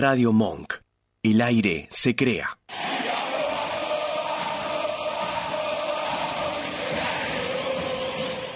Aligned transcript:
Radio 0.00 0.32
Monk. 0.32 0.74
El 1.24 1.42
aire 1.42 1.88
se 1.90 2.14
crea. 2.14 2.56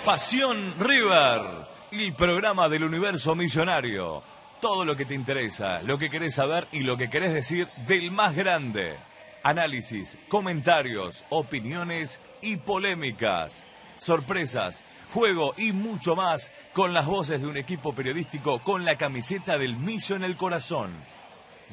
Pasión 0.05 0.77
River, 0.79 1.67
el 1.91 2.15
programa 2.15 2.69
del 2.69 2.85
universo 2.85 3.35
millonario. 3.35 4.23
Todo 4.61 4.85
lo 4.85 4.95
que 4.95 5.05
te 5.05 5.15
interesa, 5.15 5.83
lo 5.83 5.99
que 5.99 6.11
querés 6.11 6.37
saber 6.37 6.69
y 6.71 6.85
lo 6.85 6.97
que 6.97 7.11
querés 7.11 7.35
decir 7.35 7.67
del 7.89 8.13
más 8.13 8.37
grande. 8.37 8.95
Análisis, 9.43 10.17
comentarios, 10.29 11.25
opiniones 11.31 12.21
y 12.41 12.55
polémicas. 12.59 13.65
Sorpresas, 13.99 14.85
juego 15.13 15.55
y 15.57 15.73
mucho 15.73 16.15
más 16.15 16.53
con 16.73 16.93
las 16.93 17.07
voces 17.07 17.43
de 17.43 17.49
un 17.49 17.57
equipo 17.57 17.93
periodístico 17.93 18.61
con 18.61 18.85
la 18.85 18.97
camiseta 18.97 19.59
del 19.59 19.75
millo 19.75 20.15
en 20.15 20.23
el 20.23 20.37
corazón. 20.37 20.93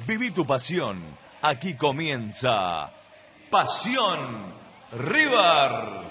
Viví 0.07 0.31
tu 0.31 0.45
pasión. 0.45 1.03
Aquí 1.41 1.75
comienza 1.75 2.91
Pasión 3.49 4.53
River. 4.91 6.09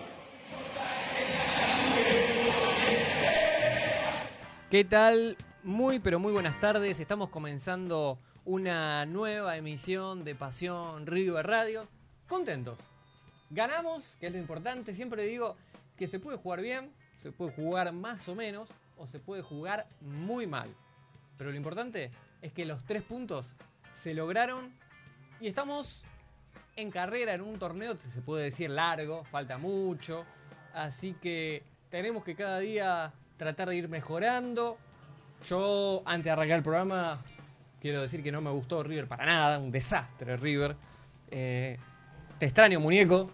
¿Qué 4.70 4.84
tal? 4.84 5.37
Muy 5.64 5.98
pero 5.98 6.19
muy 6.19 6.33
buenas 6.33 6.59
tardes. 6.61 7.01
Estamos 7.01 7.30
comenzando 7.30 8.19
una 8.45 9.05
nueva 9.06 9.56
emisión 9.56 10.25
de 10.25 10.34
Pasión 10.34 11.06
River 11.06 11.47
Radio. 11.47 11.89
Contentos. 12.28 12.78
Ganamos, 13.50 14.02
que 14.20 14.27
es 14.27 14.33
lo 14.33 14.39
importante. 14.39 14.95
Siempre 14.95 15.25
digo 15.25 15.56
que 15.97 16.06
se 16.06 16.20
puede 16.20 16.39
jugar 16.39 16.61
bien, 16.61 16.92
se 17.23 17.33
puede 17.33 17.52
jugar 17.52 17.92
más 17.92 18.28
o 18.28 18.34
menos 18.34 18.69
o 18.97 19.06
se 19.06 19.19
puede 19.19 19.42
jugar 19.42 19.86
muy 20.00 20.47
mal. 20.47 20.69
Pero 21.36 21.50
lo 21.50 21.56
importante 21.56 22.11
es 22.42 22.52
que 22.52 22.64
los 22.64 22.84
tres 22.84 23.02
puntos 23.02 23.47
se 24.02 24.15
lograron 24.15 24.73
y 25.41 25.48
estamos 25.48 26.02
en 26.77 26.91
carrera 26.91 27.34
en 27.34 27.41
un 27.41 27.59
torneo, 27.59 27.97
se 27.97 28.20
puede 28.20 28.45
decir 28.45 28.70
largo, 28.70 29.25
falta 29.25 29.59
mucho. 29.59 30.25
Así 30.72 31.14
que 31.20 31.62
tenemos 31.91 32.22
que 32.22 32.37
cada 32.37 32.61
día 32.61 33.12
tratar 33.37 33.69
de 33.69 33.77
ir 33.77 33.89
mejorando. 33.89 34.78
Yo, 35.45 36.03
antes 36.05 36.25
de 36.25 36.31
arrancar 36.31 36.59
el 36.59 36.62
programa, 36.62 37.20
quiero 37.81 38.03
decir 38.03 38.22
que 38.22 38.31
no 38.31 38.41
me 38.41 38.50
gustó 38.50 38.83
River 38.83 39.06
para 39.09 39.27
nada, 39.27 39.59
un 39.59 39.72
desastre 39.72 40.37
River. 40.37 40.77
Eh, 41.31 41.77
te 42.39 42.47
extraño, 42.47 42.78
muñeco. 42.81 43.31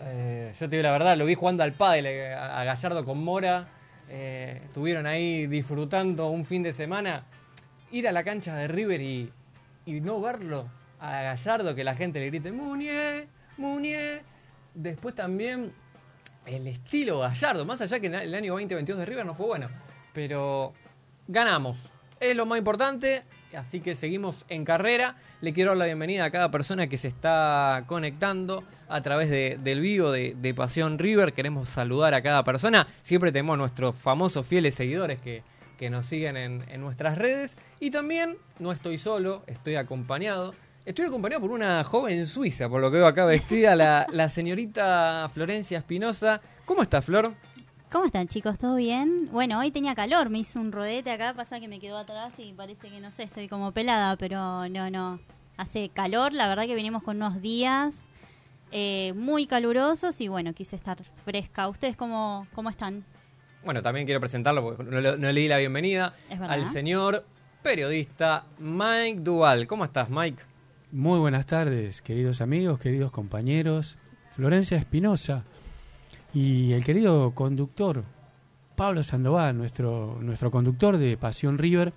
Eh, 0.00 0.52
yo 0.58 0.68
te 0.68 0.76
digo 0.76 0.82
la 0.82 0.92
verdad, 0.92 1.16
lo 1.16 1.26
vi 1.26 1.34
jugando 1.34 1.62
al 1.62 1.74
pádel 1.74 2.06
eh, 2.06 2.34
a 2.34 2.64
Gallardo 2.64 3.04
con 3.04 3.22
Mora. 3.22 3.68
estuvieron 4.08 5.06
ahí 5.06 5.46
disfrutando 5.46 6.28
un 6.28 6.44
fin 6.44 6.62
de 6.62 6.72
semana. 6.72 7.24
Ir 7.90 8.08
a 8.08 8.12
la 8.12 8.24
cancha 8.24 8.56
de 8.56 8.68
River 8.68 9.00
y, 9.02 9.30
y 9.84 10.00
no 10.00 10.20
verlo 10.20 10.68
a 11.00 11.22
Gallardo, 11.22 11.74
que 11.74 11.84
la 11.84 11.94
gente 11.94 12.20
le 12.20 12.26
grite 12.26 12.52
Muñe, 12.52 13.26
Muñe. 13.56 14.20
Después 14.74 15.14
también 15.14 15.72
el 16.46 16.66
estilo 16.66 17.20
Gallardo, 17.20 17.64
más 17.64 17.80
allá 17.80 18.00
que 18.00 18.06
el 18.06 18.34
año 18.34 18.52
2022 18.52 18.98
de 19.00 19.06
River 19.06 19.26
no 19.26 19.34
fue 19.34 19.46
bueno, 19.46 19.68
pero 20.12 20.72
ganamos. 21.28 21.76
Es 22.20 22.36
lo 22.36 22.46
más 22.46 22.58
importante, 22.58 23.24
así 23.56 23.80
que 23.80 23.96
seguimos 23.96 24.44
en 24.48 24.64
carrera. 24.64 25.16
Le 25.40 25.52
quiero 25.52 25.72
dar 25.72 25.78
la 25.78 25.86
bienvenida 25.86 26.24
a 26.24 26.30
cada 26.30 26.50
persona 26.52 26.86
que 26.86 26.96
se 26.96 27.08
está 27.08 27.82
conectando 27.88 28.62
a 28.88 29.00
través 29.00 29.28
del 29.28 29.80
vivo 29.80 30.12
de, 30.12 30.54
Pasión 30.56 31.00
River. 31.00 31.32
Queremos 31.32 31.68
saludar 31.68 32.14
a 32.14 32.22
cada 32.22 32.44
persona. 32.44 32.86
Siempre 33.02 33.32
tenemos 33.32 33.58
nuestros 33.58 33.96
famosos 33.96 34.46
fieles 34.46 34.76
seguidores 34.76 35.20
que, 35.20 35.42
que 35.82 35.90
nos 35.90 36.06
siguen 36.06 36.36
en, 36.36 36.80
nuestras 36.80 37.18
redes. 37.18 37.56
Y 37.80 37.90
también 37.90 38.36
no 38.60 38.70
estoy 38.70 38.98
solo, 38.98 39.42
estoy 39.48 39.74
acompañado. 39.74 40.54
Estoy 40.84 41.06
acompañado 41.06 41.40
por 41.40 41.50
una 41.50 41.82
joven 41.82 42.24
suiza, 42.24 42.68
por 42.68 42.80
lo 42.80 42.88
que 42.92 42.98
veo 42.98 43.06
acá 43.08 43.24
vestida, 43.24 43.74
la, 43.74 44.28
señorita 44.28 45.28
Florencia 45.34 45.78
Espinosa. 45.78 46.40
¿Cómo 46.66 46.82
está, 46.82 47.02
Flor? 47.02 47.34
¿Cómo 47.90 48.04
están 48.04 48.28
chicos? 48.28 48.58
¿Todo 48.58 48.76
bien? 48.76 49.28
Bueno, 49.32 49.58
hoy 49.58 49.72
tenía 49.72 49.96
calor, 49.96 50.30
me 50.30 50.38
hice 50.38 50.60
un 50.60 50.70
rodete 50.70 51.10
acá, 51.10 51.34
pasa 51.34 51.58
que 51.58 51.66
me 51.66 51.80
quedó 51.80 51.98
atrás 51.98 52.32
y 52.38 52.52
parece 52.52 52.88
que 52.88 53.00
no 53.00 53.10
sé, 53.10 53.24
estoy 53.24 53.48
como 53.48 53.72
pelada, 53.72 54.14
pero 54.14 54.68
no, 54.68 54.88
no. 54.88 55.18
Hace 55.56 55.88
calor, 55.88 56.32
la 56.32 56.46
verdad 56.46 56.66
que 56.66 56.76
venimos 56.76 57.02
con 57.02 57.16
unos 57.16 57.42
días 57.42 57.96
eh, 58.70 59.14
muy 59.16 59.46
calurosos 59.48 60.20
y 60.20 60.28
bueno, 60.28 60.52
quise 60.52 60.76
estar 60.76 61.02
fresca. 61.24 61.66
¿Ustedes 61.66 61.96
cómo, 61.96 62.46
cómo 62.54 62.70
están? 62.70 63.04
Bueno, 63.64 63.80
también 63.82 64.06
quiero 64.06 64.20
presentarlo 64.20 64.62
porque 64.62 64.82
no, 64.84 65.16
no 65.16 65.32
leí 65.32 65.46
la 65.46 65.58
bienvenida 65.58 66.14
al 66.48 66.66
señor 66.66 67.24
periodista 67.62 68.44
Mike 68.58 69.20
Duval. 69.20 69.66
¿Cómo 69.68 69.84
estás, 69.84 70.10
Mike? 70.10 70.42
Muy 70.90 71.20
buenas 71.20 71.46
tardes, 71.46 72.02
queridos 72.02 72.40
amigos, 72.40 72.80
queridos 72.80 73.12
compañeros. 73.12 73.96
Florencia 74.34 74.78
Espinosa 74.78 75.44
y 76.34 76.72
el 76.72 76.84
querido 76.84 77.32
conductor 77.34 78.02
Pablo 78.74 79.04
Sandoval, 79.04 79.56
nuestro, 79.56 80.18
nuestro 80.20 80.50
conductor 80.50 80.96
de 80.96 81.16
Pasión 81.16 81.58
River. 81.58 81.92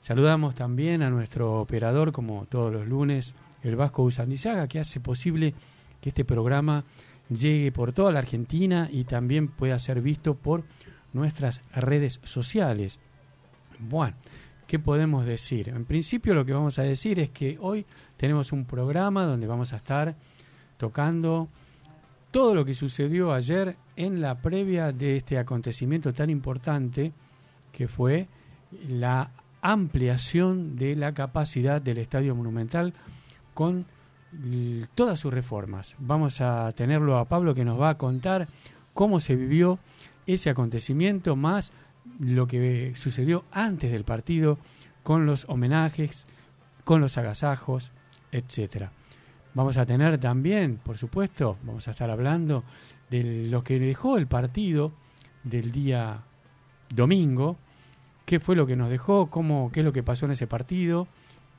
Saludamos 0.00 0.54
también 0.54 1.02
a 1.02 1.10
nuestro 1.10 1.60
operador, 1.60 2.12
como 2.12 2.44
todos 2.46 2.72
los 2.72 2.86
lunes, 2.86 3.34
el 3.62 3.76
Vasco 3.76 4.02
Usandizaga, 4.02 4.68
que 4.68 4.80
hace 4.80 5.00
posible 5.00 5.54
que 6.00 6.10
este 6.10 6.24
programa 6.24 6.84
llegue 7.30 7.72
por 7.72 7.92
toda 7.92 8.12
la 8.12 8.18
Argentina 8.18 8.88
y 8.92 9.04
también 9.04 9.48
pueda 9.48 9.78
ser 9.78 10.02
visto 10.02 10.34
por 10.34 10.64
nuestras 11.16 11.60
redes 11.74 12.20
sociales. 12.22 13.00
Bueno, 13.80 14.14
¿qué 14.68 14.78
podemos 14.78 15.26
decir? 15.26 15.70
En 15.70 15.84
principio 15.84 16.34
lo 16.34 16.44
que 16.44 16.52
vamos 16.52 16.78
a 16.78 16.82
decir 16.82 17.18
es 17.18 17.30
que 17.30 17.58
hoy 17.60 17.84
tenemos 18.16 18.52
un 18.52 18.64
programa 18.64 19.24
donde 19.24 19.48
vamos 19.48 19.72
a 19.72 19.76
estar 19.76 20.14
tocando 20.76 21.48
todo 22.30 22.54
lo 22.54 22.64
que 22.64 22.74
sucedió 22.74 23.32
ayer 23.32 23.76
en 23.96 24.20
la 24.20 24.36
previa 24.36 24.92
de 24.92 25.16
este 25.16 25.38
acontecimiento 25.38 26.12
tan 26.12 26.30
importante 26.30 27.12
que 27.72 27.88
fue 27.88 28.28
la 28.88 29.30
ampliación 29.62 30.76
de 30.76 30.96
la 30.96 31.12
capacidad 31.12 31.80
del 31.80 31.98
Estadio 31.98 32.34
Monumental 32.34 32.92
con 33.54 33.86
todas 34.94 35.18
sus 35.18 35.32
reformas. 35.32 35.96
Vamos 35.98 36.40
a 36.40 36.72
tenerlo 36.72 37.18
a 37.18 37.24
Pablo 37.24 37.54
que 37.54 37.64
nos 37.64 37.80
va 37.80 37.90
a 37.90 37.98
contar 37.98 38.48
cómo 38.92 39.20
se 39.20 39.34
vivió 39.34 39.78
ese 40.26 40.50
acontecimiento 40.50 41.36
más 41.36 41.72
lo 42.18 42.46
que 42.46 42.92
sucedió 42.96 43.44
antes 43.50 43.90
del 43.90 44.04
partido 44.04 44.58
con 45.02 45.26
los 45.26 45.44
homenajes, 45.48 46.26
con 46.84 47.00
los 47.00 47.16
agasajos, 47.18 47.92
etcétera. 48.32 48.92
Vamos 49.54 49.76
a 49.76 49.86
tener 49.86 50.18
también, 50.18 50.76
por 50.76 50.98
supuesto, 50.98 51.56
vamos 51.64 51.88
a 51.88 51.92
estar 51.92 52.10
hablando 52.10 52.64
de 53.08 53.48
lo 53.48 53.64
que 53.64 53.78
dejó 53.78 54.18
el 54.18 54.26
partido 54.26 54.92
del 55.44 55.72
día 55.72 56.24
domingo, 56.94 57.56
qué 58.24 58.40
fue 58.40 58.56
lo 58.56 58.66
que 58.66 58.76
nos 58.76 58.90
dejó, 58.90 59.30
cómo, 59.30 59.70
qué 59.72 59.80
es 59.80 59.86
lo 59.86 59.92
que 59.92 60.02
pasó 60.02 60.26
en 60.26 60.32
ese 60.32 60.46
partido. 60.46 61.08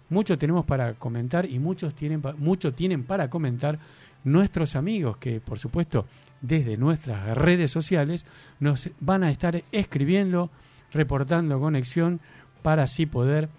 Mucho 0.09 0.37
tenemos 0.37 0.65
para 0.65 0.93
comentar 0.93 1.49
y 1.49 1.59
muchos 1.59 1.95
tienen, 1.95 2.21
mucho 2.37 2.73
tienen 2.73 3.03
para 3.03 3.29
comentar 3.29 3.79
nuestros 4.23 4.75
amigos 4.75 5.17
que, 5.17 5.41
por 5.41 5.57
supuesto, 5.57 6.05
desde 6.41 6.77
nuestras 6.77 7.37
redes 7.37 7.71
sociales 7.71 8.25
nos 8.59 8.89
van 8.99 9.23
a 9.23 9.31
estar 9.31 9.63
escribiendo, 9.71 10.49
reportando 10.91 11.59
conexión 11.59 12.19
para 12.61 12.83
así 12.83 13.05
poder 13.05 13.49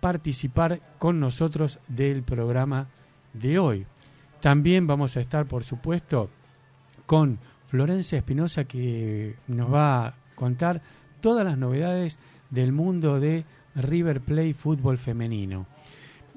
participar 0.00 0.80
con 0.98 1.20
nosotros 1.20 1.78
del 1.88 2.22
programa 2.22 2.88
de 3.32 3.58
hoy. 3.58 3.86
También 4.40 4.86
vamos 4.86 5.16
a 5.16 5.20
estar, 5.20 5.46
por 5.46 5.64
supuesto, 5.64 6.30
con 7.06 7.38
Florencia 7.66 8.18
Espinosa 8.18 8.64
que 8.64 9.34
nos 9.48 9.72
va 9.72 10.06
a 10.06 10.14
contar 10.34 10.80
todas 11.20 11.44
las 11.44 11.58
novedades 11.58 12.18
del 12.50 12.72
mundo 12.72 13.18
de 13.18 13.44
River 13.74 14.20
Play 14.20 14.52
fútbol 14.52 14.98
femenino. 14.98 15.66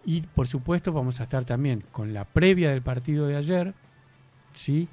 Y 0.04 0.22
por 0.22 0.48
supuesto 0.48 0.92
vamos 0.92 1.20
a 1.20 1.24
estar 1.24 1.46
también 1.46 1.84
con 1.92 2.14
la 2.14 2.26
previa 2.26 2.72
del 2.72 2.82
partido 2.82 3.28
de 3.28 3.36
ayer, 3.36 3.74
¿sí? 4.54 4.90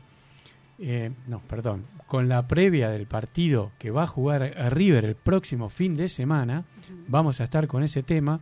Eh, 0.79 1.11
no, 1.27 1.41
perdón, 1.41 1.87
con 2.07 2.29
la 2.29 2.47
previa 2.47 2.89
del 2.91 3.07
partido 3.07 3.73
que 3.79 3.91
va 3.91 4.05
a 4.05 4.07
jugar 4.07 4.43
a 4.43 4.71
River 4.71 5.05
el 5.05 5.17
próximo 5.17 5.69
fin 5.69 5.97
de 5.97 6.09
semana, 6.09 6.65
vamos 7.09 7.41
a 7.41 7.45
estar 7.45 7.67
con 7.67 7.83
ese 7.83 8.03
tema 8.03 8.41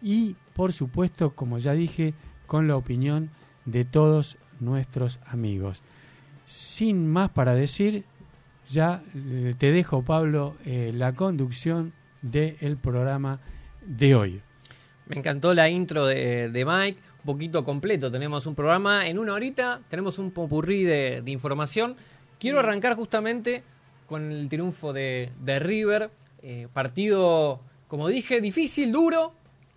y 0.00 0.36
por 0.54 0.72
supuesto, 0.72 1.34
como 1.34 1.58
ya 1.58 1.72
dije, 1.72 2.14
con 2.46 2.68
la 2.68 2.76
opinión 2.76 3.30
de 3.64 3.84
todos 3.84 4.36
nuestros 4.60 5.18
amigos. 5.26 5.82
Sin 6.44 7.06
más 7.06 7.30
para 7.30 7.54
decir, 7.54 8.04
ya 8.68 9.02
te 9.58 9.70
dejo, 9.70 10.02
Pablo, 10.02 10.56
eh, 10.64 10.92
la 10.94 11.12
conducción 11.12 11.92
del 12.20 12.76
programa 12.76 13.40
de 13.86 14.14
hoy. 14.14 14.42
Me 15.06 15.16
encantó 15.16 15.52
la 15.54 15.68
intro 15.68 16.06
de, 16.06 16.64
Mike, 16.66 16.98
poquito 17.24 17.64
completo. 17.64 18.10
Tenemos 18.10 18.46
un 18.46 18.54
programa 18.54 19.06
en 19.06 19.18
una 19.18 19.34
horita, 19.34 19.80
tenemos 19.88 20.18
un 20.18 20.30
popurrí 20.30 20.84
de, 20.84 21.22
información. 21.26 21.96
Quiero 22.38 22.58
arrancar 22.58 22.94
justamente 22.96 23.62
con 24.06 24.32
el 24.32 24.48
triunfo 24.48 24.92
de, 24.92 25.30
River. 25.44 26.10
Eh, 26.42 26.66
partido, 26.72 27.60
como 27.86 28.08
dije, 28.08 28.40
difícil, 28.40 28.90
duro, 28.90 29.32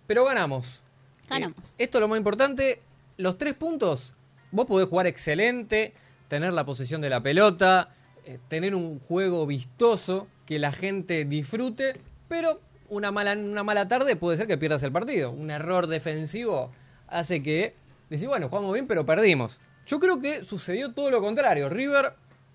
pero 0.06 0.24
ganamos. 0.24 0.82
Ganamos. 1.28 1.72
Eh, 1.72 1.84
esto 1.84 1.98
es 1.98 2.00
lo 2.00 2.08
más 2.08 2.18
importante. 2.18 2.80
Los 3.18 3.38
tres 3.38 3.54
puntos, 3.54 4.12
vos 4.50 4.66
podés 4.66 4.88
jugar 4.88 5.06
excelente, 5.06 5.94
tener 6.28 6.52
la 6.52 6.66
posesión 6.66 7.00
de 7.00 7.08
la 7.08 7.22
pelota, 7.22 7.90
eh, 8.24 8.38
tener 8.48 8.74
un 8.74 8.98
juego 8.98 9.46
vistoso, 9.46 10.26
que 10.44 10.58
la 10.58 10.72
gente 10.72 11.24
disfrute, 11.24 12.00
pero 12.28 12.60
una 12.88 13.12
mala, 13.12 13.32
una 13.34 13.62
mala 13.62 13.86
tarde 13.88 14.16
puede 14.16 14.36
ser 14.36 14.46
que 14.46 14.58
pierdas 14.58 14.82
el 14.82 14.92
partido. 14.92 15.30
Un 15.30 15.50
error 15.50 15.86
defensivo 15.86 16.72
hace 17.08 17.42
que 17.42 17.74
decís, 18.10 18.26
bueno, 18.26 18.48
jugamos 18.48 18.72
bien, 18.72 18.86
pero 18.86 19.06
perdimos. 19.06 19.58
Yo 19.86 20.00
creo 20.00 20.20
que 20.20 20.44
sucedió 20.44 20.92
todo 20.92 21.10
lo 21.10 21.20
contrario. 21.20 21.68
River 21.68 22.14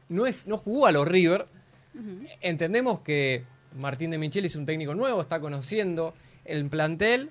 no, 0.09 0.25
es, 0.25 0.47
no 0.47 0.57
jugó 0.57 0.87
a 0.87 0.91
los 0.91 1.07
River. 1.07 1.47
Entendemos 2.41 3.01
que 3.01 3.43
Martín 3.77 4.11
de 4.11 4.17
Michel 4.17 4.45
es 4.45 4.55
un 4.55 4.65
técnico 4.65 4.95
nuevo, 4.95 5.21
está 5.21 5.39
conociendo 5.39 6.13
el 6.45 6.67
plantel, 6.67 7.29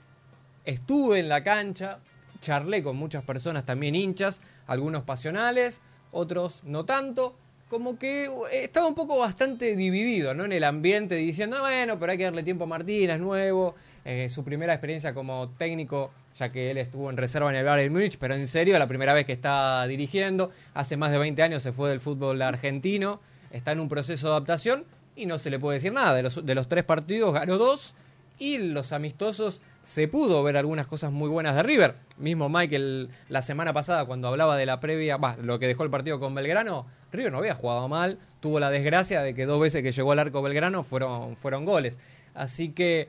estuve 0.65 1.19
en 1.19 1.29
la 1.29 1.43
cancha, 1.43 1.99
charlé 2.41 2.83
con 2.83 2.97
muchas 2.97 3.25
personas 3.25 3.65
también 3.65 3.95
hinchas, 3.95 4.41
algunos 4.67 5.05
pasionales, 5.05 5.81
otros 6.13 6.63
no 6.65 6.85
tanto, 6.85 7.35
como 7.69 7.99
que 7.99 8.25
eh, 8.25 8.65
estaba 8.65 8.87
un 8.87 8.95
poco 8.95 9.19
bastante 9.19 9.77
dividido 9.77 10.35
¿no? 10.35 10.45
en 10.45 10.53
el 10.53 10.65
ambiente, 10.65 11.15
diciendo, 11.15 11.61
bueno, 11.61 11.99
pero 11.99 12.13
hay 12.13 12.19
que 12.19 12.25
darle 12.25 12.43
tiempo 12.43 12.65
a 12.65 12.67
Martín, 12.67 13.11
es 13.11 13.21
nuevo, 13.21 13.75
eh, 14.05 14.29
su 14.29 14.45
primera 14.45 14.73
experiencia 14.73 15.13
como 15.13 15.51
técnico, 15.51 16.11
ya 16.35 16.51
que 16.51 16.71
él 16.71 16.79
estuvo 16.79 17.11
en 17.11 17.17
reserva 17.17 17.51
en 17.51 17.57
el 17.57 17.65
Bayern 17.65 17.93
Múnich, 17.93 18.19
pero 18.19 18.35
en 18.35 18.47
serio, 18.47 18.79
la 18.79 18.87
primera 18.87 19.13
vez 19.13 19.27
que 19.27 19.33
está 19.33 19.87
dirigiendo, 19.87 20.51
hace 20.75 20.97
más 20.97 21.13
de 21.13 21.19
20 21.19 21.43
años 21.43 21.63
se 21.63 21.73
fue 21.73 21.91
del 21.91 22.01
fútbol 22.01 22.41
argentino, 22.43 23.21
está 23.51 23.73
en 23.73 23.81
un 23.81 23.89
proceso 23.89 24.29
de 24.29 24.33
adaptación 24.33 24.85
y 25.17 25.27
no 25.27 25.39
se 25.39 25.51
le 25.51 25.59
puede 25.59 25.77
decir 25.77 25.93
nada, 25.93 26.15
de 26.15 26.23
los, 26.23 26.45
de 26.45 26.55
los 26.55 26.69
tres 26.69 26.85
partidos 26.85 27.35
ganó 27.35 27.59
dos 27.59 27.95
y 28.39 28.59
los 28.59 28.93
amistosos 28.93 29.61
se 29.85 30.09
pudo 30.09 30.43
ver 30.43 30.57
algunas 30.57 30.87
cosas 30.87 31.11
muy 31.13 31.29
buenas 31.29 31.57
de 31.57 31.63
River. 31.63 31.95
Mismo 32.17 32.49
Michael 32.49 33.11
la 33.29 33.43
semana 33.43 33.73
pasada 33.73 34.05
cuando 34.05 34.29
hablaba 34.29 34.57
de 34.57 34.67
la 34.67 34.81
previa, 34.81 35.17
bah, 35.17 35.37
lo 35.43 35.59
que 35.59 35.67
dejó 35.67 35.85
el 35.85 35.91
partido 35.91 36.21
con 36.21 36.35
Belgrano, 36.35 36.87
River 37.13 37.33
no 37.33 37.39
había 37.39 37.55
jugado 37.55 37.89
mal, 37.89 38.19
tuvo 38.41 38.61
la 38.61 38.71
desgracia 38.71 39.21
de 39.23 39.35
que 39.35 39.47
dos 39.47 39.61
veces 39.61 39.83
que 39.83 39.93
llegó 39.93 40.13
al 40.13 40.21
arco 40.21 40.43
Belgrano 40.43 40.83
fueron, 40.83 41.37
fueron 41.37 41.65
goles. 41.65 41.99
Así 42.35 42.71
que 42.71 43.09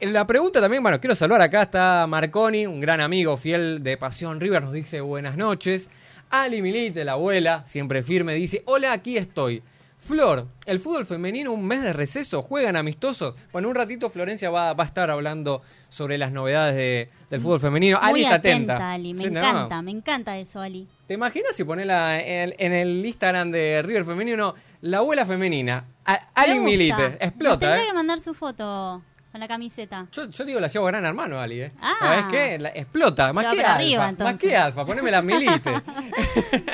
en 0.00 0.12
la 0.12 0.26
pregunta 0.26 0.60
también, 0.60 0.82
bueno, 0.82 1.00
quiero 1.00 1.14
saludar 1.14 1.42
acá 1.42 1.62
está 1.62 2.06
Marconi, 2.06 2.66
un 2.66 2.80
gran 2.80 3.00
amigo 3.00 3.36
fiel 3.36 3.82
de 3.82 3.96
Pasión 3.96 4.40
River, 4.40 4.62
nos 4.62 4.72
dice 4.72 5.00
buenas 5.00 5.36
noches. 5.36 5.90
Ali 6.30 6.60
Milite, 6.60 7.04
la 7.04 7.12
abuela, 7.12 7.62
siempre 7.66 8.02
firme, 8.02 8.34
dice, 8.34 8.62
hola, 8.66 8.92
aquí 8.92 9.16
estoy. 9.16 9.62
Flor, 9.98 10.46
el 10.66 10.78
fútbol 10.78 11.06
femenino, 11.06 11.50
un 11.52 11.64
mes 11.66 11.82
de 11.82 11.92
receso, 11.92 12.42
juegan 12.42 12.76
amistosos. 12.76 13.34
Bueno, 13.52 13.68
un 13.68 13.74
ratito 13.74 14.08
Florencia 14.10 14.50
va, 14.50 14.72
va 14.74 14.84
a 14.84 14.86
estar 14.86 15.10
hablando 15.10 15.62
sobre 15.88 16.16
las 16.18 16.30
novedades 16.32 16.76
de- 16.76 17.08
del 17.30 17.40
fútbol 17.40 17.58
femenino. 17.60 17.98
Muy 18.00 18.10
Ali 18.10 18.22
está 18.24 18.34
atenta, 18.36 18.74
atenta. 18.74 18.92
Ali. 18.92 19.14
Me 19.14 19.24
Sí, 19.24 19.30
no. 19.30 19.40
encanta, 19.40 19.82
me 19.82 19.90
encanta 19.90 20.36
eso, 20.38 20.60
Ali. 20.60 20.86
¿Te 21.08 21.14
imaginas 21.14 21.56
si 21.56 21.64
ponela 21.64 22.20
en, 22.20 22.54
en 22.58 22.72
el 22.72 23.04
Instagram 23.04 23.50
de 23.50 23.82
River 23.82 24.04
Femenino, 24.04 24.54
la 24.82 24.98
abuela 24.98 25.24
femenina, 25.26 25.84
a- 26.04 26.28
Ali. 26.34 26.60
Milite? 26.60 27.16
Explota, 27.20 27.58
tendrá 27.58 27.82
¿eh? 27.82 27.86
que 27.86 27.92
mandar 27.94 28.20
su 28.20 28.34
foto 28.34 29.02
con 29.36 29.40
la 29.40 29.48
camiseta. 29.48 30.06
Yo, 30.12 30.30
yo 30.30 30.44
digo, 30.46 30.60
la 30.60 30.68
llevo 30.68 30.86
gran 30.86 31.04
hermano, 31.04 31.38
Ali, 31.38 31.60
¿eh? 31.60 31.72
Ah. 31.78 31.96
¿Sabes 32.00 32.24
qué? 32.30 32.58
La- 32.58 32.70
explota, 32.70 33.34
más 33.34 33.44
que 33.44 33.60
alfa. 33.60 33.74
arriba, 33.74 34.12
más 34.12 34.34
que 34.36 34.56
alfa, 34.56 34.86
poneme 34.86 35.10
la 35.10 35.20
Milite. 35.20 35.70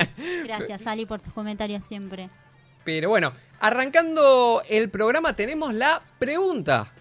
Gracias, 0.45 0.87
Ali, 0.87 1.05
por 1.05 1.21
tus 1.21 1.33
comentarios 1.33 1.85
siempre. 1.85 2.31
Pero 2.85 3.09
bueno, 3.09 3.33
arrancando 3.59 4.63
el 4.69 4.91
programa 4.91 5.35
tenemos 5.35 5.75
la 5.75 6.03
pregunta 6.21 6.93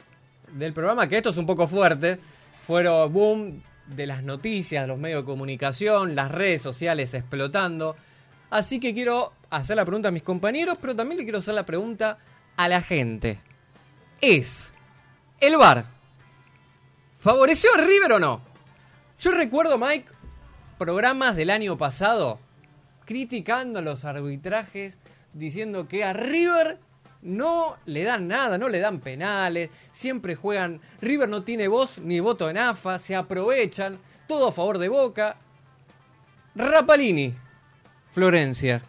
del 0.52 0.74
programa, 0.74 1.08
que 1.08 1.18
esto 1.18 1.30
es 1.30 1.38
un 1.38 1.46
poco 1.46 1.68
fuerte. 1.68 2.18
Fueron 2.66 3.14
boom 3.14 3.62
de 3.86 4.08
las 4.08 4.24
noticias, 4.24 4.88
los 4.88 4.98
medios 4.98 5.22
de 5.22 5.26
comunicación, 5.26 6.16
las 6.16 6.32
redes 6.32 6.64
sociales 6.64 7.14
explotando. 7.14 7.96
Así 8.50 8.80
que 8.80 8.96
quiero 8.96 9.32
hacer 9.52 9.76
la 9.76 9.86
pregunta 9.86 10.08
a 10.08 10.12
mis 10.12 10.24
compañeros, 10.24 10.80
pero 10.82 10.96
también 10.96 11.20
le 11.20 11.24
quiero 11.24 11.38
hacer 11.38 11.54
la 11.54 11.68
pregunta 11.68 12.18
a 12.58 12.68
la 12.68 12.82
gente. 12.82 13.40
¿Es 14.22 14.71
el 15.42 15.58
VAR 15.58 15.86
favoreció 17.18 17.70
a 17.76 17.82
River 17.82 18.14
o 18.14 18.20
no? 18.20 18.42
Yo 19.20 19.32
recuerdo, 19.32 19.78
Mike, 19.78 20.10
programas 20.78 21.36
del 21.36 21.50
año 21.50 21.78
pasado 21.78 22.40
criticando 23.06 23.82
los 23.82 24.06
arbitrajes, 24.06 24.98
diciendo 25.34 25.88
que 25.88 26.04
a 26.04 26.14
River 26.14 26.80
no 27.22 27.78
le 27.86 28.04
dan 28.04 28.28
nada, 28.28 28.58
no 28.58 28.70
le 28.70 28.80
dan 28.80 29.00
penales, 29.00 29.70
siempre 29.92 30.36
juegan, 30.36 30.80
River 31.02 31.28
no 31.28 31.44
tiene 31.44 31.68
voz 31.68 32.00
ni 32.00 32.20
voto 32.20 32.50
en 32.50 32.58
AFA, 32.58 33.00
se 33.00 33.16
aprovechan, 33.16 34.00
todo 34.28 34.48
a 34.48 34.52
favor 34.52 34.78
de 34.78 34.90
Boca. 34.90 35.38
Rapalini, 36.56 37.36
Florencia, 38.12 38.82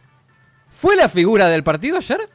¿fue 0.71 0.97
la 0.97 1.09
figura 1.09 1.49
del 1.49 1.63
partido 1.63 1.97
ayer? 1.97 2.29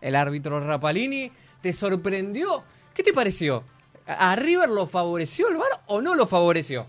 El 0.00 0.14
árbitro 0.14 0.60
Rapalini, 0.60 1.30
¿te 1.60 1.72
sorprendió? 1.72 2.64
¿Qué 2.96 3.02
te 3.02 3.12
pareció? 3.12 3.62
¿A 4.06 4.34
River 4.36 4.70
lo 4.70 4.86
favoreció 4.86 5.48
el 5.48 5.56
VAR 5.56 5.82
o 5.86 6.00
no 6.00 6.14
lo 6.14 6.26
favoreció? 6.26 6.86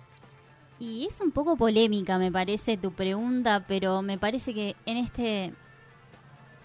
Y 0.79 1.05
es 1.05 1.19
un 1.19 1.31
poco 1.31 1.57
polémica, 1.57 2.17
me 2.17 2.31
parece, 2.31 2.77
tu 2.77 2.93
pregunta, 2.93 3.65
pero 3.67 4.01
me 4.01 4.17
parece 4.17 4.53
que 4.53 4.75
en 4.85 4.97
este 4.97 5.53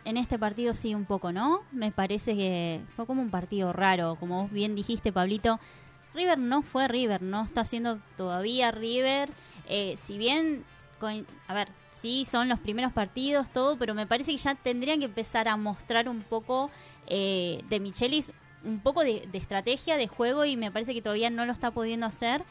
en 0.04 0.16
este 0.16 0.38
partido 0.38 0.74
sí 0.74 0.94
un 0.94 1.06
poco, 1.06 1.32
¿no? 1.32 1.62
Me 1.72 1.90
parece 1.90 2.36
que 2.36 2.82
fue 2.94 3.06
como 3.06 3.20
un 3.20 3.30
partido 3.30 3.72
raro, 3.72 4.16
como 4.20 4.42
vos 4.42 4.52
bien 4.52 4.76
dijiste, 4.76 5.12
Pablito. 5.12 5.58
River 6.14 6.38
no 6.38 6.62
fue 6.62 6.86
River, 6.86 7.22
no 7.22 7.42
está 7.42 7.64
siendo 7.64 7.98
todavía 8.16 8.70
River. 8.70 9.30
Eh, 9.68 9.96
si 10.04 10.18
bien, 10.18 10.64
a 11.48 11.54
ver, 11.54 11.68
sí 11.92 12.26
son 12.30 12.48
los 12.48 12.60
primeros 12.60 12.92
partidos, 12.92 13.50
todo, 13.50 13.76
pero 13.76 13.94
me 13.94 14.06
parece 14.06 14.32
que 14.32 14.38
ya 14.38 14.54
tendrían 14.54 15.00
que 15.00 15.06
empezar 15.06 15.48
a 15.48 15.56
mostrar 15.56 16.08
un 16.08 16.22
poco 16.22 16.70
eh, 17.06 17.62
de 17.68 17.80
Michelis, 17.80 18.32
un 18.64 18.80
poco 18.80 19.02
de, 19.04 19.26
de 19.30 19.38
estrategia, 19.38 19.96
de 19.96 20.06
juego, 20.08 20.44
y 20.44 20.56
me 20.56 20.70
parece 20.70 20.94
que 20.94 21.02
todavía 21.02 21.30
no 21.30 21.44
lo 21.46 21.52
está 21.52 21.70
pudiendo 21.70 22.06
hacer 22.06 22.42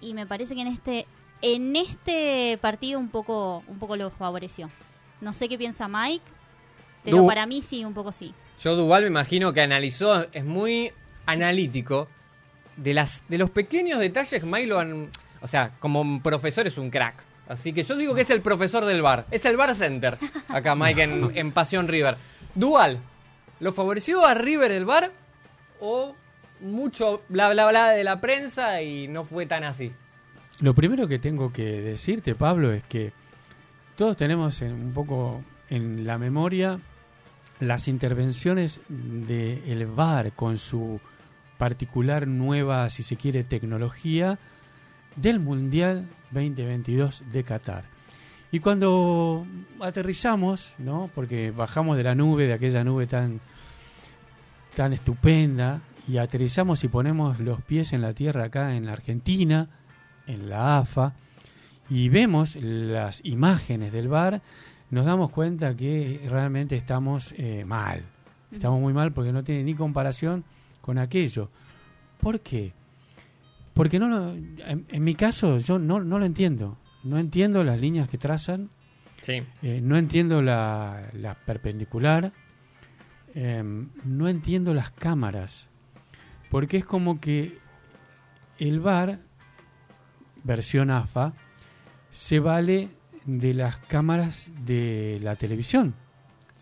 y 0.00 0.14
me 0.14 0.26
parece 0.26 0.54
que 0.54 0.60
en 0.62 0.68
este 0.68 1.06
en 1.40 1.74
este 1.76 2.58
partido 2.60 2.98
un 3.00 3.08
poco 3.08 3.62
un 3.66 3.78
poco 3.78 3.96
lo 3.96 4.10
favoreció. 4.10 4.70
No 5.20 5.34
sé 5.34 5.48
qué 5.48 5.58
piensa 5.58 5.88
Mike, 5.88 6.24
pero 7.04 7.18
Du- 7.18 7.26
para 7.26 7.46
mí 7.46 7.62
sí, 7.62 7.84
un 7.84 7.94
poco 7.94 8.12
sí. 8.12 8.34
Yo 8.62 8.76
Duval 8.76 9.02
me 9.02 9.08
imagino 9.08 9.52
que 9.52 9.60
analizó, 9.60 10.26
es 10.32 10.44
muy 10.44 10.92
analítico 11.26 12.08
de 12.76 12.94
las 12.94 13.22
de 13.28 13.38
los 13.38 13.50
pequeños 13.50 13.98
detalles. 13.98 14.44
Mike 14.44 14.66
lo 14.66 14.78
han, 14.78 15.10
o 15.40 15.46
sea, 15.46 15.72
como 15.80 16.22
profesor 16.22 16.66
es 16.66 16.78
un 16.78 16.90
crack. 16.90 17.14
Así 17.48 17.72
que 17.72 17.82
yo 17.82 17.96
digo 17.96 18.14
que 18.14 18.22
es 18.22 18.30
el 18.30 18.40
profesor 18.40 18.84
del 18.84 19.02
bar, 19.02 19.26
es 19.30 19.44
el 19.44 19.56
bar 19.56 19.74
center. 19.74 20.16
Acá 20.48 20.74
Mike 20.76 21.02
en, 21.02 21.30
en 21.34 21.50
Pasión 21.52 21.88
River. 21.88 22.16
Dual, 22.54 22.98
¿lo 23.60 23.72
favoreció 23.72 24.24
a 24.24 24.34
River 24.34 24.70
el 24.70 24.84
bar 24.84 25.10
o 25.84 26.14
mucho 26.60 27.22
bla 27.28 27.50
bla 27.50 27.68
bla 27.68 27.90
de 27.90 28.04
la 28.04 28.20
prensa 28.20 28.80
y 28.82 29.08
no 29.08 29.24
fue 29.24 29.46
tan 29.46 29.64
así? 29.64 29.92
Lo 30.60 30.74
primero 30.74 31.08
que 31.08 31.18
tengo 31.18 31.52
que 31.52 31.64
decirte, 31.82 32.34
Pablo, 32.36 32.72
es 32.72 32.84
que 32.84 33.12
todos 33.96 34.16
tenemos 34.16 34.62
en- 34.62 34.72
un 34.74 34.92
poco 34.92 35.42
en 35.68 36.06
la 36.06 36.18
memoria 36.18 36.78
las 37.58 37.88
intervenciones 37.88 38.80
del 38.88 39.86
VAR 39.86 40.32
con 40.32 40.56
su 40.58 41.00
particular 41.58 42.26
nueva, 42.28 42.88
si 42.90 43.02
se 43.02 43.16
quiere, 43.16 43.42
tecnología 43.44 44.38
del 45.16 45.40
Mundial 45.40 46.06
2022 46.30 47.24
de 47.32 47.44
Qatar. 47.44 47.84
Y 48.50 48.60
cuando 48.60 49.46
aterrizamos, 49.80 50.74
¿no? 50.78 51.10
porque 51.14 51.50
bajamos 51.50 51.96
de 51.96 52.02
la 52.04 52.14
nube, 52.14 52.46
de 52.46 52.52
aquella 52.52 52.84
nube 52.84 53.06
tan, 53.06 53.40
tan 54.74 54.92
estupenda, 54.92 55.82
y 56.08 56.18
aterrizamos 56.18 56.82
y 56.84 56.88
ponemos 56.88 57.38
los 57.38 57.62
pies 57.62 57.92
en 57.92 58.02
la 58.02 58.12
tierra 58.12 58.44
acá 58.44 58.74
en 58.74 58.86
la 58.86 58.92
Argentina, 58.92 59.68
en 60.26 60.48
la 60.48 60.78
AFA, 60.78 61.14
y 61.88 62.08
vemos 62.08 62.56
las 62.56 63.20
imágenes 63.24 63.92
del 63.92 64.08
bar, 64.08 64.40
nos 64.90 65.04
damos 65.04 65.30
cuenta 65.30 65.76
que 65.76 66.26
realmente 66.28 66.76
estamos 66.76 67.34
eh, 67.36 67.64
mal. 67.64 68.02
Estamos 68.50 68.80
muy 68.80 68.92
mal 68.92 69.12
porque 69.12 69.32
no 69.32 69.42
tiene 69.44 69.64
ni 69.64 69.74
comparación 69.74 70.44
con 70.80 70.98
aquello. 70.98 71.50
¿Por 72.20 72.40
qué? 72.40 72.72
Porque 73.74 73.98
no 73.98 74.08
lo- 74.08 74.32
en, 74.32 74.86
en 74.88 75.04
mi 75.04 75.14
caso 75.14 75.58
yo 75.58 75.78
no, 75.78 76.00
no 76.00 76.18
lo 76.18 76.24
entiendo. 76.24 76.76
No 77.04 77.18
entiendo 77.18 77.64
las 77.64 77.80
líneas 77.80 78.08
que 78.08 78.18
trazan, 78.18 78.70
Sí. 79.22 79.42
eh, 79.62 79.80
no 79.82 79.96
entiendo 79.96 80.42
la, 80.42 81.08
la 81.14 81.34
perpendicular, 81.34 82.32
em, 83.34 83.90
no 84.04 84.28
entiendo 84.28 84.74
las 84.74 84.90
cámaras, 84.90 85.68
porque 86.50 86.78
es 86.78 86.84
como 86.84 87.20
que 87.20 87.58
el 88.58 88.80
VAR, 88.80 89.18
versión 90.44 90.90
AFA, 90.90 91.32
se 92.10 92.40
vale 92.40 92.90
de 93.24 93.54
las 93.54 93.76
cámaras 93.78 94.50
de 94.64 95.18
la 95.22 95.36
televisión. 95.36 95.94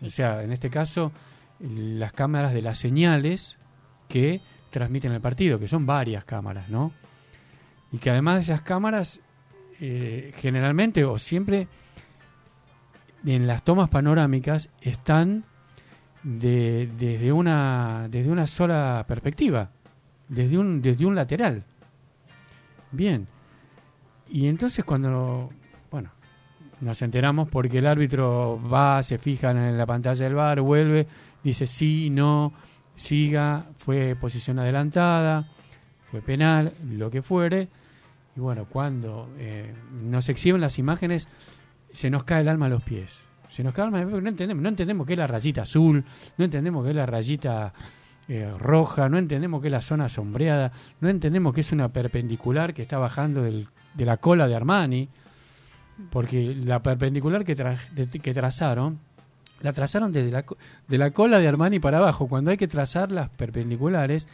O 0.01 0.09
sea, 0.09 0.43
en 0.43 0.51
este 0.51 0.69
caso, 0.69 1.11
las 1.59 2.13
cámaras 2.13 2.53
de 2.53 2.61
las 2.61 2.77
señales 2.77 3.57
que 4.07 4.41
transmiten 4.69 5.11
el 5.11 5.21
partido, 5.21 5.59
que 5.59 5.67
son 5.67 5.85
varias 5.85 6.23
cámaras, 6.25 6.69
¿no? 6.69 6.93
y 7.91 7.97
que 7.97 8.09
además 8.09 8.35
de 8.35 8.41
esas 8.41 8.61
cámaras, 8.61 9.19
eh, 9.79 10.33
generalmente 10.37 11.03
o 11.03 11.19
siempre 11.19 11.67
en 13.25 13.47
las 13.47 13.63
tomas 13.63 13.89
panorámicas 13.89 14.69
están 14.81 15.43
de- 16.23 16.89
desde, 16.97 17.31
una, 17.31 18.07
desde 18.09 18.31
una 18.31 18.47
sola 18.47 19.05
perspectiva, 19.07 19.69
desde 20.27 20.57
un, 20.57 20.81
desde 20.81 21.05
un 21.05 21.15
lateral. 21.15 21.63
Bien. 22.91 23.27
Y 24.29 24.47
entonces 24.47 24.83
cuando, 24.85 25.49
bueno, 25.89 26.09
nos 26.79 27.01
enteramos 27.01 27.49
porque 27.49 27.79
el 27.79 27.87
árbitro 27.87 28.61
va, 28.71 29.01
se 29.03 29.17
fija 29.17 29.51
en 29.51 29.77
la 29.77 29.85
pantalla 29.85 30.23
del 30.23 30.35
bar, 30.35 30.61
vuelve, 30.61 31.07
dice 31.43 31.67
sí, 31.67 32.09
no, 32.09 32.53
siga, 32.95 33.65
fue 33.77 34.15
posición 34.15 34.59
adelantada, 34.59 35.47
fue 36.09 36.21
penal, 36.21 36.73
lo 36.89 37.09
que 37.11 37.21
fuere. 37.21 37.67
Y 38.35 38.39
bueno, 38.39 38.65
cuando 38.65 39.29
eh, 39.37 39.73
nos 40.01 40.29
exhiben 40.29 40.61
las 40.61 40.79
imágenes, 40.79 41.27
se 41.91 42.09
nos 42.09 42.23
cae 42.23 42.41
el 42.41 42.47
alma 42.47 42.67
a 42.67 42.69
los 42.69 42.83
pies. 42.83 43.27
Se 43.51 43.63
nos 43.63 43.73
cae 43.73 43.83
el 43.83 43.87
alma 43.87 43.97
a 43.97 44.01
los 44.01 44.07
pies 44.07 44.13
porque 44.13 44.23
no 44.23 44.29
entendemos, 44.29 44.63
no 44.63 44.69
entendemos 44.69 45.05
qué 45.07 45.13
es 45.13 45.19
la 45.19 45.27
rayita 45.27 45.61
azul, 45.63 46.03
no 46.37 46.45
entendemos 46.45 46.83
qué 46.83 46.89
es 46.91 46.95
la 46.95 47.05
rayita 47.05 47.73
eh, 48.29 48.49
roja, 48.57 49.09
no 49.09 49.17
entendemos 49.17 49.61
qué 49.61 49.67
es 49.67 49.71
la 49.73 49.81
zona 49.81 50.07
sombreada, 50.07 50.71
no 51.01 51.09
entendemos 51.09 51.53
qué 51.53 51.61
es 51.61 51.71
una 51.73 51.89
perpendicular 51.89 52.73
que 52.73 52.81
está 52.83 52.97
bajando 52.97 53.41
del- 53.43 53.67
de 53.93 54.05
la 54.05 54.17
cola 54.17 54.47
de 54.47 54.55
Armani, 54.55 55.09
porque 56.11 56.55
la 56.55 56.81
perpendicular 56.81 57.43
que, 57.43 57.55
que 58.21 58.33
trazaron, 58.33 58.99
la 59.61 59.73
trazaron 59.73 60.11
desde 60.13 60.31
la, 60.31 60.45
de 60.87 60.97
la 60.97 61.11
cola 61.11 61.39
de 61.39 61.47
Armani 61.47 61.79
para 61.79 61.97
abajo, 61.97 62.27
cuando 62.27 62.51
hay 62.51 62.57
que 62.57 62.67
trazar 62.69 63.11
las 63.11 63.29
perpendiculares 63.29 64.27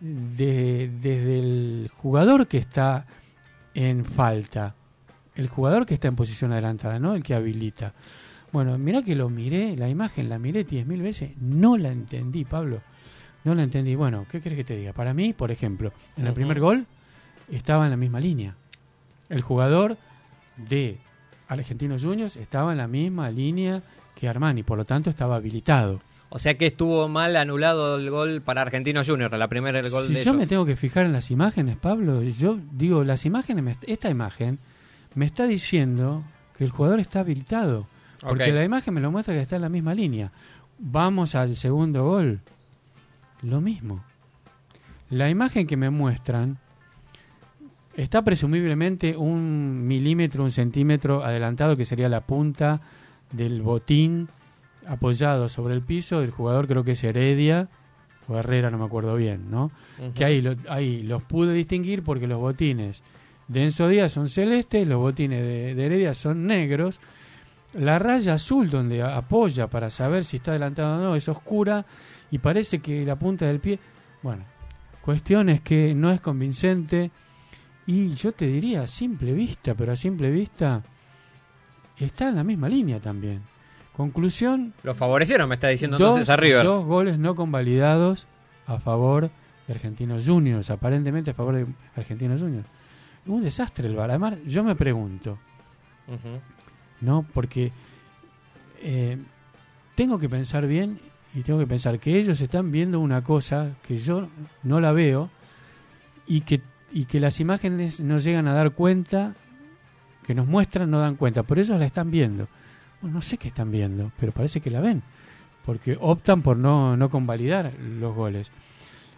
de- 0.00 0.90
desde 1.00 1.38
el 1.38 1.90
jugador 1.94 2.46
que 2.46 2.58
está 2.58 3.06
en 3.74 4.04
falta, 4.04 4.74
el 5.34 5.48
jugador 5.48 5.86
que 5.86 5.94
está 5.94 6.08
en 6.08 6.16
posición 6.16 6.52
adelantada, 6.52 6.98
no 6.98 7.14
el 7.14 7.22
que 7.22 7.34
habilita. 7.34 7.94
Bueno, 8.52 8.76
mirá 8.78 9.02
que 9.02 9.14
lo 9.14 9.28
miré, 9.30 9.76
la 9.76 9.88
imagen 9.88 10.28
la 10.28 10.38
miré 10.38 10.64
diez 10.64 10.86
mil 10.86 11.02
veces, 11.02 11.30
no 11.40 11.76
la 11.76 11.90
entendí, 11.90 12.44
Pablo. 12.44 12.80
No 13.44 13.54
la 13.54 13.62
entendí. 13.62 13.94
Bueno, 13.94 14.26
¿qué 14.30 14.40
crees 14.40 14.56
que 14.58 14.64
te 14.64 14.76
diga? 14.76 14.92
Para 14.92 15.14
mí, 15.14 15.32
por 15.32 15.50
ejemplo, 15.50 15.92
en 16.16 16.26
el 16.26 16.32
primer 16.34 16.60
gol 16.60 16.86
estaba 17.50 17.84
en 17.84 17.90
la 17.90 17.96
misma 17.96 18.20
línea. 18.20 18.54
El 19.28 19.40
jugador 19.40 19.96
de 20.56 20.98
Argentinos 21.48 22.02
Juniors 22.02 22.36
estaba 22.36 22.72
en 22.72 22.78
la 22.78 22.86
misma 22.88 23.30
línea 23.30 23.82
que 24.14 24.28
Armani, 24.28 24.62
por 24.62 24.76
lo 24.76 24.84
tanto 24.84 25.08
estaba 25.10 25.36
habilitado. 25.36 26.00
O 26.28 26.38
sea 26.38 26.54
que 26.54 26.66
estuvo 26.66 27.08
mal 27.08 27.34
anulado 27.36 27.96
el 27.96 28.10
gol 28.10 28.40
para 28.42 28.62
Argentinos 28.62 29.08
Juniors, 29.08 29.32
la 29.36 29.48
primera 29.48 29.80
el 29.80 29.90
gol 29.90 30.06
si 30.06 30.12
de 30.14 30.22
yo 30.22 30.30
ellos. 30.30 30.36
me 30.40 30.46
tengo 30.46 30.64
que 30.66 30.76
fijar 30.76 31.06
en 31.06 31.12
las 31.12 31.30
imágenes, 31.30 31.76
Pablo, 31.76 32.22
yo 32.22 32.58
digo, 32.72 33.02
las 33.04 33.24
imágenes, 33.26 33.64
me- 33.64 33.76
esta 33.92 34.10
imagen 34.10 34.58
me 35.14 35.24
está 35.24 35.46
diciendo 35.46 36.22
que 36.56 36.64
el 36.64 36.70
jugador 36.70 37.00
está 37.00 37.20
habilitado. 37.20 37.86
Porque 38.28 38.44
la 38.52 38.64
imagen 38.64 38.94
me 38.94 39.00
lo 39.00 39.10
muestra 39.10 39.34
que 39.34 39.40
está 39.40 39.56
en 39.56 39.62
la 39.62 39.68
misma 39.68 39.94
línea. 39.94 40.30
Vamos 40.78 41.34
al 41.34 41.56
segundo 41.56 42.04
gol. 42.04 42.40
Lo 43.42 43.60
mismo. 43.60 44.02
La 45.10 45.28
imagen 45.30 45.66
que 45.66 45.76
me 45.76 45.90
muestran 45.90 46.58
está 47.96 48.22
presumiblemente 48.22 49.16
un 49.16 49.86
milímetro, 49.86 50.44
un 50.44 50.52
centímetro 50.52 51.24
adelantado, 51.24 51.76
que 51.76 51.84
sería 51.84 52.08
la 52.08 52.20
punta 52.20 52.80
del 53.32 53.62
botín 53.62 54.28
apoyado 54.86 55.48
sobre 55.48 55.74
el 55.74 55.82
piso 55.82 56.20
del 56.20 56.30
jugador, 56.30 56.66
creo 56.66 56.84
que 56.84 56.92
es 56.92 57.04
Heredia 57.04 57.68
o 58.28 58.36
Herrera, 58.38 58.70
no 58.70 58.78
me 58.78 58.84
acuerdo 58.84 59.16
bien, 59.16 59.50
¿no? 59.50 59.70
Que 60.14 60.24
ahí, 60.24 60.40
lo- 60.40 60.56
ahí 60.68 61.02
los 61.02 61.22
pude 61.22 61.52
distinguir 61.52 62.02
porque 62.02 62.26
los 62.26 62.38
botines 62.38 63.02
de 63.48 63.64
Enzo 63.64 63.88
Díaz 63.88 64.12
son 64.12 64.28
celestes, 64.28 64.86
los 64.86 64.98
botines 64.98 65.42
de, 65.42 65.74
de 65.74 65.86
Heredia 65.86 66.14
son 66.14 66.46
negros. 66.46 67.00
La 67.74 67.98
raya 67.98 68.34
azul 68.34 68.68
donde 68.68 69.02
apoya 69.02 69.68
para 69.68 69.90
saber 69.90 70.24
si 70.24 70.38
está 70.38 70.50
adelantado 70.50 70.96
o 70.96 71.00
no 71.00 71.14
es 71.14 71.28
oscura 71.28 71.84
y 72.30 72.38
parece 72.38 72.80
que 72.80 73.04
la 73.04 73.16
punta 73.16 73.46
del 73.46 73.60
pie... 73.60 73.78
Bueno, 74.22 74.44
cuestión 75.00 75.48
es 75.48 75.60
que 75.60 75.94
no 75.94 76.10
es 76.10 76.20
convincente 76.20 77.10
y 77.86 78.12
yo 78.12 78.32
te 78.32 78.46
diría 78.46 78.82
a 78.82 78.86
simple 78.86 79.32
vista, 79.32 79.74
pero 79.74 79.92
a 79.92 79.96
simple 79.96 80.30
vista 80.30 80.82
está 81.96 82.28
en 82.28 82.36
la 82.36 82.44
misma 82.44 82.68
línea 82.68 83.00
también. 83.00 83.42
Conclusión, 83.96 84.72
Lo 84.82 84.94
favorecieron, 84.94 85.48
me 85.48 85.56
está 85.56 85.68
diciendo 85.68 85.98
dos, 85.98 86.10
entonces 86.10 86.30
a 86.30 86.36
River. 86.36 86.64
dos 86.64 86.84
goles 86.86 87.18
no 87.18 87.34
convalidados 87.34 88.26
a 88.66 88.78
favor 88.78 89.30
de 89.66 89.74
Argentinos 89.74 90.26
Juniors, 90.26 90.70
aparentemente 90.70 91.32
a 91.32 91.34
favor 91.34 91.54
de 91.54 91.66
Argentinos 91.96 92.40
Juniors. 92.40 92.66
Un 93.26 93.42
desastre 93.42 93.86
el 93.86 93.94
VAR. 93.94 94.10
Además, 94.10 94.38
yo 94.46 94.64
me 94.64 94.74
pregunto. 94.74 95.38
¿No? 97.00 97.24
Porque 97.32 97.72
eh, 98.82 99.18
tengo 99.94 100.18
que 100.18 100.28
pensar 100.28 100.66
bien 100.66 100.98
y 101.34 101.42
tengo 101.42 101.58
que 101.58 101.66
pensar 101.66 101.98
que 101.98 102.18
ellos 102.18 102.40
están 102.40 102.72
viendo 102.72 103.00
una 103.00 103.22
cosa 103.22 103.76
que 103.86 103.98
yo 103.98 104.28
no 104.62 104.80
la 104.80 104.92
veo 104.92 105.30
y 106.26 106.42
que, 106.42 106.60
y 106.90 107.04
que 107.04 107.20
las 107.20 107.40
imágenes 107.40 108.00
no 108.00 108.18
llegan 108.18 108.48
a 108.48 108.54
dar 108.54 108.72
cuenta, 108.72 109.34
que 110.24 110.34
nos 110.34 110.46
muestran 110.46 110.90
no 110.90 111.00
dan 111.00 111.16
cuenta, 111.16 111.42
pero 111.42 111.60
ellos 111.60 111.78
la 111.78 111.86
están 111.86 112.10
viendo. 112.10 112.48
No 113.02 113.22
sé 113.22 113.38
qué 113.38 113.48
están 113.48 113.70
viendo, 113.70 114.12
pero 114.18 114.32
parece 114.32 114.60
que 114.60 114.70
la 114.70 114.80
ven, 114.80 115.02
porque 115.64 115.96
optan 116.00 116.42
por 116.42 116.56
no, 116.56 116.96
no 116.96 117.08
convalidar 117.08 117.72
los 117.78 118.14
goles. 118.14 118.50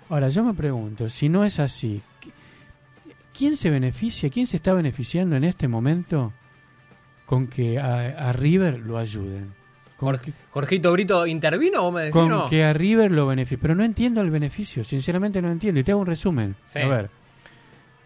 Ahora, 0.08 0.28
yo 0.28 0.44
me 0.44 0.54
pregunto, 0.54 1.08
si 1.08 1.28
no 1.28 1.44
es 1.44 1.58
así, 1.58 2.02
¿quién 3.36 3.56
se 3.56 3.70
beneficia, 3.70 4.30
quién 4.30 4.46
se 4.46 4.56
está 4.56 4.72
beneficiando 4.72 5.36
en 5.36 5.44
este 5.44 5.68
momento 5.68 6.32
con 7.32 7.46
que 7.46 7.78
a, 7.78 8.28
a 8.28 8.32
River 8.32 8.78
lo 8.80 8.98
ayuden? 8.98 9.54
Jorge- 9.96 10.34
Jorgito 10.50 10.92
Brito, 10.92 11.26
¿intervino 11.26 11.82
o 11.86 11.90
me 11.90 12.00
decís 12.02 12.12
con 12.12 12.28
no? 12.28 12.46
que 12.46 12.62
a 12.62 12.74
River 12.74 13.10
lo 13.10 13.26
beneficie. 13.26 13.56
Pero 13.56 13.74
no 13.74 13.82
entiendo 13.84 14.20
el 14.20 14.30
beneficio, 14.30 14.84
sinceramente 14.84 15.40
no 15.40 15.50
entiendo. 15.50 15.80
Y 15.80 15.82
te 15.82 15.92
hago 15.92 16.02
un 16.02 16.06
resumen. 16.06 16.56
Sí. 16.66 16.80
A 16.80 16.88
ver, 16.88 17.08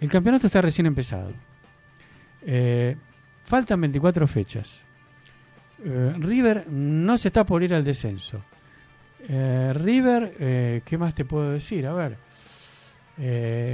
el 0.00 0.08
campeonato 0.08 0.46
está 0.46 0.62
recién 0.62 0.86
empezado. 0.86 1.32
Eh, 2.42 2.94
faltan 3.44 3.80
24 3.80 4.28
fechas. 4.28 4.84
Eh, 5.84 6.12
River 6.20 6.68
no 6.68 7.18
se 7.18 7.26
está 7.28 7.44
por 7.44 7.64
ir 7.64 7.74
al 7.74 7.82
descenso. 7.82 8.40
Eh, 9.28 9.72
River, 9.74 10.36
eh, 10.38 10.82
¿qué 10.84 10.96
más 10.98 11.14
te 11.14 11.24
puedo 11.24 11.50
decir? 11.50 11.84
A 11.88 11.92
ver, 11.94 12.16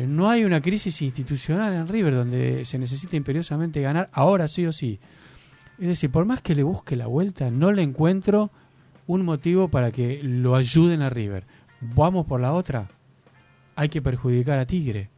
no 0.08 0.30
hay 0.30 0.44
una 0.44 0.62
crisis 0.62 1.02
institucional 1.02 1.74
en 1.74 1.86
River 1.88 2.14
donde 2.14 2.64
se 2.64 2.78
necesita 2.78 3.16
imperiosamente 3.16 3.82
ganar 3.82 4.08
ahora 4.14 4.48
sí 4.48 4.64
o 4.64 4.72
sí. 4.72 4.98
Es 5.82 5.88
decir, 5.88 6.12
por 6.12 6.24
más 6.24 6.40
que 6.40 6.54
le 6.54 6.62
busque 6.62 6.94
la 6.94 7.08
vuelta, 7.08 7.50
no 7.50 7.72
le 7.72 7.82
encuentro 7.82 8.52
un 9.08 9.24
motivo 9.24 9.66
para 9.66 9.90
que 9.90 10.22
lo 10.22 10.54
ayuden 10.54 11.02
a 11.02 11.10
River. 11.10 11.44
Vamos 11.80 12.24
por 12.24 12.40
la 12.40 12.52
otra. 12.52 12.88
Hay 13.74 13.88
que 13.88 14.00
perjudicar 14.00 14.60
a 14.60 14.64
Tigre. 14.64 15.10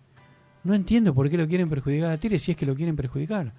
No 0.62 0.73
entiendo 0.73 1.12
por 1.12 1.28
qué 1.28 1.37
lo 1.37 1.47
quieren 1.47 1.68
perjudicar 1.68 2.09
a 2.09 2.16
Tigre 2.16 2.38
si 2.38 2.52
es 2.52 2.56
que 2.56 2.64
lo 2.64 2.75
quieren 2.75 2.97
perjudicar. 2.97 3.52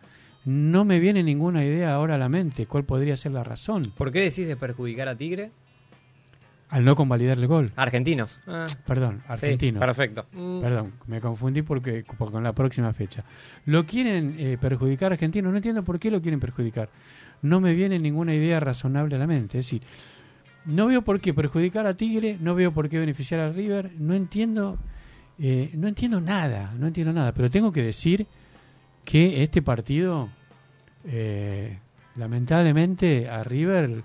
No 0.45 0.83
me 0.83 0.97
viene 0.97 1.21
ninguna 1.21 1.63
idea 1.63 1.93
ahora 1.93 2.15
a 2.15 2.17
la 2.17 2.27
mente 2.27 2.65
cuál 2.65 2.85
podría 2.85 3.17
ser 3.17 3.33
la 3.33 3.43
razón 3.43 3.93
¿Por 3.95 4.11
qué 4.11 4.21
decís 4.21 4.47
de 4.47 4.55
perjudicar 4.55 5.07
a 5.07 5.15
Tigre? 5.15 5.51
Al 6.69 6.83
no 6.83 6.95
convalidar 6.95 7.37
el 7.37 7.47
gol. 7.47 7.71
Argentinos. 7.75 8.39
Ah, 8.47 8.65
Perdón, 8.87 9.17
sí, 9.19 9.23
argentinos. 9.27 9.79
perfecto. 9.79 10.25
Mm, 10.33 10.59
Perdón, 10.61 10.93
me 11.07 11.21
confundí 11.21 11.61
porque, 11.61 12.03
por- 12.17 12.31
con 12.31 12.43
la 12.43 12.53
próxima 12.53 12.91
fecha. 12.93 13.23
Lo 13.65 13.85
quieren 13.85 14.35
eh, 14.39 14.57
perjudicar 14.59 15.11
a 15.11 15.15
Argentinos, 15.15 15.51
no 15.51 15.57
entiendo 15.57 15.83
por 15.83 15.99
qué 15.99 16.09
lo 16.11 16.21
quieren 16.21 16.39
perjudicar. 16.39 16.89
No 17.41 17.59
me 17.61 17.73
viene 17.75 17.99
ninguna 17.99 18.33
idea 18.33 18.59
razonable 18.59 19.15
a 19.15 19.19
la 19.19 19.27
mente. 19.27 19.59
Es 19.59 19.65
decir, 19.67 19.81
no 20.65 20.87
veo 20.87 21.03
por 21.03 21.19
qué 21.21 21.33
perjudicar 21.33 21.85
a 21.85 21.93
Tigre, 21.95 22.37
no 22.41 22.55
veo 22.55 22.71
por 22.73 22.89
qué 22.89 22.97
beneficiar 22.99 23.39
a 23.41 23.51
River, 23.51 23.91
no 23.99 24.15
entiendo, 24.15 24.79
eh, 25.37 25.69
no 25.75 25.87
entiendo 25.87 26.19
nada, 26.19 26.73
no 26.79 26.87
entiendo 26.87 27.13
nada. 27.13 27.31
Pero 27.33 27.51
tengo 27.51 27.71
que 27.71 27.83
decir 27.83 28.25
que 29.03 29.43
este 29.43 29.61
partido, 29.61 30.29
eh, 31.05 31.77
lamentablemente, 32.15 33.29
a 33.29 33.43
River 33.43 34.03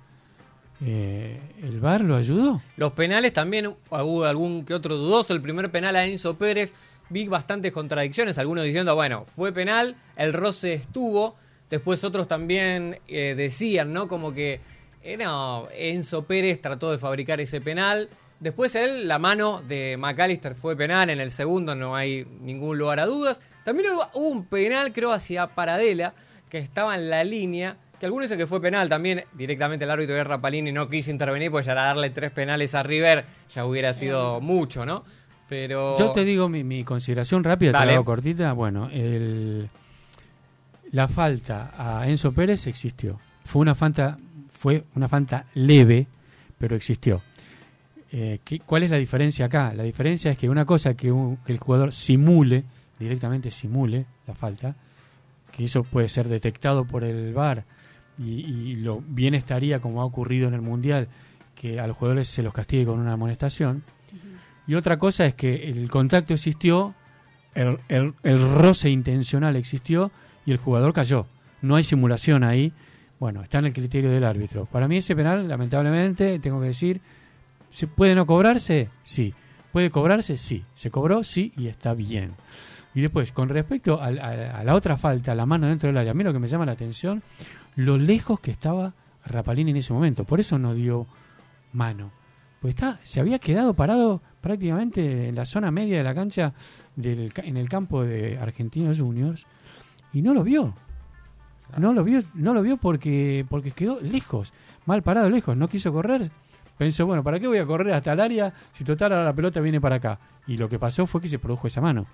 eh, 0.84 1.38
el 1.62 1.80
VAR 1.80 2.02
lo 2.02 2.16
ayudó. 2.16 2.62
Los 2.76 2.92
penales 2.92 3.32
también 3.32 3.66
hubo 3.66 4.24
algún 4.24 4.64
que 4.64 4.74
otro 4.74 4.96
dudoso. 4.96 5.34
El 5.34 5.42
primer 5.42 5.70
penal 5.70 5.96
a 5.96 6.06
Enzo 6.06 6.36
Pérez, 6.36 6.72
vi 7.10 7.28
bastantes 7.28 7.72
contradicciones. 7.72 8.38
Algunos 8.38 8.64
diciendo, 8.64 8.94
bueno, 8.94 9.24
fue 9.24 9.52
penal, 9.52 9.96
el 10.16 10.32
roce 10.32 10.74
estuvo. 10.74 11.36
Después 11.68 12.02
otros 12.02 12.26
también 12.26 12.98
eh, 13.06 13.34
decían, 13.36 13.92
¿no? 13.92 14.08
Como 14.08 14.32
que 14.32 14.60
eh, 15.02 15.16
no, 15.16 15.68
Enzo 15.72 16.24
Pérez 16.24 16.60
trató 16.60 16.90
de 16.90 16.98
fabricar 16.98 17.40
ese 17.40 17.60
penal. 17.60 18.08
Después 18.40 18.74
él, 18.74 19.06
la 19.06 19.18
mano 19.18 19.62
de 19.68 19.96
McAllister 19.98 20.54
fue 20.54 20.76
penal. 20.76 21.10
En 21.10 21.20
el 21.20 21.30
segundo 21.30 21.74
no 21.74 21.94
hay 21.94 22.26
ningún 22.40 22.78
lugar 22.78 23.00
a 23.00 23.06
dudas. 23.06 23.38
También 23.64 23.92
hubo 23.92 24.08
hubo 24.14 24.28
un 24.28 24.46
penal, 24.46 24.92
creo, 24.94 25.12
hacia 25.12 25.46
Paradela, 25.48 26.14
que 26.48 26.58
estaba 26.58 26.94
en 26.94 27.10
la 27.10 27.22
línea. 27.22 27.76
Que 28.00 28.06
algunos 28.06 28.24
dicen 28.24 28.38
que 28.38 28.46
fue 28.46 28.60
penal 28.62 28.88
también. 28.88 29.24
Directamente 29.34 29.84
el 29.84 29.90
árbitro 29.90 30.14
de 30.14 30.24
Rapalini 30.24 30.72
no 30.72 30.88
quiso 30.88 31.10
intervenir, 31.10 31.50
porque 31.50 31.66
ya 31.66 31.72
era 31.72 31.84
darle 31.84 32.08
tres 32.10 32.30
penales 32.30 32.74
a 32.74 32.82
River 32.82 33.26
ya 33.54 33.66
hubiera 33.66 33.92
sido 33.92 34.40
mucho, 34.40 34.86
¿no? 34.86 35.04
Pero. 35.48 35.98
Yo 35.98 36.10
te 36.10 36.24
digo 36.24 36.48
mi, 36.48 36.64
mi 36.64 36.82
consideración 36.82 37.44
rápida, 37.44 37.72
te 37.72 37.78
Dale. 37.78 37.92
la 37.92 37.96
hago 37.96 38.04
cortita. 38.06 38.52
Bueno, 38.54 38.88
el, 38.90 39.68
la 40.92 41.08
falta 41.08 41.72
a 41.76 42.08
Enzo 42.08 42.32
Pérez 42.32 42.66
existió. 42.66 43.20
Fue 43.44 43.60
una 43.60 43.74
falta, 43.74 44.16
fue 44.58 44.84
una 44.94 45.08
falta 45.08 45.44
leve, 45.54 46.06
pero 46.58 46.76
existió. 46.76 47.20
Eh, 48.12 48.38
¿qué- 48.44 48.60
¿Cuál 48.60 48.84
es 48.84 48.90
la 48.90 48.96
diferencia 48.96 49.46
acá? 49.46 49.72
La 49.74 49.82
diferencia 49.82 50.30
es 50.32 50.38
que 50.38 50.48
una 50.48 50.64
cosa 50.64 50.94
que, 50.94 51.12
un- 51.12 51.36
que 51.38 51.52
el 51.52 51.58
jugador 51.58 51.92
simule, 51.92 52.64
directamente 52.98 53.50
simule 53.50 54.06
la 54.26 54.34
falta, 54.34 54.74
que 55.52 55.64
eso 55.64 55.82
puede 55.84 56.08
ser 56.08 56.28
detectado 56.28 56.84
por 56.84 57.04
el 57.04 57.32
VAR 57.34 57.64
y, 58.20 58.30
y 58.44 58.76
lo 58.76 59.02
bien 59.06 59.34
estaría 59.34 59.80
como 59.80 60.02
ha 60.02 60.04
ocurrido 60.04 60.46
en 60.48 60.54
el 60.54 60.60
Mundial, 60.62 61.08
que 61.54 61.80
a 61.80 61.86
los 61.86 61.96
jugadores 61.96 62.28
se 62.28 62.42
los 62.42 62.52
castigue 62.54 62.84
con 62.86 62.98
una 62.98 63.12
amonestación. 63.14 63.82
Y 64.66 64.74
otra 64.74 64.98
cosa 64.98 65.26
es 65.26 65.34
que 65.34 65.68
el 65.70 65.90
contacto 65.90 66.34
existió, 66.34 66.94
el, 67.54 67.78
el- 67.88 68.14
el 68.22 68.54
roce 68.54 68.90
intencional 68.90 69.56
existió 69.56 70.10
y 70.46 70.52
el 70.52 70.58
jugador 70.58 70.92
cayó. 70.92 71.26
No 71.62 71.76
hay 71.76 71.84
simulación 71.84 72.44
ahí. 72.44 72.72
Bueno, 73.18 73.42
está 73.42 73.58
en 73.58 73.66
el 73.66 73.72
criterio 73.72 74.10
del 74.10 74.24
árbitro. 74.24 74.66
Para 74.66 74.86
mí 74.88 74.98
ese 74.98 75.14
penal, 75.16 75.46
lamentablemente, 75.48 76.38
tengo 76.38 76.60
que 76.60 76.68
decir, 76.68 77.00
¿se 77.70 77.86
puede 77.86 78.14
no 78.14 78.26
cobrarse? 78.26 78.88
Sí. 79.02 79.34
¿Puede 79.72 79.90
cobrarse? 79.90 80.36
Sí. 80.38 80.64
¿Se 80.74 80.90
cobró? 80.90 81.22
Sí, 81.24 81.52
y 81.56 81.66
está 81.68 81.92
bien. 81.94 82.32
Y 82.94 83.02
después, 83.02 83.30
con 83.32 83.48
respecto 83.50 84.00
al- 84.00 84.18
a, 84.18 84.58
a 84.60 84.64
la 84.64 84.74
otra 84.74 84.96
falta, 84.96 85.34
la 85.34 85.46
mano 85.46 85.66
dentro 85.66 85.88
del 85.88 85.96
área, 85.98 86.12
a 86.12 86.14
mí 86.14 86.24
lo 86.24 86.32
que 86.32 86.38
me 86.38 86.48
llama 86.48 86.64
la 86.66 86.72
atención, 86.72 87.22
lo 87.76 87.98
lejos 87.98 88.40
que 88.40 88.50
estaba 88.50 88.94
Rapalini 89.24 89.70
en 89.70 89.78
ese 89.78 89.92
momento. 89.92 90.24
Por 90.24 90.40
eso 90.40 90.58
no 90.58 90.74
dio 90.74 91.06
mano. 91.72 92.10
Pues 92.60 92.74
está, 92.74 93.00
se 93.02 93.20
había 93.20 93.38
quedado 93.38 93.74
parado 93.74 94.20
prácticamente 94.40 95.28
en 95.28 95.34
la 95.34 95.46
zona 95.46 95.70
media 95.70 95.98
de 95.98 96.04
la 96.04 96.14
cancha 96.14 96.52
del, 96.96 97.32
en 97.36 97.56
el 97.56 97.68
campo 97.68 98.04
de 98.04 98.38
Argentinos 98.38 98.98
Juniors 98.98 99.46
y 100.12 100.22
no 100.22 100.34
lo 100.34 100.44
vio. 100.44 100.74
No 101.78 101.92
lo 101.92 102.02
vio, 102.02 102.22
no 102.34 102.52
lo 102.52 102.62
vio 102.62 102.76
porque, 102.76 103.46
porque 103.48 103.70
quedó 103.70 104.00
lejos, 104.00 104.52
mal 104.86 105.02
parado 105.02 105.30
lejos, 105.30 105.56
no 105.56 105.68
quiso 105.68 105.92
correr. 105.92 106.30
Pensó, 106.76 107.06
bueno, 107.06 107.22
¿para 107.22 107.38
qué 107.38 107.46
voy 107.46 107.58
a 107.58 107.66
correr 107.66 107.92
hasta 107.92 108.12
el 108.12 108.20
área 108.20 108.52
si 108.72 108.84
total 108.84 109.12
ahora 109.12 109.26
la 109.26 109.34
pelota 109.34 109.60
viene 109.60 109.80
para 109.80 109.96
acá? 109.96 110.18
Y 110.46 110.56
lo 110.56 110.68
que 110.68 110.78
pasó 110.78 111.06
fue 111.06 111.20
que 111.20 111.28
se 111.28 111.38
produjo 111.38 111.68
esa 111.68 111.80
mano. 111.80 112.06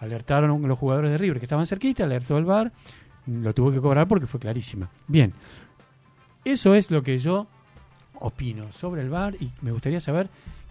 Alertaron 0.00 0.66
los 0.66 0.78
jugadores 0.78 1.10
de 1.10 1.18
River 1.18 1.38
que 1.38 1.46
estaban 1.46 1.66
cerquita, 1.66 2.04
alertó 2.04 2.38
el 2.38 2.44
VAR, 2.44 2.72
lo 3.26 3.52
tuvo 3.52 3.72
que 3.72 3.80
cobrar 3.80 4.06
porque 4.08 4.26
fue 4.26 4.40
clarísima. 4.40 4.88
Bien, 5.06 5.32
eso 6.44 6.74
es 6.74 6.90
lo 6.90 7.02
que 7.02 7.18
yo 7.18 7.46
opino 8.20 8.70
sobre 8.72 9.02
el 9.02 9.10
VAR 9.10 9.34
y 9.40 9.50
me 9.60 9.72
gustaría 9.72 10.00
saber 10.00 10.28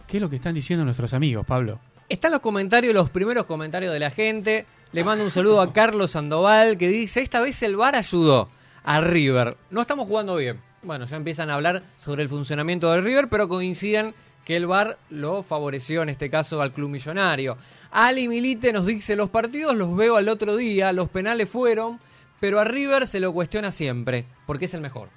qué 0.07 0.17
es 0.17 0.21
lo 0.21 0.29
que 0.29 0.37
están 0.37 0.55
diciendo 0.55 0.85
nuestros 0.85 1.13
amigos, 1.13 1.45
Pablo. 1.45 1.79
Están 2.09 2.31
los 2.31 2.41
comentarios, 2.41 2.93
los 2.93 3.09
primeros 3.09 3.45
comentarios 3.45 3.93
de 3.93 3.99
la 3.99 4.11
gente. 4.11 4.65
Le 4.91 5.03
mando 5.03 5.23
un 5.23 5.31
saludo 5.31 5.61
a 5.61 5.73
Carlos 5.73 6.11
Sandoval 6.11 6.77
que 6.77 6.87
dice, 6.89 7.21
esta 7.21 7.41
vez 7.41 7.63
el 7.63 7.75
VAR 7.75 7.95
ayudó 7.95 8.49
a 8.83 9.01
River. 9.01 9.57
No 9.71 9.81
estamos 9.81 10.07
jugando 10.07 10.35
bien. 10.35 10.59
Bueno, 10.83 11.05
ya 11.05 11.15
empiezan 11.15 11.49
a 11.49 11.55
hablar 11.55 11.81
sobre 11.97 12.23
el 12.23 12.29
funcionamiento 12.29 12.91
de 12.91 13.01
River, 13.01 13.29
pero 13.29 13.47
coinciden 13.47 14.13
que 14.45 14.55
el 14.57 14.67
VAR 14.67 14.97
lo 15.09 15.41
favoreció 15.41 16.03
en 16.03 16.09
este 16.09 16.29
caso 16.29 16.61
al 16.61 16.73
club 16.73 16.89
millonario. 16.89 17.57
Ali 17.91 18.27
Milite 18.27 18.73
nos 18.73 18.85
dice, 18.85 19.15
los 19.15 19.29
partidos 19.29 19.75
los 19.75 19.95
veo 19.95 20.17
al 20.17 20.27
otro 20.27 20.55
día, 20.57 20.91
los 20.91 21.09
penales 21.09 21.49
fueron, 21.49 21.99
pero 22.43 22.59
a 22.59 22.65
River 22.65 23.07
se 23.07 23.21
lo 23.21 23.31
cuestiona 23.31 23.71
siempre, 23.71 24.25
porque 24.45 24.65
es 24.65 24.73
el 24.73 24.81
mejor. 24.81 25.07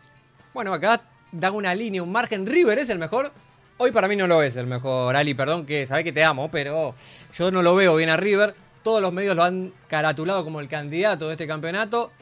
Bueno, 0.54 0.72
acá 0.72 1.00
dan 1.32 1.56
una 1.56 1.74
línea, 1.74 2.00
un 2.00 2.12
margen. 2.12 2.46
River 2.46 2.78
es 2.78 2.88
el 2.88 3.00
mejor. 3.00 3.32
Hoy 3.78 3.90
para 3.90 4.06
mí 4.06 4.14
no 4.14 4.28
lo 4.28 4.44
es 4.44 4.54
el 4.54 4.68
mejor, 4.68 5.16
Ali. 5.16 5.34
Perdón 5.34 5.66
que 5.66 5.88
sabés 5.88 6.04
que 6.04 6.12
te 6.12 6.22
amo, 6.22 6.48
pero 6.52 6.94
yo 7.34 7.50
no 7.50 7.62
lo 7.62 7.74
veo 7.74 7.96
bien 7.96 8.10
a 8.10 8.16
River. 8.16 8.54
Todos 8.84 9.02
los 9.02 9.12
medios 9.12 9.34
lo 9.34 9.42
han 9.42 9.72
caratulado 9.88 10.44
como 10.44 10.60
el 10.60 10.68
candidato 10.68 11.26
de 11.26 11.32
este 11.32 11.48
campeonato. 11.48 12.12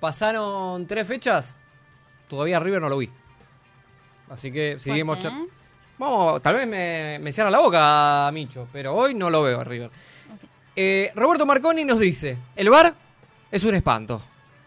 Pasaron 0.00 0.86
tres 0.86 1.06
fechas. 1.06 1.56
Todavía 2.28 2.58
a 2.58 2.60
River 2.60 2.82
no 2.82 2.90
lo 2.90 2.98
vi. 2.98 3.08
Así 4.28 4.52
que 4.52 4.76
seguimos. 4.78 5.18
Vamos, 5.96 6.42
tal 6.42 6.56
vez 6.56 6.68
me, 6.68 7.18
me 7.22 7.32
cierra 7.32 7.50
la 7.50 7.58
boca, 7.58 8.30
Micho, 8.34 8.68
pero 8.70 8.94
hoy 8.94 9.14
no 9.14 9.30
lo 9.30 9.44
veo 9.44 9.62
a 9.62 9.64
River. 9.64 9.90
Eh, 10.76 11.10
Roberto 11.14 11.46
Marconi 11.46 11.86
nos 11.86 11.98
dice, 11.98 12.36
el 12.54 12.68
VAR 12.68 12.92
es 13.50 13.64
un 13.64 13.76
espanto. 13.76 14.22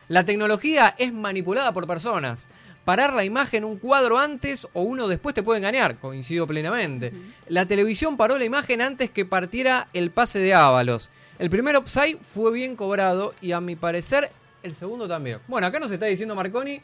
La 0.08 0.24
tecnología 0.24 0.94
es 0.98 1.12
manipulada 1.13 1.72
por 1.74 1.88
personas. 1.88 2.48
Parar 2.84 3.13
la 3.13 3.24
imagen 3.26 3.65
un 3.65 3.78
cuadro 3.80 4.20
antes 4.20 4.68
o 4.74 4.82
uno 4.84 5.08
después 5.08 5.34
te 5.34 5.41
puede 5.41 5.58
engañar, 5.58 5.98
coincido 5.98 6.46
plenamente. 6.46 7.12
La 7.48 7.65
televisión 7.65 8.15
paró 8.15 8.38
la 8.38 8.46
imagen 8.46 8.82
antes 8.82 9.10
que 9.10 9.26
partiera 9.26 9.88
el 9.94 10.12
pase 10.12 10.38
de 10.39 10.54
Ábalos. 10.54 11.10
El 11.39 11.50
primer 11.50 11.76
offside 11.76 12.20
fue 12.22 12.54
bien 12.54 12.76
cobrado 12.76 13.34
y 13.41 13.54
a 13.54 13.60
mi 13.62 13.76
parecer 13.76 14.30
el 14.62 14.76
segundo 14.76 15.08
también. 15.08 15.39
Bueno, 15.48 15.65
acá 15.65 15.80
nos 15.80 15.91
está 15.91 16.06
diciendo 16.06 16.36
Marconi 16.36 16.80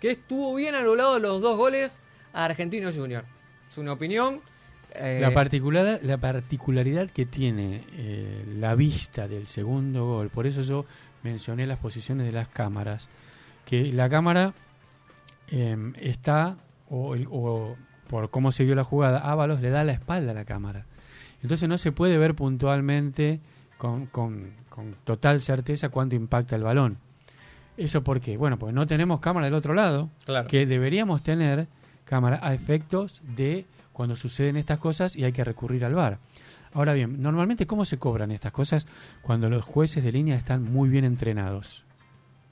que 0.00 0.12
estuvo 0.12 0.54
bien 0.54 0.74
anulado 0.74 1.18
los 1.18 1.42
dos 1.42 1.56
goles 1.58 1.92
a 2.32 2.46
Argentino 2.46 2.90
Junior. 2.90 3.24
Es 3.70 3.76
una 3.76 3.92
opinión. 3.92 4.40
eh, 4.94 5.18
La, 5.20 5.32
particular, 5.34 6.00
la 6.02 6.16
particularidad 6.16 7.10
que 7.10 7.26
tiene 7.26 7.84
eh, 7.92 8.44
la 8.58 8.74
vista 8.74 9.28
del 9.28 9.46
segundo 9.46 10.06
gol, 10.06 10.30
por 10.30 10.46
eso 10.46 10.62
yo 10.62 10.86
mencioné 11.22 11.66
las 11.66 11.78
posiciones 11.78 12.26
de 12.26 12.32
las 12.32 12.48
cámaras, 12.48 13.08
que 13.64 13.92
la 13.92 14.08
cámara 14.08 14.54
eh, 15.48 15.76
está, 16.00 16.56
o, 16.88 17.14
el- 17.14 17.28
o 17.30 17.76
por 18.08 18.30
cómo 18.30 18.52
se 18.52 18.64
dio 18.64 18.74
la 18.74 18.84
jugada, 18.84 19.18
Ábalos 19.18 19.60
le 19.60 19.70
da 19.70 19.84
la 19.84 19.92
espalda 19.92 20.32
a 20.32 20.34
la 20.34 20.44
cámara. 20.44 20.86
Entonces 21.42 21.68
no 21.68 21.78
se 21.78 21.92
puede 21.92 22.18
ver 22.18 22.34
puntualmente 22.34 23.40
con, 23.78 24.06
con- 24.06 24.50
con 24.68 24.94
total 25.04 25.40
certeza 25.40 25.88
cuánto 25.88 26.14
impacta 26.14 26.56
el 26.56 26.62
balón. 26.62 26.98
¿Eso 27.76 28.02
por 28.04 28.20
qué? 28.20 28.36
Bueno, 28.36 28.58
pues 28.58 28.74
no 28.74 28.86
tenemos 28.86 29.20
cámara 29.20 29.46
del 29.46 29.54
otro 29.54 29.74
lado, 29.74 30.10
Claro. 30.24 30.46
que 30.48 30.66
deberíamos 30.66 31.22
tener 31.22 31.66
cámara 32.04 32.38
a 32.42 32.52
efectos 32.54 33.22
de 33.36 33.64
cuando 33.92 34.14
suceden 34.16 34.56
estas 34.56 34.78
cosas 34.78 35.16
y 35.16 35.24
hay 35.24 35.32
que 35.32 35.44
recurrir 35.44 35.84
al 35.84 35.94
VAR. 35.94 36.18
Ahora 36.74 36.94
bien, 36.94 37.20
normalmente 37.20 37.66
¿cómo 37.66 37.84
se 37.84 37.98
cobran 37.98 38.30
estas 38.30 38.52
cosas? 38.52 38.86
Cuando 39.22 39.50
los 39.50 39.64
jueces 39.64 40.02
de 40.02 40.12
línea 40.12 40.36
están 40.36 40.62
muy 40.62 40.88
bien 40.88 41.04
entrenados 41.04 41.84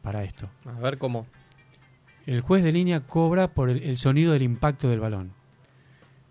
para 0.03 0.25
esto. 0.25 0.49
A 0.67 0.79
ver 0.81 0.99
cómo. 0.99 1.27
El 2.27 2.43
juez 2.43 2.63
de 2.63 2.73
línea 2.73 3.01
cobra 3.01 3.49
por 3.49 3.71
el, 3.71 3.83
el 3.83 3.97
sonido 3.97 4.33
del 4.33 4.43
impacto 4.43 4.89
del 4.89 5.01
balón. 5.01 5.33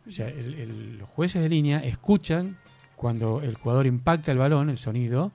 O 0.07 0.11
sea, 0.11 0.27
el- 0.29 0.53
el- 0.55 0.97
los 0.99 1.09
jueces 1.09 1.41
de 1.41 1.49
línea 1.49 1.79
escuchan 1.79 2.57
cuando 2.95 3.41
el 3.41 3.55
jugador 3.55 3.85
impacta 3.87 4.31
el 4.31 4.37
balón, 4.37 4.69
el 4.69 4.77
sonido, 4.77 5.31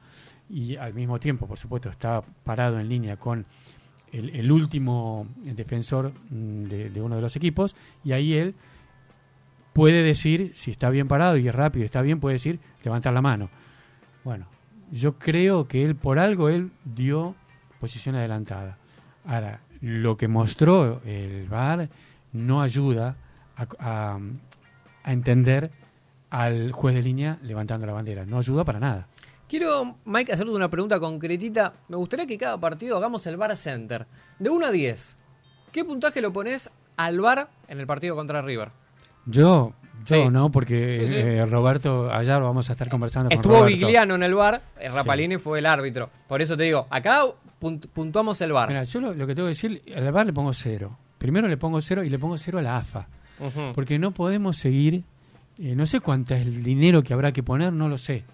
y 0.48 0.76
al 0.76 0.94
mismo 0.94 1.18
tiempo, 1.18 1.46
por 1.46 1.58
supuesto, 1.58 1.88
está 1.90 2.22
parado 2.44 2.78
en 2.78 2.88
línea 2.88 3.16
con 3.16 3.46
el, 4.12 4.30
el 4.30 4.52
último 4.52 5.26
defensor 5.42 6.12
mm, 6.30 6.64
de, 6.64 6.90
de 6.90 7.00
uno 7.00 7.16
de 7.16 7.22
los 7.22 7.34
equipos, 7.36 7.74
y 8.04 8.12
ahí 8.12 8.34
él 8.34 8.54
puede 9.74 10.02
decir, 10.02 10.52
si 10.54 10.70
está 10.70 10.88
bien 10.88 11.06
parado 11.08 11.36
y 11.36 11.46
es 11.46 11.54
rápido, 11.54 11.84
está 11.84 12.00
bien, 12.00 12.20
puede 12.20 12.34
decir, 12.36 12.58
levantar 12.82 13.12
la 13.12 13.20
mano. 13.20 13.50
Bueno, 14.24 14.46
yo 14.90 15.18
creo 15.18 15.68
que 15.68 15.84
él, 15.84 15.94
por 15.96 16.18
algo, 16.18 16.48
él 16.48 16.70
dio 16.84 17.34
posición 17.80 18.14
adelantada. 18.14 18.78
Ahora, 19.26 19.60
lo 19.82 20.16
que 20.16 20.28
mostró 20.28 21.02
el 21.04 21.46
VAR 21.48 21.90
no 22.32 22.62
ayuda 22.62 23.16
a, 23.56 23.66
a- 23.78 24.18
a 25.02 25.12
entender 25.12 25.70
al 26.30 26.72
juez 26.72 26.94
de 26.94 27.02
línea 27.02 27.38
levantando 27.42 27.86
la 27.86 27.92
bandera. 27.92 28.24
No 28.24 28.38
ayuda 28.38 28.64
para 28.64 28.80
nada. 28.80 29.06
Quiero, 29.46 29.96
Mike, 30.06 30.32
hacerte 30.32 30.50
una 30.52 30.70
pregunta 30.70 30.98
concretita. 30.98 31.74
Me 31.88 31.96
gustaría 31.96 32.26
que 32.26 32.38
cada 32.38 32.58
partido 32.58 32.96
hagamos 32.96 33.26
el 33.26 33.36
VAR 33.36 33.56
Center. 33.56 34.06
De 34.38 34.48
1 34.50 34.66
a 34.66 34.70
10, 34.70 35.16
¿qué 35.70 35.84
puntaje 35.84 36.20
lo 36.22 36.32
pones 36.32 36.70
al 36.96 37.20
VAR 37.20 37.50
en 37.68 37.78
el 37.80 37.86
partido 37.86 38.16
contra 38.16 38.40
River? 38.40 38.70
Yo, 39.26 39.72
yo 40.04 40.24
Sí. 40.24 40.30
no, 40.30 40.50
porque 40.50 40.98
Sí, 41.00 41.08
sí. 41.08 41.14
eh, 41.16 41.46
Roberto, 41.46 42.10
allá 42.12 42.38
vamos 42.38 42.68
a 42.68 42.72
estar 42.72 42.88
conversando 42.88 43.28
con 43.30 43.38
Estuvo. 43.38 43.64
Vigliano 43.64 44.14
en 44.14 44.22
el 44.22 44.34
VAR, 44.34 44.60
el 44.80 44.92
Rapalini 44.92 45.38
fue 45.38 45.58
el 45.60 45.66
árbitro. 45.66 46.10
Por 46.28 46.42
eso 46.42 46.56
te 46.56 46.64
digo, 46.64 46.86
acá 46.90 47.22
punt- 47.60 47.88
puntuamos 47.88 48.40
el 48.40 48.52
VAR. 48.52 48.68
Mira, 48.68 48.84
yo 48.84 49.00
lo, 49.00 49.14
lo 49.14 49.26
que 49.26 49.34
tengo 49.34 49.46
que 49.46 49.50
decir, 49.54 49.82
al 49.96 50.12
VAR 50.12 50.26
le 50.26 50.32
pongo 50.32 50.52
cero. 50.52 50.96
Primero 51.18 51.48
le 51.48 51.56
pongo 51.56 51.80
cero 51.80 52.04
y 52.04 52.10
le 52.10 52.18
pongo 52.18 52.36
cero 52.36 52.58
a 52.58 52.62
la 52.62 52.76
AFA. 52.76 53.08
Porque 53.74 53.98
no 53.98 54.12
podemos 54.12 54.56
seguir, 54.58 55.02
eh, 55.58 55.74
no 55.74 55.86
sé 55.86 56.00
cuánto 56.00 56.34
es 56.34 56.42
el 56.46 56.62
dinero 56.62 57.02
que 57.02 57.12
habrá 57.14 57.32
que 57.32 57.42
poner, 57.42 57.72
no 57.72 57.88
lo 57.88 57.98
sé. 57.98 58.24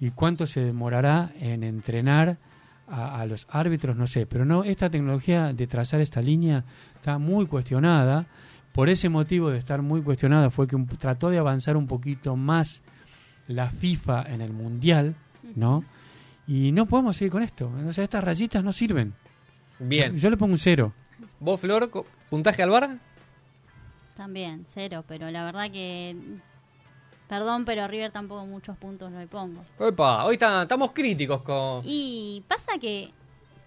Y 0.00 0.10
cuánto 0.10 0.46
se 0.46 0.60
demorará 0.60 1.30
en 1.40 1.64
entrenar 1.64 2.36
a, 2.88 3.20
a 3.20 3.26
los 3.26 3.46
árbitros, 3.50 3.96
no 3.96 4.06
sé. 4.06 4.26
Pero 4.26 4.44
no, 4.44 4.62
esta 4.64 4.88
tecnología 4.90 5.52
de 5.52 5.66
trazar 5.66 6.00
esta 6.00 6.20
línea 6.20 6.62
está 6.94 7.18
muy 7.18 7.46
cuestionada. 7.46 8.26
Por 8.74 8.88
ese 8.90 9.08
motivo 9.08 9.50
de 9.50 9.58
estar 9.58 9.80
muy 9.82 10.02
cuestionada 10.02 10.50
fue 10.50 10.66
que 10.66 10.76
un- 10.76 10.86
trató 10.86 11.30
de 11.30 11.38
avanzar 11.38 11.76
un 11.76 11.86
poquito 11.86 12.36
más 12.36 12.82
la 13.48 13.70
FIFA 13.70 14.24
en 14.28 14.40
el 14.42 14.52
Mundial, 14.52 15.14
¿no? 15.54 15.84
Y 16.46 16.72
no 16.72 16.84
podemos 16.86 17.16
seguir 17.16 17.32
con 17.32 17.42
esto. 17.42 17.70
O 17.88 17.92
sea, 17.92 18.04
estas 18.04 18.22
rayitas 18.22 18.62
no 18.62 18.72
sirven. 18.72 19.14
Bien. 19.78 20.16
Yo 20.16 20.28
le 20.28 20.36
pongo 20.36 20.52
un 20.52 20.58
cero. 20.58 20.92
¿Vos, 21.40 21.60
Flor, 21.60 21.88
puntaje 22.28 22.62
al 22.62 22.70
VAR? 22.70 22.98
También, 24.16 24.66
cero, 24.74 25.04
pero 25.08 25.30
la 25.30 25.44
verdad 25.44 25.70
que 25.70 26.16
Perdón, 27.28 27.64
pero 27.64 27.82
a 27.84 27.88
River 27.88 28.12
tampoco 28.12 28.44
muchos 28.44 28.76
puntos 28.76 29.10
no 29.10 29.18
le 29.18 29.26
pongo. 29.26 29.64
Opa, 29.78 30.24
hoy 30.26 30.34
está- 30.34 30.62
estamos 30.62 30.92
críticos 30.92 31.40
con... 31.40 31.80
Y 31.82 32.44
pasa 32.46 32.72
que 32.78 33.12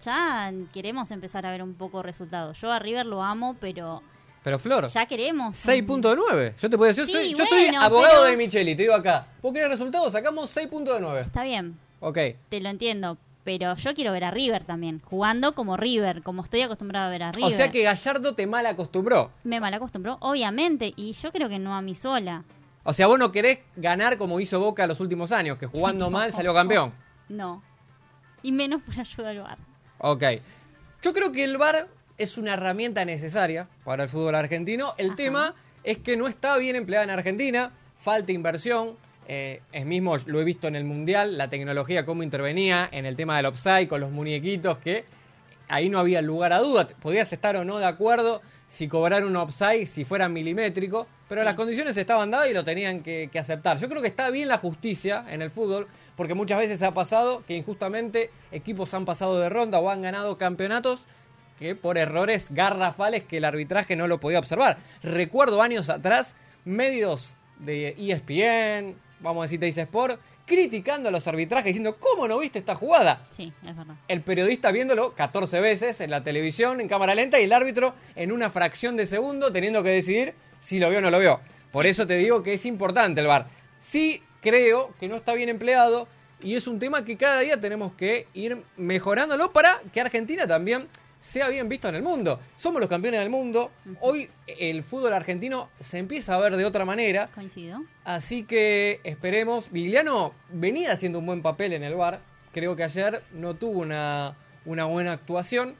ya 0.00 0.52
queremos 0.72 1.10
empezar 1.10 1.44
a 1.44 1.50
ver 1.50 1.62
un 1.64 1.74
poco 1.74 2.00
resultados. 2.02 2.58
Yo 2.60 2.70
a 2.70 2.78
River 2.78 3.04
lo 3.06 3.22
amo, 3.22 3.56
pero 3.60 4.00
Pero 4.44 4.58
Flor, 4.58 4.88
ya 4.88 5.06
queremos. 5.06 5.56
6.9. 5.66 6.54
Yo 6.60 6.70
te 6.70 6.76
puedo 6.78 6.88
decir, 6.92 7.04
yo, 7.04 7.06
Sí, 7.20 7.30
soy, 7.30 7.34
yo 7.34 7.46
soy 7.46 7.62
bueno, 7.64 7.82
abogado 7.82 8.14
pero- 8.22 8.30
de 8.30 8.36
Micheli, 8.36 8.74
te 8.76 8.82
digo 8.82 8.94
acá. 8.94 9.26
¿Por 9.42 9.52
qué 9.52 9.66
resultado 9.68 10.10
sacamos 10.10 10.50
6.9? 10.56 11.20
Está 11.20 11.42
bien, 11.42 11.78
Ok. 12.00 12.18
te 12.48 12.60
lo 12.60 12.68
entiendo. 12.68 13.18
Pero 13.44 13.74
yo 13.76 13.94
quiero 13.94 14.12
ver 14.12 14.24
a 14.24 14.30
River 14.30 14.64
también, 14.64 15.00
jugando 15.02 15.54
como 15.54 15.76
River, 15.78 16.22
como 16.22 16.42
estoy 16.44 16.60
acostumbrada 16.60 17.06
a 17.06 17.10
ver 17.10 17.22
a 17.22 17.32
River. 17.32 17.50
O 17.50 17.56
sea 17.56 17.70
que 17.70 17.82
Gallardo 17.82 18.34
te 18.34 18.46
mal 18.46 18.66
acostumbró. 18.66 19.30
Me 19.42 19.58
mal 19.58 19.72
acostumbró, 19.72 20.18
obviamente, 20.20 20.92
y 20.96 21.12
yo 21.12 21.32
creo 21.32 21.48
que 21.48 21.58
no 21.58 21.74
a 21.74 21.80
mí 21.80 21.94
sola. 21.94 22.44
O 22.84 22.92
sea, 22.92 23.06
vos 23.06 23.18
no 23.18 23.32
querés 23.32 23.60
ganar 23.76 24.18
como 24.18 24.38
hizo 24.40 24.60
Boca 24.60 24.86
los 24.86 25.00
últimos 25.00 25.32
años, 25.32 25.56
que 25.56 25.66
jugando 25.66 26.10
mal 26.10 26.30
salió 26.32 26.52
campeón. 26.52 26.92
No. 27.30 27.62
Y 28.42 28.52
menos 28.52 28.82
por 28.82 28.98
ayuda 29.00 29.30
al 29.30 29.38
bar. 29.40 29.58
Ok. 29.98 30.22
Yo 31.02 31.12
creo 31.14 31.32
que 31.32 31.44
el 31.44 31.56
VAR 31.56 31.88
es 32.18 32.36
una 32.36 32.54
herramienta 32.54 33.04
necesaria 33.04 33.68
para 33.84 34.02
el 34.04 34.08
fútbol 34.08 34.34
argentino. 34.34 34.94
El 34.98 35.08
Ajá. 35.08 35.16
tema 35.16 35.54
es 35.84 35.98
que 35.98 36.16
no 36.16 36.26
está 36.28 36.56
bien 36.58 36.76
empleada 36.76 37.04
en 37.04 37.10
Argentina, 37.10 37.70
falta 37.96 38.32
inversión. 38.32 38.96
Eh, 39.28 39.60
es 39.72 39.84
mismo, 39.86 40.16
lo 40.26 40.40
he 40.40 40.44
visto 40.44 40.68
en 40.68 40.74
el 40.76 40.84
Mundial, 40.84 41.36
la 41.38 41.48
tecnología, 41.48 42.04
cómo 42.04 42.22
intervenía 42.22 42.88
en 42.90 43.06
el 43.06 43.14
tema 43.14 43.36
del 43.36 43.46
offside 43.46 43.86
con 43.86 44.00
los 44.00 44.10
muñequitos, 44.10 44.78
que 44.78 45.04
ahí 45.68 45.88
no 45.90 45.98
había 45.98 46.22
lugar 46.22 46.52
a 46.52 46.58
duda. 46.60 46.88
Podías 47.00 47.32
estar 47.32 47.54
o 47.56 47.64
no 47.64 47.78
de 47.78 47.84
acuerdo 47.84 48.40
si 48.70 48.88
cobrar 48.88 49.24
un 49.24 49.36
offside, 49.36 49.86
si 49.86 50.04
fuera 50.04 50.28
milimétrico, 50.28 51.06
pero 51.28 51.42
Sí. 51.42 51.44
las 51.44 51.54
condiciones 51.54 51.96
estaban 51.96 52.30
dadas 52.30 52.50
y 52.50 52.54
lo 52.54 52.64
tenían 52.64 53.02
que, 53.02 53.28
que 53.30 53.38
aceptar. 53.38 53.76
Yo 53.78 53.88
creo 53.88 54.00
que 54.02 54.08
está 54.08 54.30
bien 54.30 54.48
la 54.48 54.58
justicia 54.58 55.24
en 55.28 55.42
el 55.42 55.50
fútbol, 55.50 55.86
porque 56.16 56.34
muchas 56.34 56.58
veces 56.58 56.82
ha 56.82 56.92
pasado 56.94 57.42
que 57.46 57.54
injustamente 57.54 58.30
equipos 58.50 58.92
han 58.94 59.04
pasado 59.04 59.38
de 59.38 59.48
ronda 59.50 59.78
o 59.78 59.90
han 59.90 60.00
ganado 60.02 60.36
campeonatos 60.38 61.00
que 61.58 61.74
por 61.74 61.98
errores 61.98 62.48
garrafales 62.50 63.24
que 63.24 63.38
el 63.38 63.44
arbitraje 63.44 63.96
no 63.96 64.06
lo 64.08 64.20
podía 64.20 64.38
observar. 64.38 64.78
Recuerdo 65.02 65.62
años 65.62 65.88
atrás 65.88 66.34
medios 66.64 67.34
de 67.58 67.94
ESPN, 67.98 68.96
vamos 69.20 69.42
a 69.42 69.44
decir 69.44 69.60
Teis 69.60 69.78
Sport, 69.78 70.20
criticando 70.46 71.10
a 71.10 71.12
los 71.12 71.26
arbitrajes 71.26 71.66
diciendo, 71.66 71.96
¿cómo 71.98 72.26
no 72.26 72.38
viste 72.38 72.58
esta 72.58 72.74
jugada? 72.74 73.26
Sí, 73.36 73.52
es 73.66 73.76
verdad. 73.76 73.96
el 74.08 74.22
periodista 74.22 74.70
viéndolo 74.70 75.12
14 75.14 75.60
veces 75.60 76.00
en 76.00 76.10
la 76.10 76.24
televisión, 76.24 76.80
en 76.80 76.88
cámara 76.88 77.14
lenta, 77.14 77.38
y 77.38 77.44
el 77.44 77.52
árbitro 77.52 77.94
en 78.16 78.32
una 78.32 78.50
fracción 78.50 78.96
de 78.96 79.06
segundo 79.06 79.52
teniendo 79.52 79.82
que 79.82 79.90
decidir 79.90 80.34
si 80.60 80.78
lo 80.78 80.88
vio 80.88 80.98
o 80.98 81.02
no 81.02 81.10
lo 81.10 81.18
vio. 81.18 81.40
Por 81.70 81.86
eso 81.86 82.06
te 82.06 82.16
digo 82.16 82.42
que 82.42 82.54
es 82.54 82.64
importante 82.64 83.20
el 83.20 83.26
VAR. 83.26 83.46
Sí 83.78 84.22
creo 84.40 84.94
que 84.98 85.08
no 85.08 85.16
está 85.16 85.34
bien 85.34 85.48
empleado 85.48 86.08
y 86.40 86.54
es 86.54 86.66
un 86.66 86.78
tema 86.78 87.04
que 87.04 87.16
cada 87.16 87.40
día 87.40 87.60
tenemos 87.60 87.92
que 87.92 88.26
ir 88.32 88.62
mejorándolo 88.76 89.52
para 89.52 89.80
que 89.92 90.00
Argentina 90.00 90.46
también 90.46 90.88
sea 91.28 91.48
bien 91.48 91.68
visto 91.68 91.88
en 91.88 91.94
el 91.94 92.02
mundo. 92.02 92.40
Somos 92.56 92.80
los 92.80 92.88
campeones 92.88 93.20
del 93.20 93.28
mundo. 93.28 93.70
Hoy 94.00 94.30
el 94.46 94.82
fútbol 94.82 95.12
argentino 95.12 95.68
se 95.78 95.98
empieza 95.98 96.34
a 96.34 96.38
ver 96.38 96.56
de 96.56 96.64
otra 96.64 96.86
manera. 96.86 97.28
Coincido. 97.34 97.84
Así 98.02 98.44
que 98.44 99.00
esperemos. 99.04 99.70
Vigliano 99.70 100.32
venía 100.48 100.92
haciendo 100.92 101.18
un 101.18 101.26
buen 101.26 101.42
papel 101.42 101.74
en 101.74 101.82
el 101.82 101.96
bar. 101.96 102.20
Creo 102.54 102.74
que 102.76 102.84
ayer 102.84 103.22
no 103.32 103.54
tuvo 103.54 103.80
una, 103.80 104.38
una 104.64 104.86
buena 104.86 105.12
actuación. 105.12 105.74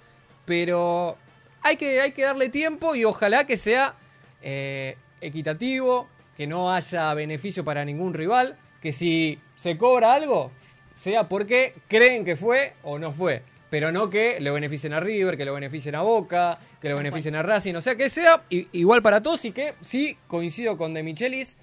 Pero 0.45 1.17
hay 1.63 1.79
que, 1.79 2.03
hay 2.03 2.13
que 2.13 2.25
darle 2.25 2.51
tiempo 2.51 2.95
y 2.95 3.07
ojalá 3.07 3.47
que 3.47 3.57
sea 3.57 3.95
eh, 4.43 4.99
equitativo, 5.23 6.09
que 6.37 6.47
no 6.47 6.71
haya 6.71 7.15
beneficio 7.15 7.65
para 7.65 7.87
ningún 7.87 8.13
rival. 8.13 8.59
Que 8.83 8.93
si 8.93 9.41
se 9.57 9.79
cobra 9.79 10.13
algo, 10.13 10.53
sea 10.93 11.27
porque 11.27 11.73
creen 11.89 12.27
que 12.27 12.37
fue 12.37 12.75
o 12.83 12.99
no 12.99 13.13
fue. 13.13 13.43
Pero 13.71 13.93
no 13.93 14.09
que 14.09 14.41
lo 14.41 14.55
beneficien 14.55 14.93
a 14.95 15.01
River, 15.01 15.37
que 15.37 15.45
lo 15.45 15.55
beneficien 15.55 15.95
a 15.95 16.01
Boca, 16.03 16.59
que 16.81 16.89
lo 16.89 16.97
beneficien 16.97 17.35
a 17.35 17.43
Racing. 17.43 17.75
O 17.75 17.81
sea, 17.81 17.97
que 17.97 18.09
sea 18.09 18.43
igual 18.51 19.03
para 19.03 19.23
todos 19.23 19.45
y 19.45 19.53
que 19.53 19.75
sí 19.83 20.17
coincido 20.27 20.79
con 20.79 20.95
De 20.95 21.03
Michelis. 21.03 21.57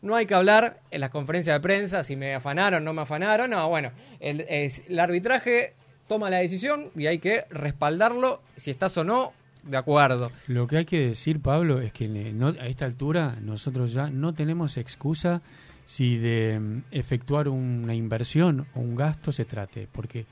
No 0.00 0.16
hay 0.16 0.26
que 0.26 0.34
hablar 0.34 0.80
en 0.90 1.00
las 1.00 1.10
conferencias 1.10 1.54
de 1.54 1.60
prensa 1.60 2.02
si 2.02 2.16
me 2.16 2.34
afanaron, 2.34 2.82
no 2.82 2.92
me 2.92 3.02
afanaron. 3.02 3.50
No, 3.50 3.68
bueno, 3.68 3.92
el, 4.18 4.98
arbitraje 4.98 5.74
toma 6.08 6.28
la 6.28 6.38
decisión 6.38 6.90
y 6.96 7.06
hay 7.06 7.20
que 7.20 7.44
respaldarlo 7.50 8.42
si 8.56 8.72
estás 8.72 8.96
o 8.96 9.04
no 9.04 9.32
de 9.62 9.76
acuerdo. 9.76 10.32
Lo 10.48 10.66
que 10.66 10.78
hay 10.78 10.84
que 10.84 11.06
decir, 11.06 11.40
Pablo, 11.40 11.80
es 11.80 11.92
que 11.92 12.08
no- 12.08 12.48
a 12.48 12.66
esta 12.66 12.84
altura 12.84 13.36
nosotros 13.40 13.92
ya 13.92 14.10
no 14.10 14.34
tenemos 14.34 14.76
excusa 14.76 15.40
si 15.86 16.16
de 16.16 16.58
mm, 16.58 16.82
efectuar 16.90 17.48
una 17.48 17.94
inversión 17.94 18.66
o 18.74 18.80
un 18.80 18.96
gasto 18.96 19.30
se 19.30 19.44
trate, 19.44 19.86
porque 19.92 20.26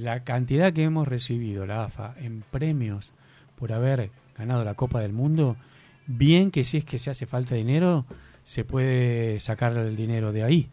la 0.00 0.24
cantidad 0.24 0.72
que 0.72 0.84
hemos 0.84 1.08
recibido 1.08 1.66
la 1.66 1.84
AFA 1.84 2.14
en 2.18 2.42
premios 2.50 3.10
por 3.56 3.72
haber 3.72 4.10
ganado 4.36 4.64
la 4.64 4.74
Copa 4.74 5.00
del 5.00 5.12
Mundo, 5.12 5.56
bien 6.06 6.50
que 6.50 6.64
si 6.64 6.78
es 6.78 6.84
que 6.84 6.98
se 6.98 7.10
hace 7.10 7.26
falta 7.26 7.54
dinero, 7.54 8.04
se 8.42 8.64
puede 8.64 9.40
sacar 9.40 9.76
el 9.76 9.96
dinero 9.96 10.32
de 10.32 10.42
ahí. 10.42 10.70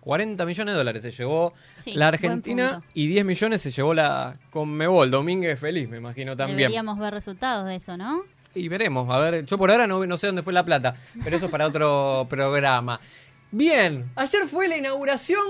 40 0.00 0.46
millones 0.46 0.72
de 0.72 0.78
dólares 0.78 1.02
se 1.02 1.10
llevó 1.10 1.52
Sí, 1.76 1.92
la 1.92 2.06
Argentina 2.06 2.82
y 2.94 3.08
10 3.08 3.24
millones 3.24 3.60
se 3.60 3.70
llevó 3.70 3.92
la 3.92 4.38
Conmebol. 4.50 5.10
Domínguez 5.10 5.58
feliz, 5.58 5.88
me 5.88 5.98
imagino 5.98 6.36
también. 6.36 6.58
Deberíamos 6.58 6.98
ver 6.98 7.12
resultados 7.12 7.66
de 7.66 7.76
eso, 7.76 7.96
¿no? 7.96 8.22
Y 8.54 8.68
veremos, 8.68 9.08
a 9.10 9.18
ver, 9.18 9.44
yo 9.44 9.58
por 9.58 9.70
ahora 9.70 9.86
no, 9.86 10.04
no 10.06 10.16
sé 10.16 10.28
dónde 10.28 10.42
fue 10.42 10.52
la 10.52 10.64
plata, 10.64 10.94
pero 11.22 11.36
eso 11.36 11.46
es 11.46 11.50
para 11.50 11.66
otro 11.66 12.26
programa. 12.30 13.00
Bien, 13.50 14.10
ayer 14.16 14.46
fue 14.46 14.68
la 14.68 14.76
inauguración 14.76 15.44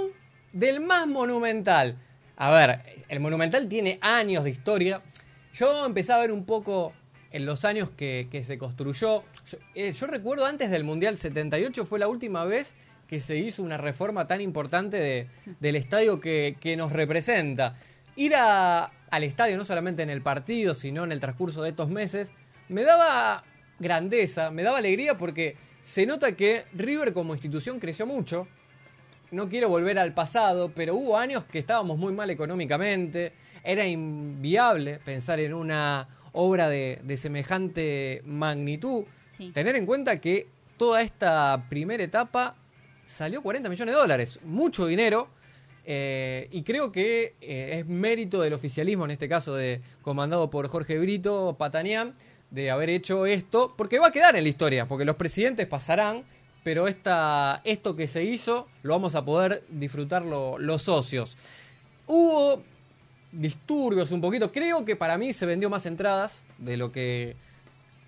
del 0.52 0.81
más 0.81 1.07
monumental. 1.07 1.96
A 2.40 2.51
ver, 2.51 2.81
el 3.09 3.20
monumental 3.20 3.68
tiene 3.68 3.98
años 4.01 4.44
de 4.44 4.51
historia. 4.51 5.03
Yo 5.53 5.85
empecé 5.85 6.12
a 6.12 6.18
ver 6.18 6.31
un 6.31 6.44
poco 6.44 6.92
en 7.33 7.44
los 7.44 7.64
años 7.64 7.90
que, 7.96 8.29
se 8.46 8.59
construyó. 8.59 9.24
Yo, 9.51 9.59
eh, 9.74 9.92
yo 9.92 10.07
recuerdo 10.07 10.46
antes 10.46 10.70
del 10.70 10.85
Mundial 10.85 11.18
78 11.18 11.85
fue 11.85 11.98
la 11.98 12.07
última 12.09 12.44
vez 12.44 12.74
que 13.09 13.20
se 13.20 13.37
hizo 13.37 13.62
una 13.62 13.77
reforma 13.77 14.29
tan 14.29 14.40
importante 14.40 14.98
de- 14.98 15.29
del 15.61 15.77
estadio 15.77 16.20
que, 16.20 16.57
que 16.61 16.77
nos 16.77 16.92
representa. 16.92 17.77
Ir 18.16 18.35
a- 18.37 18.92
al 19.11 19.24
estadio, 19.24 19.57
no 19.57 19.64
solamente 19.64 20.03
en 20.03 20.11
el 20.11 20.22
partido, 20.22 20.74
sino 20.74 21.05
en 21.05 21.12
el 21.12 21.18
transcurso 21.20 21.62
de 21.62 21.70
estos 21.70 21.88
meses, 21.88 22.31
me 22.68 22.85
daba 22.85 23.42
grandeza, 23.81 24.51
me 24.51 24.62
daba 24.62 24.79
alegría 24.79 25.16
porque 25.16 25.57
se 25.83 26.07
nota 26.07 26.33
que 26.37 26.64
River 26.74 27.12
como 27.12 27.35
institución 27.35 27.81
creció 27.81 28.07
mucho. 28.07 28.46
No 29.30 29.48
quiero 29.48 29.68
volver 29.68 29.98
al 29.98 30.14
pasado, 30.14 30.70
pero 30.74 30.94
hubo 30.94 31.16
años 31.18 31.44
que 31.44 31.58
estábamos 31.58 31.98
muy 31.98 32.12
mal 32.12 32.30
económicamente. 32.30 33.32
Era 33.62 33.86
inviable 33.86 35.00
pensar 35.04 35.38
en 35.40 35.52
una 35.52 36.08
obra 36.32 36.68
de, 36.68 37.00
de 37.02 37.16
semejante 37.16 38.22
magnitud. 38.24 39.04
Sí. 39.30 39.50
Tener 39.50 39.76
en 39.76 39.84
cuenta 39.86 40.20
que 40.20 40.46
toda 40.76 41.02
esta 41.02 41.66
primera 41.68 42.02
etapa 42.02 42.56
salió 43.04 43.42
40 43.42 43.68
millones 43.68 43.94
de 43.94 44.00
dólares, 44.00 44.38
mucho 44.44 44.86
dinero. 44.86 45.28
eh, 45.84 46.48
y 46.50 46.62
creo 46.62 46.92
que 46.92 47.34
eh, 47.40 47.78
es 47.80 47.86
mérito 47.86 48.40
del 48.42 48.52
oficialismo, 48.52 49.04
en 49.06 49.10
este 49.12 49.28
caso 49.28 49.54
de 49.54 49.80
comandado 50.02 50.50
por 50.50 50.68
Jorge 50.68 50.98
Brito 50.98 51.56
Patanián, 51.58 52.14
de 52.50 52.70
haber 52.70 52.90
hecho 52.90 53.26
esto, 53.26 53.74
porque 53.76 53.98
va 53.98 54.08
a 54.08 54.12
quedar 54.12 54.36
en 54.36 54.42
la 54.42 54.48
historia, 54.50 54.86
porque 54.86 55.04
los 55.06 55.16
presidentes 55.16 55.66
pasarán, 55.66 56.24
pero 56.64 56.88
esta, 56.88 57.61
esto 57.64 57.97
que 57.97 58.07
se 58.07 58.25
hizo 58.25 58.68
lo 58.83 58.94
vamos 58.94 59.14
a 59.14 59.25
poder 59.25 59.64
disfrutar 59.68 60.25
lo- 60.25 60.59
los 60.59 60.83
socios. 60.83 61.37
Hubo 62.07 62.62
disturbios 63.33 64.11
un 64.11 64.21
poquito, 64.21 64.51
creo 64.51 64.85
que 64.85 64.97
para 64.97 65.18
mí 65.18 65.33
se 65.33 65.47
vendió 65.47 65.71
más 65.71 65.87
entradas 65.87 66.40
de 66.59 66.77
lo 66.77 66.90
que 66.92 67.37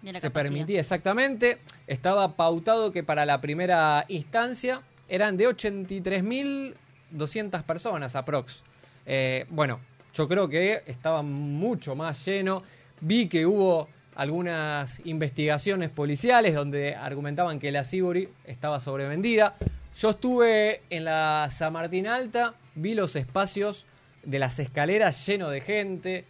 De 0.03 0.13
se 0.13 0.21
capacidad. 0.21 0.33
permitía 0.33 0.81
exactamente. 0.81 1.59
Estaba 1.87 2.37
pautado 2.37 2.93
que 2.93 3.03
para 3.03 3.25
la 3.27 3.41
primera 3.41 4.05
instancia 4.09 4.83
eran 5.09 5.37
de 5.37 5.49
83.200 5.49 7.63
personas 7.65 8.17
aprox. 8.17 8.63
Eh, 9.07 9.47
bueno, 9.51 9.81
yo 10.15 10.29
creo 10.29 10.49
que 10.49 10.83
estaba 10.87 11.23
mucho 11.23 11.95
más 11.95 12.25
lleno. 12.25 12.63
Vi 13.01 13.29
que 13.29 13.47
hubo 13.47 13.89
algunas 14.15 15.01
investigaciones 15.07 15.91
policiales 15.91 16.55
donde 16.55 16.95
argumentaban 16.95 17.59
que 17.59 17.73
la 17.73 17.85
Sibori 17.85 18.29
estaba 18.45 18.81
sobrevendida. 18.81 19.57
Yo 19.99 20.11
estuve 20.11 20.83
en 20.91 21.05
la 21.05 21.49
San 21.53 21.73
Martín 21.73 22.07
Alta, 22.07 22.55
vi 22.75 22.95
los 22.95 23.17
espacios 23.17 23.87
de 24.23 24.39
las 24.39 24.59
escaleras 24.59 25.27
llenos 25.27 25.51
de 25.51 25.61
gente, 25.61 26.25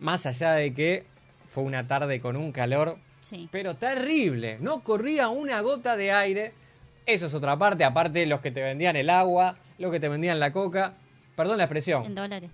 más 0.00 0.26
allá 0.26 0.52
de 0.52 0.74
que 0.74 1.04
fue 1.48 1.62
una 1.62 1.86
tarde 1.86 2.20
con 2.20 2.36
un 2.36 2.52
calor 2.52 2.98
Sí. 3.20 3.48
pero 3.50 3.74
terrible. 3.74 4.58
No 4.60 4.82
corría 4.84 5.28
una 5.28 5.60
gota 5.60 5.96
de 5.96 6.12
aire. 6.12 6.52
Eso 7.06 7.26
es 7.26 7.34
otra 7.34 7.56
parte, 7.56 7.82
aparte 7.84 8.20
de 8.20 8.26
los 8.26 8.40
que 8.40 8.52
te 8.52 8.62
vendían 8.62 8.94
el 8.94 9.10
agua, 9.10 9.56
los 9.78 9.90
que 9.90 9.98
te 9.98 10.08
vendían 10.08 10.38
la 10.38 10.52
coca. 10.52 10.92
Perdón 11.34 11.58
la 11.58 11.64
expresión. 11.64 12.04
En 12.04 12.14
dólares. 12.14 12.50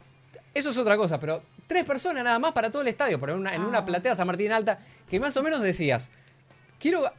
Eso 0.54 0.70
es 0.70 0.76
otra 0.78 0.96
cosa, 0.96 1.20
pero 1.20 1.42
tres 1.72 1.84
personas 1.84 2.22
nada 2.22 2.38
más 2.38 2.52
para 2.52 2.70
todo 2.70 2.82
el 2.82 2.88
estadio, 2.88 3.18
pero 3.18 3.32
en 3.32 3.38
una, 3.40 3.54
en 3.54 3.62
una 3.62 3.78
Ah. 3.78 3.84
platea 3.84 4.14
San 4.14 4.26
Martín 4.26 4.52
Alta, 4.52 4.78
que 5.10 5.18
más 5.18 5.36
o 5.36 5.42
menos 5.42 5.60
decías, 5.62 6.10
quiero 6.78 7.10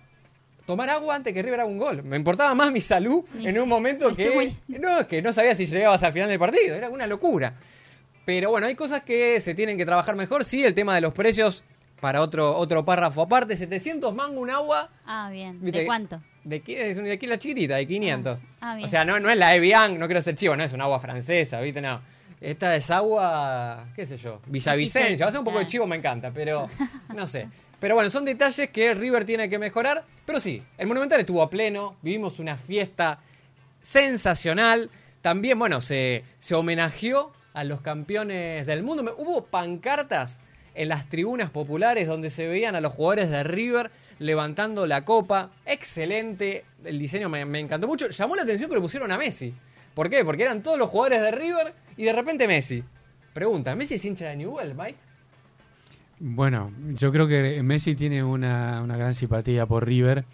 tomar 0.65 0.89
agua 0.89 1.15
antes 1.15 1.33
que 1.33 1.41
River 1.41 1.61
haga 1.61 1.69
un 1.69 1.77
gol. 1.77 2.03
Me 2.03 2.15
importaba 2.17 2.53
más 2.55 2.71
mi 2.71 2.81
salud 2.81 3.23
en 3.39 3.59
un 3.59 3.67
momento 3.67 4.15
que 4.15 4.53
no, 4.67 5.07
que 5.07 5.21
no 5.21 5.33
sabía 5.33 5.55
si 5.55 5.65
llegabas 5.65 6.03
al 6.03 6.13
final 6.13 6.29
del 6.29 6.39
partido. 6.39 6.75
Era 6.75 6.89
una 6.89 7.07
locura. 7.07 7.53
Pero 8.25 8.51
bueno, 8.51 8.67
hay 8.67 8.75
cosas 8.75 9.03
que 9.03 9.41
se 9.41 9.53
tienen 9.53 9.77
que 9.77 9.85
trabajar 9.85 10.15
mejor. 10.15 10.45
Sí, 10.45 10.63
el 10.63 10.73
tema 10.73 10.95
de 10.95 11.01
los 11.01 11.13
precios, 11.13 11.63
para 11.99 12.21
otro, 12.21 12.55
otro 12.55 12.85
párrafo 12.85 13.21
aparte. 13.23 13.57
700 13.57 14.13
mango 14.15 14.39
un 14.39 14.49
agua. 14.49 14.89
Ah, 15.05 15.29
bien. 15.31 15.59
¿De 15.61 15.85
cuánto? 15.85 16.21
¿De? 16.45 16.61
Es 16.67 16.95
una 16.97 17.07
de 17.07 17.13
aquí 17.13 17.27
la 17.27 17.37
chiquitita, 17.39 17.75
de 17.75 17.85
500. 17.87 18.37
Ah, 18.37 18.71
ah, 18.71 18.75
bien. 18.75 18.85
o 18.85 18.89
sea, 18.89 19.03
no, 19.03 19.19
no 19.19 19.29
es 19.29 19.37
la 19.37 19.55
Evian, 19.55 19.97
no 19.99 20.05
quiero 20.07 20.21
ser 20.21 20.35
chivo, 20.35 20.55
no 20.55 20.63
es 20.63 20.71
un 20.71 20.79
agua 20.81 20.99
francesa, 21.01 21.59
¿viste? 21.59 21.81
No. 21.81 22.01
Esta 22.43 22.75
es 22.75 22.91
agua, 22.91 23.85
qué 23.95 24.05
sé 24.05 24.17
yo, 24.17 24.41
Villavicencio. 24.47 25.25
Hace 25.25 25.37
un 25.37 25.45
poco 25.45 25.59
de 25.59 25.63
Claro. 25.63 25.71
chivo 25.71 25.87
me 25.87 25.95
encanta, 25.95 26.29
pero 26.31 26.69
no 27.15 27.25
sé. 27.25 27.47
Pero 27.79 27.95
bueno, 27.95 28.09
son 28.09 28.25
detalles 28.25 28.69
que 28.69 28.93
River 28.93 29.23
tiene 29.23 29.49
que 29.49 29.57
mejorar. 29.57 30.03
Pero 30.25 30.41
sí, 30.41 30.61
el 30.77 30.87
Monumental 30.87 31.21
estuvo 31.21 31.41
a 31.41 31.49
pleno, 31.49 31.95
vivimos 32.01 32.39
una 32.39 32.57
fiesta 32.57 33.19
sensacional. 33.81 34.89
También, 35.21 35.57
bueno, 35.57 35.79
se, 35.79 36.23
se 36.39 36.55
homenajeó 36.55 37.31
a 37.53 37.63
los 37.63 37.81
campeones 37.81 38.65
del 38.65 38.83
mundo. 38.83 39.15
Hubo 39.17 39.45
pancartas 39.45 40.39
en 40.75 40.89
las 40.89 41.07
tribunas 41.07 41.49
populares 41.49 42.07
donde 42.07 42.29
se 42.29 42.47
veían 42.47 42.75
a 42.75 42.81
los 42.81 42.91
jugadores 42.93 43.29
de 43.29 43.43
River 43.43 43.89
levantando 44.19 44.85
la 44.87 45.05
copa. 45.05 45.51
Excelente, 45.65 46.65
el 46.83 46.99
diseño 46.99 47.29
me, 47.29 47.45
me 47.45 47.59
encantó 47.59 47.87
mucho. 47.87 48.09
Llamó 48.09 48.35
la 48.35 48.41
atención 48.41 48.69
que 48.69 48.75
lo 48.75 48.81
pusieron 48.81 49.11
a 49.11 49.17
Messi. 49.17 49.53
¿Por 49.93 50.09
qué? 50.09 50.25
Porque 50.25 50.43
eran 50.43 50.63
todos 50.63 50.77
los 50.77 50.89
jugadores 50.89 51.21
de 51.21 51.31
River 51.31 51.73
y 51.97 52.03
de 52.03 52.13
repente 52.13 52.47
Messi. 52.47 52.83
Pregunta, 53.33 53.75
¿Messi 53.75 53.95
es 53.95 54.05
hincha 54.05 54.29
de 54.29 54.35
Newell, 54.35 54.75
Mike? 54.75 54.97
Bueno, 56.19 56.71
yo 56.93 57.11
creo 57.11 57.27
que 57.27 57.61
Messi 57.63 57.95
tiene 57.95 58.23
una, 58.23 58.81
una 58.81 58.95
gran 58.95 59.15
simpatía 59.15 59.65
por 59.65 59.85
River, 59.85 60.25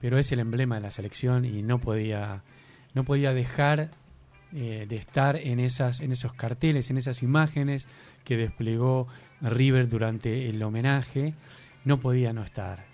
pero 0.00 0.18
es 0.18 0.30
el 0.32 0.40
emblema 0.40 0.76
de 0.76 0.82
la 0.82 0.90
selección 0.90 1.44
y 1.44 1.62
no 1.62 1.78
podía, 1.78 2.42
no 2.94 3.04
podía 3.04 3.32
dejar 3.34 3.90
eh, 4.52 4.86
de 4.88 4.96
estar 4.96 5.36
en, 5.36 5.60
esas, 5.60 6.00
en 6.00 6.10
esos 6.10 6.32
carteles, 6.32 6.90
en 6.90 6.98
esas 6.98 7.22
imágenes 7.22 7.86
que 8.24 8.36
desplegó 8.36 9.06
River 9.40 9.88
durante 9.88 10.48
el 10.48 10.60
homenaje. 10.62 11.34
No 11.84 12.00
podía 12.00 12.32
no 12.32 12.42
estar. 12.42 12.84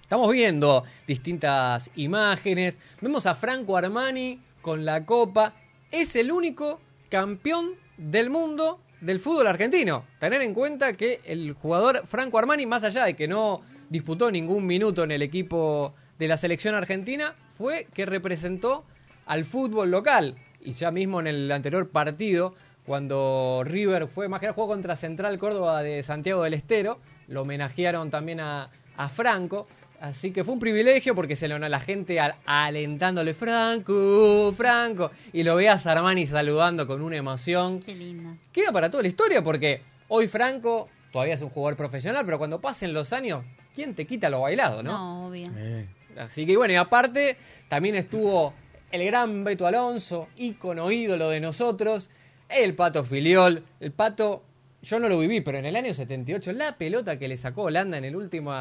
Estamos 0.00 0.32
viendo 0.32 0.84
distintas 1.06 1.90
imágenes. 1.96 2.78
Vemos 3.02 3.26
a 3.26 3.34
Franco 3.34 3.76
Armani 3.76 4.40
con 4.62 4.86
la 4.86 5.04
copa. 5.04 5.52
Es 5.90 6.16
el 6.16 6.30
único 6.30 6.80
campeón 7.08 7.70
del 7.96 8.28
mundo 8.28 8.78
del 9.00 9.20
fútbol 9.20 9.46
argentino. 9.46 10.04
Tener 10.18 10.42
en 10.42 10.52
cuenta 10.52 10.92
que 10.94 11.20
el 11.24 11.54
jugador 11.54 12.06
Franco 12.06 12.38
Armani, 12.38 12.66
más 12.66 12.84
allá 12.84 13.04
de 13.06 13.14
que 13.14 13.26
no 13.26 13.62
disputó 13.88 14.30
ningún 14.30 14.66
minuto 14.66 15.04
en 15.04 15.12
el 15.12 15.22
equipo 15.22 15.94
de 16.18 16.28
la 16.28 16.36
selección 16.36 16.74
argentina, 16.74 17.34
fue 17.56 17.86
que 17.94 18.04
representó 18.04 18.84
al 19.24 19.46
fútbol 19.46 19.90
local. 19.90 20.36
Y 20.60 20.74
ya 20.74 20.90
mismo 20.90 21.20
en 21.20 21.26
el 21.26 21.50
anterior 21.50 21.88
partido, 21.88 22.54
cuando 22.84 23.62
River 23.64 24.08
fue 24.08 24.28
más 24.28 24.40
que 24.40 24.50
jugó 24.50 24.68
contra 24.68 24.94
Central 24.94 25.38
Córdoba 25.38 25.82
de 25.82 26.02
Santiago 26.02 26.42
del 26.42 26.54
Estero, 26.54 26.98
lo 27.28 27.42
homenajearon 27.42 28.10
también 28.10 28.40
a, 28.40 28.70
a 28.96 29.08
Franco. 29.08 29.66
Así 30.00 30.30
que 30.30 30.44
fue 30.44 30.54
un 30.54 30.60
privilegio 30.60 31.14
porque 31.14 31.34
se 31.34 31.48
lo 31.48 31.58
la 31.58 31.80
gente 31.80 32.20
al- 32.20 32.36
alentándole 32.46 33.34
Franco, 33.34 34.52
Franco. 34.56 35.10
Y 35.32 35.42
lo 35.42 35.56
veas 35.56 35.86
a 35.86 35.92
Armani 35.92 36.26
saludando 36.26 36.86
con 36.86 37.02
una 37.02 37.16
emoción. 37.16 37.80
Qué 37.80 37.94
lindo. 37.94 38.36
Queda 38.52 38.70
para 38.72 38.90
toda 38.90 39.02
la 39.02 39.08
historia 39.08 39.42
porque 39.42 39.82
hoy 40.08 40.28
Franco 40.28 40.88
todavía 41.12 41.34
es 41.34 41.42
un 41.42 41.50
jugador 41.50 41.76
profesional, 41.76 42.24
pero 42.24 42.38
cuando 42.38 42.60
pasen 42.60 42.92
los 42.92 43.12
años, 43.12 43.44
¿quién 43.74 43.94
te 43.94 44.06
quita 44.06 44.28
lo 44.30 44.42
bailado, 44.42 44.82
no? 44.82 44.92
No, 44.92 45.26
obvio. 45.28 45.46
Eh, 45.56 45.86
Así 46.16 46.46
que 46.46 46.56
bueno, 46.56 46.72
y 46.74 46.76
aparte 46.76 47.36
también 47.68 47.94
estuvo 47.94 48.52
el 48.90 49.04
gran 49.04 49.44
Beto 49.44 49.66
Alonso, 49.66 50.28
ícono, 50.36 50.90
ídolo 50.90 51.28
de 51.30 51.40
nosotros, 51.40 52.10
el 52.48 52.74
Pato 52.74 53.04
Filiol, 53.04 53.62
el 53.78 53.92
Pato, 53.92 54.42
yo 54.82 54.98
no 54.98 55.08
lo 55.08 55.18
viví, 55.18 55.40
pero 55.42 55.58
en 55.58 55.66
el 55.66 55.76
año 55.76 55.92
78, 55.94 56.52
la 56.52 56.76
pelota 56.76 57.18
que 57.18 57.28
le 57.28 57.36
sacó 57.36 57.62
Holanda 57.64 57.98
en 57.98 58.04
el 58.04 58.16
último, 58.16 58.52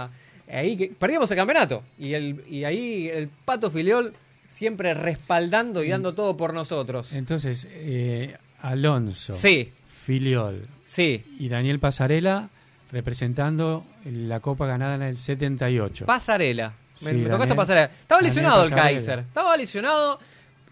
ahí 0.52 0.78
que 0.78 0.88
perdimos 0.90 1.30
el 1.32 1.38
campeonato, 1.38 1.84
y, 2.00 2.14
el, 2.14 2.44
y 2.50 2.64
ahí 2.64 3.08
el 3.10 3.28
Pato 3.28 3.70
Filiol 3.72 4.14
siempre 4.48 4.94
respaldando 4.94 5.84
y 5.84 5.90
dando 5.90 6.14
todo 6.14 6.36
por 6.38 6.54
nosotros. 6.54 7.14
entonces, 7.14 7.68
eh, 7.70 8.36
Alonso, 8.62 9.34
Sí, 9.34 9.72
Filiol 10.06 10.68
sí, 10.84 11.24
y 11.40 11.48
Daniel 11.50 11.80
Pasarela 11.80 12.50
representando 12.92 13.86
la 14.06 14.40
copa 14.40 14.66
ganada 14.68 14.96
en 14.96 15.02
el 15.04 15.18
78. 15.18 16.06
Pasarela. 16.06 16.74
Me, 17.02 17.12
Sí, 17.12 17.16
me 17.18 17.24
tocaste 17.26 17.38
Daniel- 17.40 17.56
pasarela. 17.56 17.86
Estaba 17.86 18.22
Daniel 18.22 18.36
lesionado 18.36 18.64
el. 18.64 18.72
Kaiser. 18.72 19.20
Estaba 19.20 19.56
lesionado. 19.58 20.20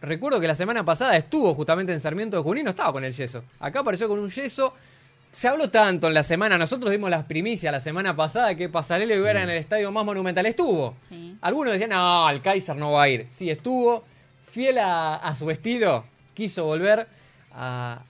Recuerdo 0.01 0.39
que 0.39 0.47
la 0.47 0.55
semana 0.55 0.83
pasada 0.83 1.15
estuvo 1.17 1.53
justamente 1.53 1.93
en 1.93 1.99
Sarmiento 1.99 2.37
de 2.37 2.43
Junín, 2.43 2.63
no 2.63 2.71
estaba 2.71 2.91
con 2.93 3.03
el 3.03 3.13
yeso. 3.13 3.43
Acá 3.59 3.79
apareció 3.81 4.07
con 4.07 4.19
un 4.19 4.29
yeso. 4.29 4.73
Se 5.35 5.49
habló 5.49 5.69
tanto 5.69 6.07
en 6.07 6.13
la 6.13 6.23
semana, 6.23 6.57
nosotros 6.57 6.89
dimos 6.91 7.09
las 7.09 7.25
primicias 7.25 7.69
la 7.69 7.81
semana 7.81 8.15
pasada 8.15 8.55
que 8.55 8.69
Pasarela 8.69 9.13
iba 9.15 9.27
a 9.27 9.31
ir 9.31 9.37
en 9.37 9.49
el 9.49 9.57
estadio 9.57 9.91
más 9.91 10.05
monumental. 10.05 10.45
Estuvo. 10.45 10.95
Sí. 11.09 11.35
Algunos 11.41 11.73
decían, 11.73 11.89
no, 11.89 12.29
el 12.29 12.41
Kaiser 12.41 12.77
no 12.77 12.93
va 12.93 13.03
a 13.03 13.09
ir. 13.09 13.27
Sí, 13.29 13.49
estuvo. 13.49 14.05
Fiel 14.49 14.77
a, 14.77 15.15
a 15.17 15.35
su 15.35 15.51
estilo, 15.51 16.05
quiso 16.33 16.63
volver 16.63 17.05
a, 17.53 18.01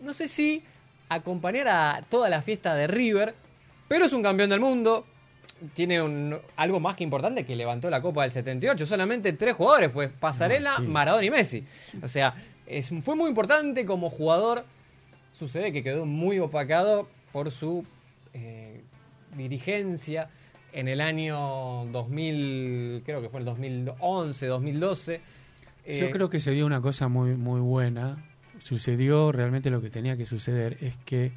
no 0.00 0.12
sé 0.12 0.28
si 0.28 0.62
acompañar 1.08 1.68
a 1.68 2.04
toda 2.10 2.28
la 2.28 2.42
fiesta 2.42 2.74
de 2.74 2.86
River, 2.86 3.34
pero 3.88 4.04
es 4.04 4.12
un 4.12 4.22
campeón 4.22 4.50
del 4.50 4.60
mundo. 4.60 5.06
Tiene 5.72 6.02
un, 6.02 6.38
algo 6.56 6.80
más 6.80 6.96
que 6.96 7.04
importante 7.04 7.46
que 7.46 7.56
levantó 7.56 7.88
la 7.88 8.02
Copa 8.02 8.20
del 8.22 8.30
78. 8.32 8.84
Solamente 8.84 9.32
tres 9.32 9.54
jugadores 9.54 9.90
fue 9.90 10.08
Pasarela, 10.08 10.74
Ah, 10.74 10.80
sí. 10.80 10.86
Maradona 10.86 11.24
y 11.24 11.30
Messi. 11.30 11.64
O 12.02 12.08
sea, 12.08 12.34
es, 12.66 12.90
fue 13.00 13.16
muy 13.16 13.30
importante 13.30 13.86
como 13.86 14.10
jugador. 14.10 14.66
Sucede 15.34 15.72
que 15.72 15.82
quedó 15.82 16.06
muy 16.06 16.38
opacado 16.38 17.08
por 17.32 17.50
su 17.50 17.84
eh, 18.32 18.82
dirigencia 19.36 20.28
en 20.72 20.88
el 20.88 21.00
año 21.00 21.86
2000, 21.92 23.02
creo 23.04 23.20
que 23.20 23.28
fue 23.28 23.40
el 23.40 23.46
2011, 23.46 24.46
2012. 24.46 25.14
Yo 25.16 25.20
Eh, 25.86 26.10
creo 26.12 26.30
que 26.30 26.40
se 26.40 26.52
dio 26.52 26.64
una 26.66 26.80
cosa 26.80 27.08
muy, 27.08 27.34
muy 27.34 27.60
buena. 27.60 28.24
Sucedió 28.58 29.32
realmente 29.32 29.70
lo 29.70 29.82
que 29.82 29.90
tenía 29.90 30.16
que 30.16 30.24
suceder. 30.26 30.78
Es 30.80 30.96
que 31.04 31.32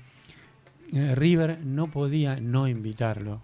eh, 0.94 1.16
River 1.16 1.60
no 1.64 1.90
podía 1.90 2.40
no 2.40 2.68
invitarlo 2.68 3.42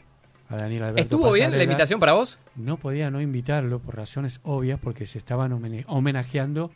a 0.50 0.56
Daniel 0.58 0.84
Alberto. 0.84 1.02
¿Estuvo 1.02 1.32
bien 1.32 1.52
la 1.52 1.64
invitación 1.64 2.00
para 2.00 2.14
vos? 2.14 2.38
No 2.56 2.78
podía 2.78 3.10
no 3.12 3.22
invitarlo 3.22 3.80
por 3.80 3.96
razones 3.96 4.40
obvias 4.44 4.80
porque 4.80 5.06
se 5.06 5.18
estaban 5.18 5.52
homenajeando 5.88 6.72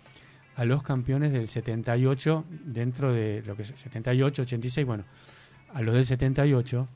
a 0.57 0.65
los 0.65 0.81
campeones 0.81 1.31
del 1.31 1.47
78 1.47 2.45
dentro 2.65 3.13
de 3.13 3.43
lo 3.45 3.55
que 3.55 3.61
es 3.61 3.73
78, 3.75 4.41
86, 4.41 4.87
bueno, 4.87 5.03
a 5.71 5.81
los 5.83 5.93
del 5.93 6.05
78. 6.05 6.87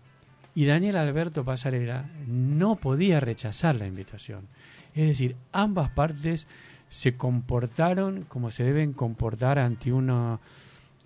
Y 0.56 0.66
Daniel 0.66 0.98
Alberto 0.98 1.46
Pasarela 1.46 2.10
no 2.28 2.76
podía 2.76 3.20
rechazar 3.20 3.76
la 3.76 3.86
invitación. 3.86 4.48
Es 4.96 5.08
decir, 5.08 5.36
ambas 5.52 5.92
partes 5.92 6.48
se 6.90 7.16
comportaron 7.16 8.26
como 8.28 8.50
se 8.50 8.64
deben 8.64 8.94
comportar 8.94 9.60
ante 9.60 9.94
una, 9.94 10.40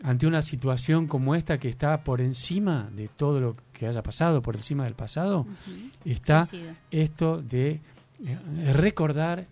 ante 0.02 0.26
una 0.26 0.42
situación 0.42 1.08
como 1.08 1.36
esta 1.36 1.60
que 1.60 1.68
está 1.68 2.06
por 2.06 2.22
encima 2.22 2.90
de 2.96 3.10
todo 3.10 3.42
lo 3.42 3.58
que 3.74 3.86
haya 3.86 4.02
pasado, 4.02 4.42
por 4.42 4.56
encima 4.56 4.86
del 4.86 4.96
pasado, 4.96 5.46
está 6.06 6.48
esto 6.90 7.42
de 7.42 7.82
eh, 8.26 8.72
recordar 8.74 9.46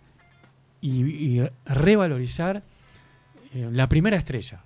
y, 0.80 1.02
y 1.02 1.48
revalorizar 1.66 2.62
eh, 3.54 3.68
la 3.72 3.88
primera 3.88 4.16
estrella. 4.16 4.60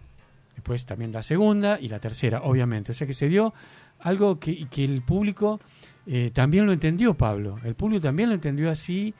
Después 0.54 0.84
también 0.86 1.12
la 1.12 1.22
segunda 1.22 1.78
y 1.80 1.88
la 1.88 2.00
tercera, 2.00 2.42
obviamente. 2.42 2.92
O 2.92 2.94
sea 2.94 3.06
que 3.06 3.14
se 3.14 3.28
dio 3.28 3.54
algo 4.00 4.40
que, 4.40 4.66
que 4.68 4.84
el 4.84 5.02
público 5.02 5.60
eh, 6.06 6.30
también 6.34 6.66
lo 6.66 6.72
entendió, 6.72 7.14
Pablo. 7.14 7.58
El 7.64 7.74
público 7.74 8.02
también 8.02 8.28
lo 8.30 8.34
entendió 8.34 8.70
así 8.70 9.14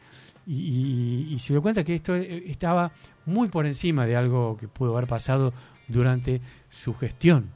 y, 0.46 0.52
y- 0.54 1.34
y 1.34 1.38
se 1.38 1.52
dio 1.52 1.62
cuenta 1.62 1.84
que 1.84 1.94
esto 1.94 2.16
eh, 2.16 2.44
estaba 2.46 2.90
muy 3.26 3.48
por 3.48 3.66
encima 3.66 4.06
de 4.06 4.16
algo 4.16 4.56
que 4.56 4.66
pudo 4.66 4.96
haber 4.96 5.08
pasado 5.08 5.52
durante 5.86 6.40
su 6.70 6.94
gestión. 6.94 7.50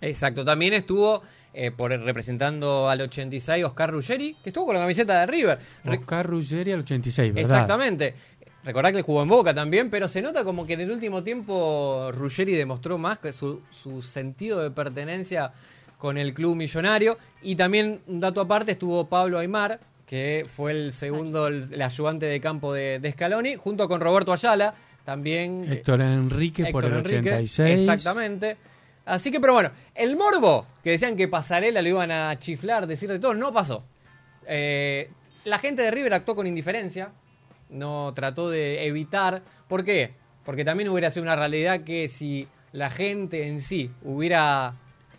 Exacto, 0.00 0.44
también 0.44 0.72
estuvo 0.74 1.22
eh, 1.52 1.70
por 1.72 1.90
representando 1.90 2.88
al 2.88 3.00
86 3.02 3.64
Oscar 3.64 3.90
Ruggeri, 3.90 4.34
que 4.42 4.50
estuvo 4.50 4.66
con 4.66 4.74
la 4.74 4.80
camiseta 4.80 5.20
de 5.20 5.26
River. 5.26 5.58
Oscar 5.84 6.26
Ruggeri 6.26 6.72
al 6.72 6.80
86, 6.80 7.34
¿verdad? 7.34 7.50
Exactamente. 7.50 8.14
Recordá 8.64 8.92
que 8.92 8.98
él 8.98 9.04
jugó 9.04 9.22
en 9.22 9.28
Boca 9.28 9.54
también, 9.54 9.88
pero 9.90 10.06
se 10.06 10.20
nota 10.20 10.44
como 10.44 10.66
que 10.66 10.74
en 10.74 10.80
el 10.82 10.90
último 10.90 11.22
tiempo 11.22 12.10
Ruggeri 12.12 12.52
demostró 12.54 12.98
más 12.98 13.18
que 13.18 13.32
su, 13.32 13.62
su 13.70 14.02
sentido 14.02 14.60
de 14.60 14.70
pertenencia 14.70 15.52
con 15.96 16.18
el 16.18 16.34
club 16.34 16.56
millonario. 16.56 17.16
Y 17.42 17.56
también, 17.56 18.00
un 18.06 18.20
dato 18.20 18.40
aparte, 18.40 18.72
estuvo 18.72 19.06
Pablo 19.08 19.38
Aymar, 19.38 19.80
que 20.06 20.44
fue 20.48 20.72
el 20.72 20.92
segundo, 20.92 21.46
el, 21.46 21.72
el 21.72 21.80
ayudante 21.82 22.26
de 22.26 22.40
campo 22.40 22.74
de, 22.74 22.98
de 22.98 23.12
Scaloni, 23.12 23.54
junto 23.56 23.88
con 23.88 24.00
Roberto 24.00 24.32
Ayala, 24.32 24.74
también... 25.04 25.64
eh, 25.66 25.74
Héctor 25.74 26.02
Enrique 26.02 26.66
por 26.70 26.84
el 26.84 26.92
Enrique, 26.94 27.18
86. 27.32 27.80
Exactamente. 27.80 28.56
Así 29.06 29.30
que, 29.30 29.40
pero 29.40 29.54
bueno, 29.54 29.70
el 29.94 30.16
morbo, 30.16 30.66
que 30.84 30.90
decían 30.90 31.16
que 31.16 31.28
Pasarela 31.28 31.80
lo 31.80 31.88
iban 31.88 32.10
a 32.10 32.38
chiflar, 32.38 32.86
decir 32.86 33.08
de 33.08 33.18
todo, 33.18 33.32
no 33.34 33.52
pasó. 33.52 33.84
Eh, 34.46 35.10
La 35.44 35.58
gente 35.58 35.80
de 35.82 35.90
River 35.90 36.12
actuó 36.14 36.34
con 36.36 36.46
indiferencia, 36.46 37.10
no 37.70 38.12
trató 38.14 38.50
de 38.50 38.86
evitar. 38.86 39.42
¿Por 39.68 39.84
qué? 39.84 40.14
Porque 40.44 40.64
también 40.64 40.88
hubiera 40.88 41.10
sido 41.10 41.22
una 41.22 41.36
realidad 41.36 41.84
que 41.84 42.08
si 42.08 42.48
la 42.72 42.90
gente 42.90 43.48
en 43.48 43.60
sí 43.60 43.90
hubiera, 44.02 44.74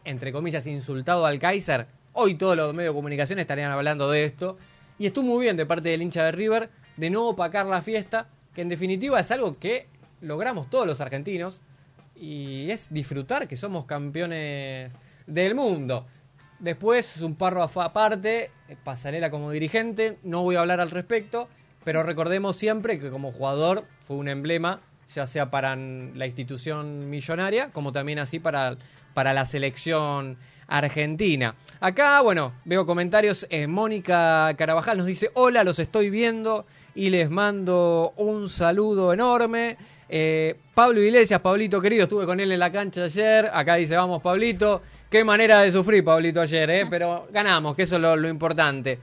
entre 0.05 0.31
comillas, 0.31 0.65
insultado 0.67 1.25
al 1.25 1.39
Kaiser, 1.39 1.87
hoy 2.13 2.35
todos 2.35 2.55
los 2.55 2.73
medios 2.73 2.93
de 2.93 2.97
comunicación 2.97 3.39
estarían 3.39 3.71
hablando 3.71 4.09
de 4.09 4.25
esto. 4.25 4.57
Y 4.97 5.07
estuvo 5.07 5.25
muy 5.25 5.43
bien 5.43 5.57
de 5.57 5.65
parte 5.65 5.89
del 5.89 6.01
hincha 6.01 6.25
de 6.25 6.31
River 6.31 6.69
de 6.97 7.09
no 7.09 7.27
opacar 7.27 7.65
la 7.65 7.81
fiesta, 7.81 8.27
que 8.53 8.61
en 8.61 8.69
definitiva 8.69 9.19
es 9.19 9.31
algo 9.31 9.57
que 9.57 9.87
logramos 10.21 10.69
todos 10.69 10.85
los 10.85 11.01
argentinos 11.01 11.61
y 12.15 12.69
es 12.69 12.93
disfrutar 12.93 13.47
que 13.47 13.57
somos 13.57 13.85
campeones 13.85 14.93
del 15.25 15.55
mundo. 15.55 16.05
Después, 16.59 17.17
un 17.21 17.35
párrafo 17.35 17.81
aparte, 17.81 18.51
eh, 18.69 18.77
pasarela 18.83 19.31
como 19.31 19.49
dirigente, 19.49 20.19
no 20.21 20.43
voy 20.43 20.55
a 20.55 20.59
hablar 20.59 20.79
al 20.79 20.91
respecto, 20.91 21.49
pero 21.83 22.03
recordemos 22.03 22.55
siempre 22.55 22.99
que 22.99 23.09
como 23.09 23.31
jugador 23.31 23.83
fue 24.01 24.17
un 24.17 24.27
emblema, 24.27 24.81
ya 25.13 25.27
sea 25.27 25.51
para 25.51 25.75
la 25.75 26.25
institución 26.25 27.09
millonaria, 27.09 27.71
como 27.71 27.91
también 27.91 28.19
así 28.19 28.39
para, 28.39 28.77
para 29.13 29.33
la 29.33 29.45
selección 29.45 30.37
argentina. 30.67 31.55
Acá, 31.79 32.21
bueno, 32.21 32.53
veo 32.63 32.85
comentarios. 32.85 33.45
Eh, 33.49 33.67
Mónica 33.67 34.53
Carabajal 34.57 34.97
nos 34.97 35.07
dice, 35.07 35.29
hola, 35.33 35.63
los 35.63 35.79
estoy 35.79 36.09
viendo 36.09 36.65
y 36.95 37.09
les 37.09 37.29
mando 37.29 38.13
un 38.17 38.47
saludo 38.47 39.11
enorme. 39.11 39.77
Eh, 40.07 40.57
Pablo 40.73 41.01
Iglesias, 41.01 41.41
Pablito 41.41 41.81
querido, 41.81 42.03
estuve 42.03 42.25
con 42.25 42.39
él 42.39 42.51
en 42.51 42.59
la 42.59 42.71
cancha 42.71 43.03
ayer. 43.03 43.49
Acá 43.53 43.75
dice, 43.75 43.95
vamos, 43.95 44.21
Pablito. 44.21 44.81
Qué 45.09 45.25
manera 45.25 45.61
de 45.61 45.71
sufrir, 45.71 46.05
Pablito, 46.05 46.39
ayer, 46.39 46.69
¿eh? 46.69 46.87
Pero 46.89 47.27
ganamos, 47.31 47.75
que 47.75 47.83
eso 47.83 47.97
es 47.97 48.01
lo, 48.01 48.29
importante. 48.29 48.99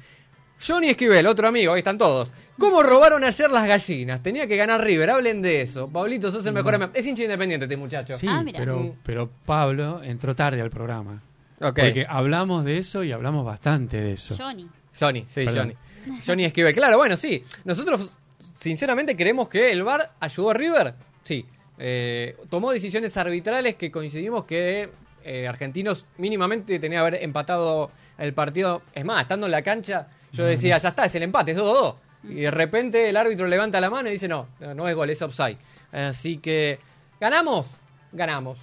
Johnny 0.64 0.88
Esquivel, 0.88 1.27
otro 1.27 1.49
amigo, 1.49 1.73
ahí 1.73 1.79
están 1.79 1.99
todos. 1.99 2.31
¿Cómo 2.59 2.83
robaron 2.83 3.23
ayer 3.23 3.51
las 3.51 3.66
gallinas? 3.68 4.23
Tenía 4.23 4.47
que 4.49 4.57
ganar 4.57 4.83
River, 4.83 5.11
hablen 5.11 5.40
de 5.40 5.62
eso. 5.62 5.88
Pablito, 5.88 6.31
sos 6.33 6.44
el 6.47 6.53
mejor 6.53 6.75
amigo. 6.75 6.90
Es 6.94 7.07
hincha 7.07 7.23
independiente 7.23 7.66
este 7.66 7.77
muchacho. 7.77 8.18
Sí, 8.18 8.27
Ah, 8.29 8.42
pero, 8.57 8.79
Mm. 8.81 8.92
pero 9.05 9.31
Pablo 9.47 10.03
entró 10.03 10.35
tarde 10.35 10.61
al 10.61 10.71
programa. 10.71 11.23
Ok. 11.61 11.79
Porque 11.79 12.07
hablamos 12.09 12.64
de 12.64 12.79
eso 12.79 13.05
y 13.05 13.12
hablamos 13.12 13.44
bastante 13.44 14.01
de 14.01 14.12
eso. 14.12 14.35
Johnny. 14.37 14.66
Johnny, 14.99 15.25
sí, 15.29 15.44
Perdón. 15.44 15.75
Johnny. 16.07 16.21
Johnny 16.27 16.44
Esquivel. 16.47 16.75
Claro, 16.75 16.97
bueno, 16.99 17.16
sí. 17.16 17.44
Nosotros, 17.64 18.11
sinceramente, 18.57 19.16
creemos 19.16 19.49
que 19.49 19.71
el 19.71 19.85
VAR 19.85 20.11
ayudó 20.18 20.51
a 20.51 20.55
River. 20.55 20.94
Sí. 21.23 21.47
Eh, 21.79 22.37
tomó 22.51 22.73
decisiones 22.73 23.16
arbitrales 23.16 23.77
que 23.77 23.92
coincidimos 23.92 24.44
que 24.44 24.90
eh, 25.25 25.47
Argentinos 25.47 26.07
mínimamente 26.16 26.79
tenía 26.81 26.99
que 26.99 27.07
haber 27.07 27.23
empatado 27.25 27.90
el 28.18 28.33
partido. 28.35 28.83
Es 28.94 29.05
más, 29.05 29.23
estando 29.23 29.47
en 29.47 29.53
la 29.53 29.62
cancha, 29.62 30.09
yo 30.33 30.45
decía, 30.45 30.79
ya 30.79 30.88
está, 30.91 31.05
es 31.05 31.14
el 31.14 31.23
empate, 31.25 31.53
es 31.53 31.59
2-2. 31.59 31.95
Y 32.25 32.35
de 32.43 32.51
repente 32.51 33.09
el 33.09 33.17
árbitro 33.17 33.47
levanta 33.47 33.81
la 33.81 33.91
mano 33.91 34.09
y 34.09 34.12
dice, 34.12 34.29
no, 34.29 34.49
no 34.75 34.88
es 34.88 34.95
gol, 34.95 35.09
es 35.11 35.23
offside. 35.23 35.57
Así 35.93 36.38
que, 36.38 36.79
¿ganamos? 37.21 37.67
Ganamos. 38.12 38.59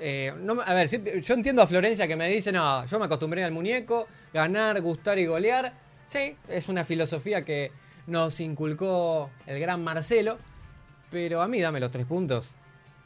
Eh, 0.00 0.32
no, 0.40 0.60
a 0.60 0.74
ver, 0.74 0.88
yo 1.22 1.34
entiendo 1.34 1.62
a 1.62 1.66
Florencia 1.66 2.08
que 2.08 2.16
me 2.16 2.28
dice, 2.28 2.50
no, 2.50 2.84
yo 2.86 2.98
me 2.98 3.04
acostumbré 3.04 3.44
al 3.44 3.52
muñeco, 3.52 4.08
ganar, 4.32 4.80
gustar 4.80 5.18
y 5.18 5.26
golear. 5.26 5.72
Sí, 6.06 6.36
es 6.48 6.68
una 6.68 6.84
filosofía 6.84 7.44
que 7.44 7.70
nos 8.06 8.40
inculcó 8.40 9.30
el 9.46 9.60
gran 9.60 9.82
Marcelo, 9.84 10.38
pero 11.10 11.40
a 11.42 11.48
mí 11.48 11.60
dame 11.60 11.78
los 11.80 11.90
tres 11.90 12.06
puntos. 12.06 12.46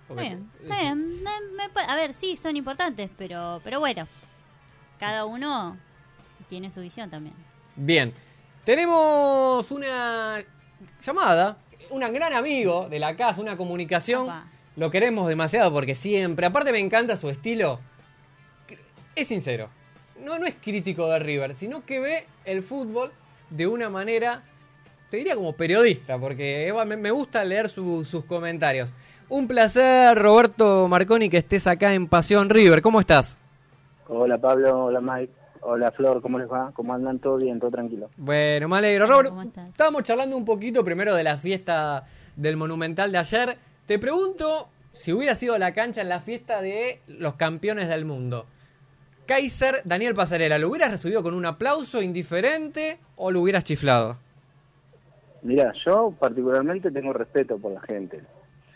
Está 0.08 0.22
bien, 0.22 0.50
está 0.62 0.80
bien. 0.80 1.22
Me- 1.22 1.40
me 1.56 1.68
pa- 1.68 1.82
a 1.84 1.94
ver, 1.94 2.14
sí, 2.14 2.36
son 2.36 2.56
importantes, 2.56 3.10
pero, 3.18 3.60
pero 3.62 3.78
bueno. 3.80 4.06
Cada 4.98 5.26
uno 5.26 5.76
tiene 6.48 6.70
su 6.70 6.80
visión 6.80 7.10
también. 7.10 7.34
Bien, 7.80 8.12
tenemos 8.64 9.70
una 9.70 10.42
llamada, 11.00 11.58
un 11.90 12.00
gran 12.00 12.32
amigo 12.32 12.88
de 12.88 12.98
la 12.98 13.14
casa, 13.16 13.40
una 13.40 13.56
comunicación. 13.56 14.24
Opa. 14.24 14.46
Lo 14.74 14.90
queremos 14.90 15.28
demasiado 15.28 15.72
porque 15.72 15.94
siempre, 15.94 16.46
aparte 16.46 16.72
me 16.72 16.80
encanta 16.80 17.16
su 17.16 17.28
estilo. 17.30 17.78
Es 19.14 19.28
sincero, 19.28 19.68
no, 20.24 20.38
no 20.40 20.46
es 20.46 20.54
crítico 20.60 21.08
de 21.08 21.20
River, 21.20 21.54
sino 21.54 21.84
que 21.84 22.00
ve 22.00 22.26
el 22.44 22.62
fútbol 22.64 23.12
de 23.50 23.66
una 23.68 23.88
manera, 23.90 24.42
te 25.08 25.16
diría 25.18 25.36
como 25.36 25.52
periodista, 25.54 26.18
porque 26.18 26.66
Eva, 26.66 26.84
me, 26.84 26.96
me 26.96 27.12
gusta 27.12 27.44
leer 27.44 27.68
su- 27.68 28.04
sus 28.04 28.24
comentarios. 28.24 28.92
Un 29.28 29.46
placer, 29.46 30.18
Roberto 30.18 30.88
Marconi, 30.88 31.28
que 31.30 31.38
estés 31.38 31.66
acá 31.68 31.94
en 31.94 32.06
Pasión 32.06 32.50
River. 32.50 32.82
¿Cómo 32.82 32.98
estás? 32.98 33.38
Hola 34.08 34.38
Pablo, 34.38 34.86
hola 34.86 35.00
Mike, 35.00 35.32
hola 35.62 35.90
Flor, 35.92 36.20
¿cómo 36.22 36.38
les 36.38 36.50
va? 36.50 36.72
¿Cómo 36.74 36.92
andan? 36.94 37.18
¿Todo 37.18 37.36
bien? 37.36 37.58
¿Todo 37.60 37.70
tranquilo? 37.70 38.08
Bueno, 38.16 38.68
me 38.68 38.78
alegro. 38.78 39.06
Robert, 39.06 39.28
¿Cómo 39.30 39.42
estás? 39.42 39.68
estábamos 39.68 40.02
charlando 40.02 40.36
un 40.36 40.44
poquito 40.44 40.84
primero 40.84 41.14
de 41.14 41.24
la 41.24 41.36
fiesta 41.36 42.04
del 42.36 42.56
Monumental 42.56 43.12
de 43.12 43.18
ayer. 43.18 43.56
Te 43.86 43.98
pregunto 43.98 44.68
si 44.92 45.12
hubiera 45.12 45.34
sido 45.34 45.58
la 45.58 45.72
cancha 45.74 46.00
en 46.00 46.08
la 46.08 46.20
fiesta 46.20 46.60
de 46.62 47.00
los 47.06 47.34
campeones 47.34 47.88
del 47.88 48.04
mundo. 48.04 48.46
Kaiser, 49.26 49.82
Daniel 49.84 50.14
Pasarela, 50.14 50.58
¿lo 50.58 50.68
hubieras 50.70 50.90
recibido 50.90 51.22
con 51.22 51.34
un 51.34 51.44
aplauso 51.44 52.00
indiferente 52.00 52.98
o 53.16 53.30
lo 53.30 53.42
hubieras 53.42 53.64
chiflado? 53.64 54.16
Mira, 55.42 55.72
yo 55.84 56.14
particularmente 56.18 56.90
tengo 56.90 57.12
respeto 57.12 57.58
por 57.58 57.72
la 57.72 57.80
gente. 57.82 58.20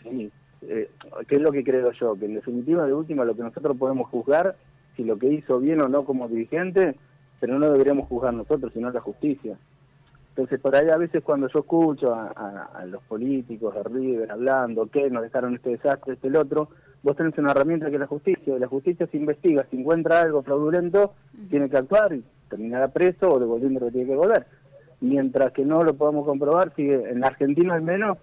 Sí. 0.03 0.31
Eh, 0.61 0.89
¿Qué 1.27 1.35
es 1.35 1.41
lo 1.41 1.51
que 1.51 1.63
creo 1.63 1.91
yo? 1.91 2.15
Que 2.15 2.25
en 2.25 2.35
definitiva, 2.35 2.85
de 2.85 2.93
última, 2.93 3.25
lo 3.25 3.35
que 3.35 3.41
nosotros 3.41 3.75
podemos 3.77 4.09
juzgar, 4.09 4.55
si 4.95 5.03
lo 5.03 5.17
que 5.17 5.27
hizo 5.27 5.59
bien 5.59 5.81
o 5.81 5.87
no 5.87 6.03
como 6.05 6.27
dirigente, 6.27 6.95
pero 7.39 7.59
no 7.59 7.71
deberíamos 7.71 8.07
juzgar 8.07 8.33
nosotros, 8.33 8.71
sino 8.73 8.89
la 8.91 9.01
justicia. 9.01 9.57
Entonces, 10.29 10.59
por 10.59 10.75
ahí 10.75 10.89
a 10.89 10.97
veces 10.97 11.23
cuando 11.23 11.47
yo 11.47 11.59
escucho 11.59 12.13
a, 12.13 12.27
a- 12.35 12.69
a 12.81 12.85
los 12.85 13.03
políticos 13.03 13.75
de 13.75 13.83
River 13.83 14.31
hablando 14.31 14.87
que 14.87 15.09
nos 15.09 15.21
dejaron 15.23 15.55
este 15.55 15.71
desastre, 15.71 16.13
este 16.13 16.27
el 16.27 16.35
otro, 16.37 16.69
vos 17.03 17.15
tenés 17.15 17.37
una 17.37 17.51
herramienta 17.51 17.87
que 17.89 17.95
es 17.95 17.99
la 17.99 18.07
justicia, 18.07 18.55
y 18.55 18.59
la 18.59 18.67
justicia 18.67 19.05
se 19.07 19.17
investiga, 19.17 19.65
si 19.69 19.77
encuentra 19.79 20.21
algo 20.21 20.41
fraudulento, 20.41 21.13
tiene 21.49 21.69
que 21.69 21.77
actuar 21.77 22.13
y 22.13 22.23
terminará 22.49 22.87
preso 22.87 23.29
o 23.31 23.39
devolviendo 23.39 23.79
lo 23.81 23.85
que 23.87 23.91
tiene 23.91 24.05
que 24.07 24.11
devolver. 24.13 24.45
Mientras 25.01 25.51
que 25.51 25.65
no 25.65 25.83
lo 25.83 25.93
podamos 25.95 26.25
comprobar, 26.25 26.73
sigue 26.75 27.09
en 27.09 27.19
la 27.19 27.27
Argentina 27.27 27.73
al 27.75 27.81
menos, 27.81 28.17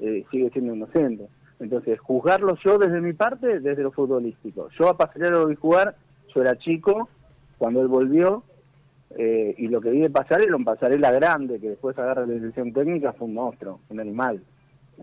eh, 0.00 0.24
sigue 0.30 0.50
siendo 0.50 0.74
inocente. 0.74 1.28
Entonces, 1.60 2.00
juzgarlo 2.00 2.56
yo 2.64 2.78
desde 2.78 3.00
mi 3.00 3.12
parte, 3.12 3.60
desde 3.60 3.82
lo 3.84 3.92
futbolístico. 3.92 4.68
Yo 4.78 4.88
a 4.88 4.96
Pasarela 4.96 5.38
lo 5.38 5.46
vi 5.46 5.54
jugar, 5.54 5.94
yo 6.34 6.40
era 6.42 6.58
chico, 6.58 7.08
cuando 7.58 7.80
él 7.80 7.88
volvió, 7.88 8.44
eh, 9.16 9.54
y 9.58 9.68
lo 9.68 9.80
que 9.80 9.90
vi 9.90 10.00
de 10.00 10.10
Pasarela, 10.10 10.56
un 10.56 10.64
Pasarela 10.64 11.10
grande, 11.12 11.60
que 11.60 11.70
después 11.70 11.98
agarra 11.98 12.26
la 12.26 12.32
dirección 12.32 12.72
técnica, 12.72 13.12
fue 13.12 13.28
un 13.28 13.34
monstruo, 13.34 13.80
un 13.90 14.00
animal. 14.00 14.42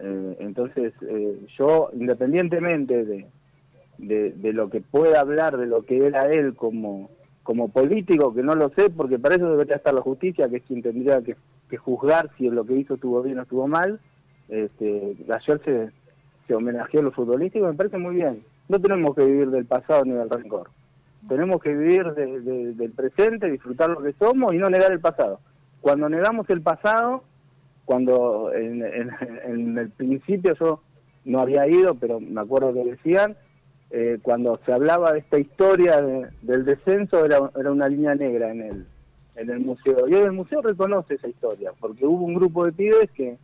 Eh, 0.01 0.37
entonces, 0.39 0.93
eh, 1.01 1.39
yo, 1.57 1.89
independientemente 1.93 3.05
de, 3.05 3.27
de, 3.97 4.53
lo 4.53 4.69
que 4.69 4.81
pueda 4.81 5.19
hablar, 5.19 5.57
de 5.57 5.67
lo 5.67 5.83
que 5.83 6.05
era 6.05 6.31
él 6.31 6.55
como, 6.55 7.09
como 7.43 7.69
político, 7.69 8.33
que 8.33 8.43
no 8.43 8.55
lo 8.55 8.69
sé, 8.69 8.89
porque 8.89 9.19
para 9.19 9.35
eso 9.35 9.49
debería 9.49 9.75
estar 9.75 9.93
la 9.93 10.01
justicia, 10.01 10.49
que 10.49 10.57
es 10.57 10.63
quien 10.63 10.81
tendría 10.81 11.21
que, 11.21 11.35
juzgar 11.77 12.31
si 12.37 12.49
lo 12.49 12.65
que 12.65 12.75
hizo 12.75 12.95
estuvo 12.95 13.21
bien 13.21 13.39
o 13.39 13.43
estuvo 13.43 13.67
mal. 13.67 13.99
Este, 14.47 15.15
ayer 15.29 15.61
se, 15.63 15.91
se 16.47 16.55
homenajeó 16.55 17.01
a 17.01 17.03
lo 17.03 17.11
futbolístico, 17.11 17.67
me 17.67 17.73
parece 17.73 17.97
muy 17.99 18.15
bien. 18.15 18.43
No 18.67 18.79
tenemos 18.79 19.15
que 19.15 19.25
vivir 19.25 19.49
del 19.51 19.65
pasado 19.65 20.03
ni 20.05 20.13
del 20.13 20.29
rencor. 20.29 20.69
Tenemos 21.27 21.61
que 21.61 21.75
vivir 21.75 22.05
de- 22.13 22.39
de- 22.41 22.73
del 22.73 22.91
presente, 22.91 23.49
disfrutar 23.51 23.89
lo 23.89 24.01
que 24.01 24.13
somos 24.13 24.53
y 24.53 24.57
no 24.57 24.69
negar 24.69 24.91
el 24.91 24.99
pasado. 24.99 25.39
Cuando 25.81 26.07
negamos 26.09 26.49
el 26.49 26.61
pasado, 26.61 27.23
cuando 27.85 28.51
en, 28.53 28.83
en- 28.85 29.11
en 29.45 29.77
el 29.77 29.89
principio 29.89 30.53
yo 30.55 30.81
no 31.25 31.39
había 31.41 31.67
ido, 31.67 31.95
pero 31.95 32.19
me 32.19 32.41
acuerdo 32.41 32.73
que 32.73 32.83
decían, 32.85 33.35
eh, 33.91 34.19
cuando 34.21 34.59
se 34.65 34.71
hablaba 34.71 35.11
de 35.13 35.19
esta 35.19 35.39
historia 35.39 36.01
de- 36.01 36.27
del 36.41 36.63
descenso 36.65 37.25
era, 37.25 37.39
era 37.59 37.71
una 37.71 37.87
línea 37.89 38.15
negra 38.15 38.51
en 38.51 38.61
el, 38.61 38.85
en 39.35 39.49
el 39.49 39.59
museo. 39.59 40.07
Y 40.07 40.13
hoy 40.13 40.21
el 40.23 40.31
museo 40.31 40.61
reconoce 40.61 41.15
esa 41.15 41.27
historia, 41.27 41.71
porque 41.79 42.05
hubo 42.05 42.23
un 42.25 42.35
grupo 42.35 42.65
de 42.65 42.71
pibes 42.71 43.09
que, 43.11 43.37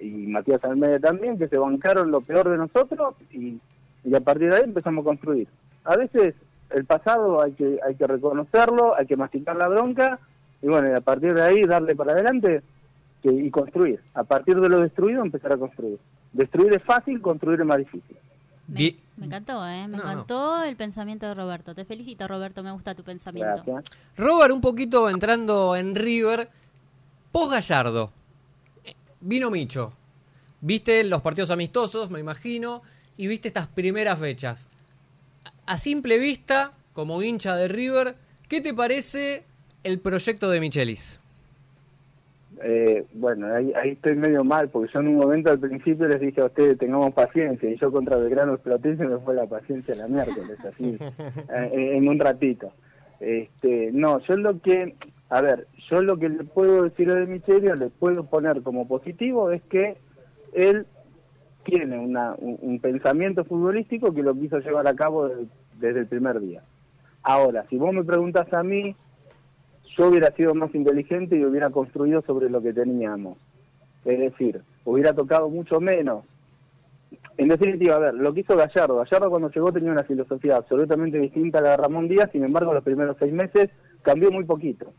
y 0.00 0.10
Matías 0.26 0.62
Almeida 0.64 0.98
también, 1.00 1.38
que 1.38 1.48
se 1.48 1.56
bancaron 1.58 2.10
lo 2.10 2.20
peor 2.20 2.48
de 2.50 2.56
nosotros 2.58 3.14
y, 3.32 3.58
y 4.04 4.14
a 4.14 4.20
partir 4.20 4.50
de 4.50 4.56
ahí 4.56 4.62
empezamos 4.64 5.02
a 5.02 5.08
construir. 5.08 5.48
A 5.84 5.96
veces 5.96 6.34
el 6.70 6.84
pasado 6.84 7.42
hay 7.42 7.52
que, 7.52 7.78
hay 7.86 7.94
que 7.94 8.06
reconocerlo, 8.06 8.96
hay 8.96 9.06
que 9.06 9.16
masticar 9.16 9.56
la 9.56 9.68
bronca 9.68 10.18
y 10.62 10.66
bueno, 10.66 10.90
y 10.90 10.92
a 10.92 11.00
partir 11.00 11.34
de 11.34 11.42
ahí 11.42 11.62
darle 11.64 11.94
para 11.94 12.12
adelante 12.12 12.62
que, 13.22 13.30
y 13.32 13.50
construir. 13.50 14.00
A 14.14 14.24
partir 14.24 14.60
de 14.60 14.68
lo 14.68 14.80
destruido 14.80 15.22
empezar 15.22 15.52
a 15.52 15.56
construir. 15.56 15.98
Destruir 16.32 16.74
es 16.74 16.82
fácil, 16.82 17.20
construir 17.20 17.60
es 17.60 17.66
más 17.66 17.78
difícil. 17.78 18.16
Me, 18.68 18.96
encantó, 19.22 19.66
¿eh? 19.66 19.88
Me 19.88 19.96
No, 19.96 20.04
no. 20.04 20.10
encantó 20.10 20.62
el 20.62 20.76
pensamiento 20.76 21.26
de 21.26 21.34
Roberto. 21.34 21.74
Te 21.74 21.84
felicito, 21.86 22.28
Roberto. 22.28 22.62
Me 22.62 22.70
gusta 22.70 22.94
tu 22.94 23.02
pensamiento. 23.02 23.62
Gracias. 23.64 23.84
Robert, 24.16 24.52
un 24.52 24.60
poquito 24.60 25.08
entrando 25.08 25.74
en 25.74 25.94
River, 25.94 26.48
post 27.32 27.52
Gallardo, 27.52 28.12
vino 29.20 29.50
Micho. 29.50 29.92
Viste 30.60 31.02
los 31.04 31.22
partidos 31.22 31.50
amistosos, 31.50 32.10
me 32.10 32.20
imagino, 32.20 32.82
y 33.16 33.26
viste 33.26 33.48
estas 33.48 33.68
primeras 33.68 34.18
fechas. 34.18 34.68
A 35.68 35.76
simple 35.76 36.18
vista, 36.18 36.72
como 36.94 37.20
hincha 37.22 37.54
de 37.54 37.68
River, 37.68 38.14
¿qué 38.48 38.62
te 38.62 38.72
parece 38.72 39.42
el 39.84 39.98
proyecto 39.98 40.48
de 40.48 40.60
Michelis? 40.60 41.20
Eh, 42.62 43.04
bueno, 43.12 43.54
ahí, 43.54 43.74
ahí 43.76 43.90
estoy 43.90 44.16
medio 44.16 44.44
mal, 44.44 44.70
porque 44.70 44.90
yo 44.94 45.00
en 45.00 45.08
un 45.08 45.16
momento 45.16 45.50
al 45.50 45.58
principio 45.58 46.08
les 46.08 46.22
dije 46.22 46.40
a 46.40 46.46
ustedes, 46.46 46.78
tengamos 46.78 47.12
paciencia, 47.12 47.68
y 47.68 47.76
yo 47.76 47.92
contra 47.92 48.16
Belgrano 48.16 48.54
exploté 48.54 48.92
y 48.92 48.96
se 48.96 49.04
me 49.04 49.18
fue 49.18 49.34
la 49.34 49.44
paciencia 49.44 49.94
la 49.94 50.08
miércoles, 50.08 50.56
así, 50.64 50.96
eh, 51.54 51.96
en 51.98 52.08
un 52.08 52.18
ratito. 52.18 52.72
Este, 53.20 53.90
no, 53.92 54.20
yo 54.20 54.38
lo 54.38 54.62
que, 54.62 54.94
a 55.28 55.42
ver, 55.42 55.66
yo 55.90 56.00
lo 56.00 56.16
que 56.16 56.30
le 56.30 56.44
puedo 56.44 56.84
decir 56.84 57.10
a 57.10 57.16
De 57.16 57.26
Micherio, 57.26 57.74
le 57.74 57.90
puedo 57.90 58.24
poner 58.24 58.62
como 58.62 58.88
positivo, 58.88 59.50
es 59.50 59.60
que 59.64 59.98
él 60.54 60.86
tiene 61.68 61.98
una, 61.98 62.34
un, 62.38 62.58
un 62.62 62.78
pensamiento 62.80 63.44
futbolístico 63.44 64.14
que 64.14 64.22
lo 64.22 64.34
quiso 64.34 64.58
llevar 64.60 64.86
a 64.88 64.94
cabo 64.94 65.28
desde, 65.28 65.46
desde 65.78 66.00
el 66.00 66.06
primer 66.06 66.40
día. 66.40 66.62
Ahora, 67.22 67.66
si 67.68 67.76
vos 67.76 67.92
me 67.92 68.04
preguntas 68.04 68.50
a 68.54 68.62
mí, 68.62 68.96
yo 69.96 70.08
hubiera 70.08 70.30
sido 70.30 70.54
más 70.54 70.74
inteligente 70.74 71.36
y 71.36 71.44
hubiera 71.44 71.68
construido 71.68 72.22
sobre 72.22 72.48
lo 72.48 72.62
que 72.62 72.72
teníamos. 72.72 73.36
Es 74.06 74.18
decir, 74.18 74.62
hubiera 74.84 75.12
tocado 75.12 75.50
mucho 75.50 75.78
menos. 75.78 76.24
En 77.36 77.48
definitiva, 77.48 77.96
a 77.96 77.98
ver, 77.98 78.14
lo 78.14 78.32
que 78.32 78.40
hizo 78.40 78.56
Gallardo. 78.56 78.96
Gallardo 78.96 79.28
cuando 79.28 79.50
llegó 79.50 79.70
tenía 79.70 79.92
una 79.92 80.04
filosofía 80.04 80.56
absolutamente 80.56 81.18
distinta 81.18 81.58
a 81.58 81.62
la 81.62 81.70
de 81.70 81.76
Ramón 81.76 82.08
Díaz, 82.08 82.30
sin 82.32 82.44
embargo, 82.44 82.72
los 82.72 82.82
primeros 82.82 83.16
seis 83.18 83.32
meses 83.32 83.68
cambió 84.02 84.30
muy 84.30 84.44
poquito. 84.44 84.92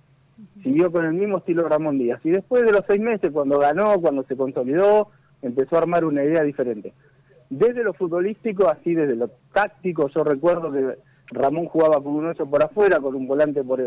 Siguió 0.61 0.91
con 0.91 1.05
el 1.05 1.13
mismo 1.13 1.39
estilo 1.39 1.63
de 1.63 1.69
Ramón 1.69 1.97
Díaz. 1.97 2.19
Y 2.23 2.29
después 2.29 2.63
de 2.63 2.73
los 2.73 2.83
seis 2.87 3.01
meses, 3.01 3.31
cuando 3.31 3.57
ganó, 3.57 3.99
cuando 3.99 4.23
se 4.23 4.37
consolidó, 4.37 5.09
empezó 5.41 5.75
a 5.75 5.79
armar 5.79 6.05
una 6.05 6.23
idea 6.23 6.43
diferente. 6.43 6.93
Desde 7.49 7.83
lo 7.83 7.93
futbolístico, 7.93 8.69
así 8.69 8.93
desde 8.93 9.15
lo 9.15 9.29
táctico, 9.53 10.07
yo 10.09 10.23
recuerdo 10.23 10.71
que 10.71 10.97
Ramón 11.31 11.65
jugaba 11.65 11.95
con 11.95 12.13
un 12.13 12.27
8 12.27 12.45
por 12.45 12.63
afuera, 12.63 12.99
con 12.99 13.15
un 13.15 13.27
volante 13.27 13.63
por, 13.63 13.81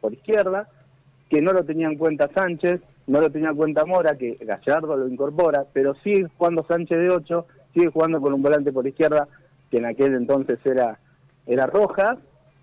por 0.00 0.12
izquierda, 0.12 0.68
que 1.28 1.40
no 1.40 1.52
lo 1.52 1.64
tenía 1.64 1.88
en 1.88 1.96
cuenta 1.96 2.30
Sánchez, 2.34 2.80
no 3.06 3.20
lo 3.20 3.30
tenía 3.30 3.50
en 3.50 3.56
cuenta 3.56 3.84
Mora, 3.84 4.16
que 4.16 4.36
Gallardo 4.40 4.96
lo 4.96 5.08
incorpora, 5.08 5.64
pero 5.72 5.94
sigue 6.02 6.28
jugando 6.36 6.64
Sánchez 6.66 6.98
de 6.98 7.10
8, 7.10 7.46
sigue 7.74 7.90
jugando 7.90 8.20
con 8.20 8.32
un 8.32 8.42
volante 8.42 8.72
por 8.72 8.86
izquierda, 8.86 9.28
que 9.70 9.78
en 9.78 9.86
aquel 9.86 10.14
entonces 10.14 10.58
era, 10.64 10.98
era 11.46 11.66
Rojas, 11.66 12.18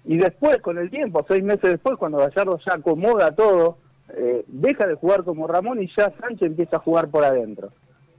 y 0.05 0.17
después, 0.17 0.57
con 0.57 0.77
el 0.77 0.89
tiempo, 0.89 1.25
seis 1.27 1.43
meses 1.43 1.71
después, 1.71 1.97
cuando 1.97 2.17
Gallardo 2.17 2.59
ya 2.65 2.73
acomoda 2.75 3.33
todo, 3.33 3.77
eh, 4.09 4.43
deja 4.47 4.85
de 4.85 4.95
jugar 4.95 5.23
como 5.23 5.47
Ramón 5.47 5.81
y 5.81 5.87
ya 5.95 6.11
Sánchez 6.19 6.47
empieza 6.47 6.77
a 6.77 6.81
jugar 6.81 7.07
por 7.07 7.23
adentro. 7.23 7.69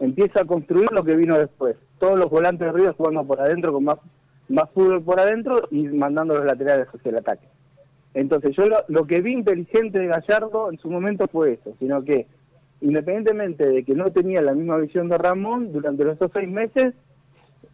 Empieza 0.05 0.43
a 0.43 0.45
construir 0.45 0.91
lo 0.93 1.03
que 1.03 1.17
vino 1.17 1.39
después. 1.39 1.77
Todos 1.99 2.19
los 2.19 2.29
volantes 2.29 2.67
de 2.67 2.73
Río 2.73 2.95
jugando 2.95 3.25
por 3.25 3.41
adentro 3.41 3.73
con 3.73 3.85
más 3.85 3.99
más 4.49 4.71
fútbol 4.75 5.03
por 5.03 5.21
adentro 5.21 5.69
y 5.71 5.85
mandando 5.85 6.35
los 6.35 6.45
laterales 6.45 6.89
hacia 6.89 7.11
el 7.11 7.19
ataque. 7.19 7.47
Entonces 8.13 8.55
yo 8.57 8.65
lo, 8.89 9.07
que 9.07 9.21
vi 9.21 9.33
inteligente 9.33 9.99
de 9.99 10.07
Gallardo 10.07 10.71
en 10.71 10.79
su 10.79 10.89
momento 10.89 11.27
fue 11.29 11.55
eso, 11.55 11.75
sino 11.79 12.05
que 12.05 12.27
independientemente 12.81 13.67
de 13.67 13.85
que 13.85 13.95
no 13.95 14.11
tenía 14.13 14.43
la 14.43 14.53
misma 14.53 14.77
visión 14.77 15.09
de 15.09 15.19
Ramón, 15.19 15.73
durante 15.73 16.05
los 16.05 16.19
seis 16.33 16.49
meses 16.49 16.95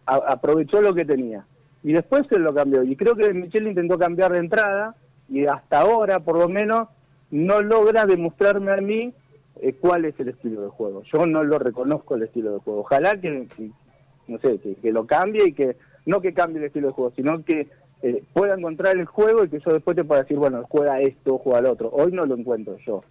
aprovechó 0.07 0.81
lo 0.81 0.95
que 0.95 1.05
tenía. 1.05 1.45
Y 1.83 1.93
después 1.93 2.23
se 2.29 2.39
lo 2.39 2.55
cambió. 2.55 2.83
Y 2.83 2.97
creo 2.97 3.17
que 3.17 3.33
Michel 3.33 3.67
intentó 3.67 3.99
cambiar 3.99 4.33
de 4.33 4.39
entrada 4.39 4.95
y 5.29 5.47
hasta 5.47 5.81
ahora, 5.81 6.21
por 6.21 6.39
lo 6.39 6.49
menos, 6.49 6.89
no 7.31 7.61
logra 7.61 8.07
demostrarme 8.07 8.73
a 8.73 8.77
mí 8.77 9.13
eh, 9.63 9.75
cuál 9.75 10.07
es 10.07 10.19
el 10.19 10.29
estilo 10.29 10.63
de 10.63 10.69
juego. 10.69 11.03
Yo 11.13 11.27
no 11.27 11.45
lo 11.45 11.59
reconozco 11.59 12.15
el 12.15 12.23
estilo 12.23 12.55
de 12.55 12.59
juego. 12.61 12.81
Ojalá 12.81 13.21
que, 13.21 13.47
no 14.27 14.39
sé, 14.39 14.59
que 14.59 14.93
lo 14.93 15.07
cambie 15.07 15.49
y 15.49 15.53
que 15.53 15.77
no 16.07 16.21
que 16.21 16.33
cambie 16.33 16.59
el 16.59 16.67
estilo 16.67 16.89
de 16.89 16.95
juego, 16.95 17.13
sino 17.15 17.45
que 17.45 17.69
eh, 18.03 18.25
pueda 18.33 18.55
encontrar 18.55 18.97
el 18.97 19.05
juego 19.05 19.45
y 19.45 19.49
que 19.51 19.61
yo 19.61 19.73
después 19.73 19.97
te 19.97 20.05
pueda 20.05 20.23
decir, 20.23 20.39
bueno, 20.39 20.65
juega 20.69 21.01
esto, 21.01 21.39
juega 21.39 21.61
lo 21.61 21.73
otro. 21.73 21.91
Hoy 21.91 22.13
no 22.13 22.25
lo 22.25 22.37
encuentro 22.37 22.79
yo. 22.87 23.05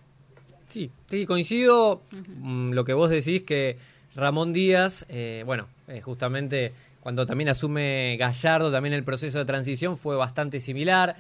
Sí, 0.68 0.90
sí 1.10 1.26
coincido 1.26 2.02
mm, 2.12 2.72
lo 2.72 2.84
que 2.84 2.94
vos 2.94 3.10
decís 3.10 3.44
que 3.44 3.78
Ramón 4.16 4.52
Díaz, 4.52 5.06
eh, 5.10 5.44
bueno, 5.46 5.68
eh, 5.88 6.02
justamente 6.02 6.74
cuando 7.02 7.28
también 7.28 7.50
asume 7.50 8.18
Gallardo, 8.18 8.72
también 8.72 8.94
el 8.94 9.04
proceso 9.04 9.38
de 9.38 9.46
transición 9.46 9.98
fue 9.98 10.16
bastante 10.16 10.60
similar. 10.60 11.16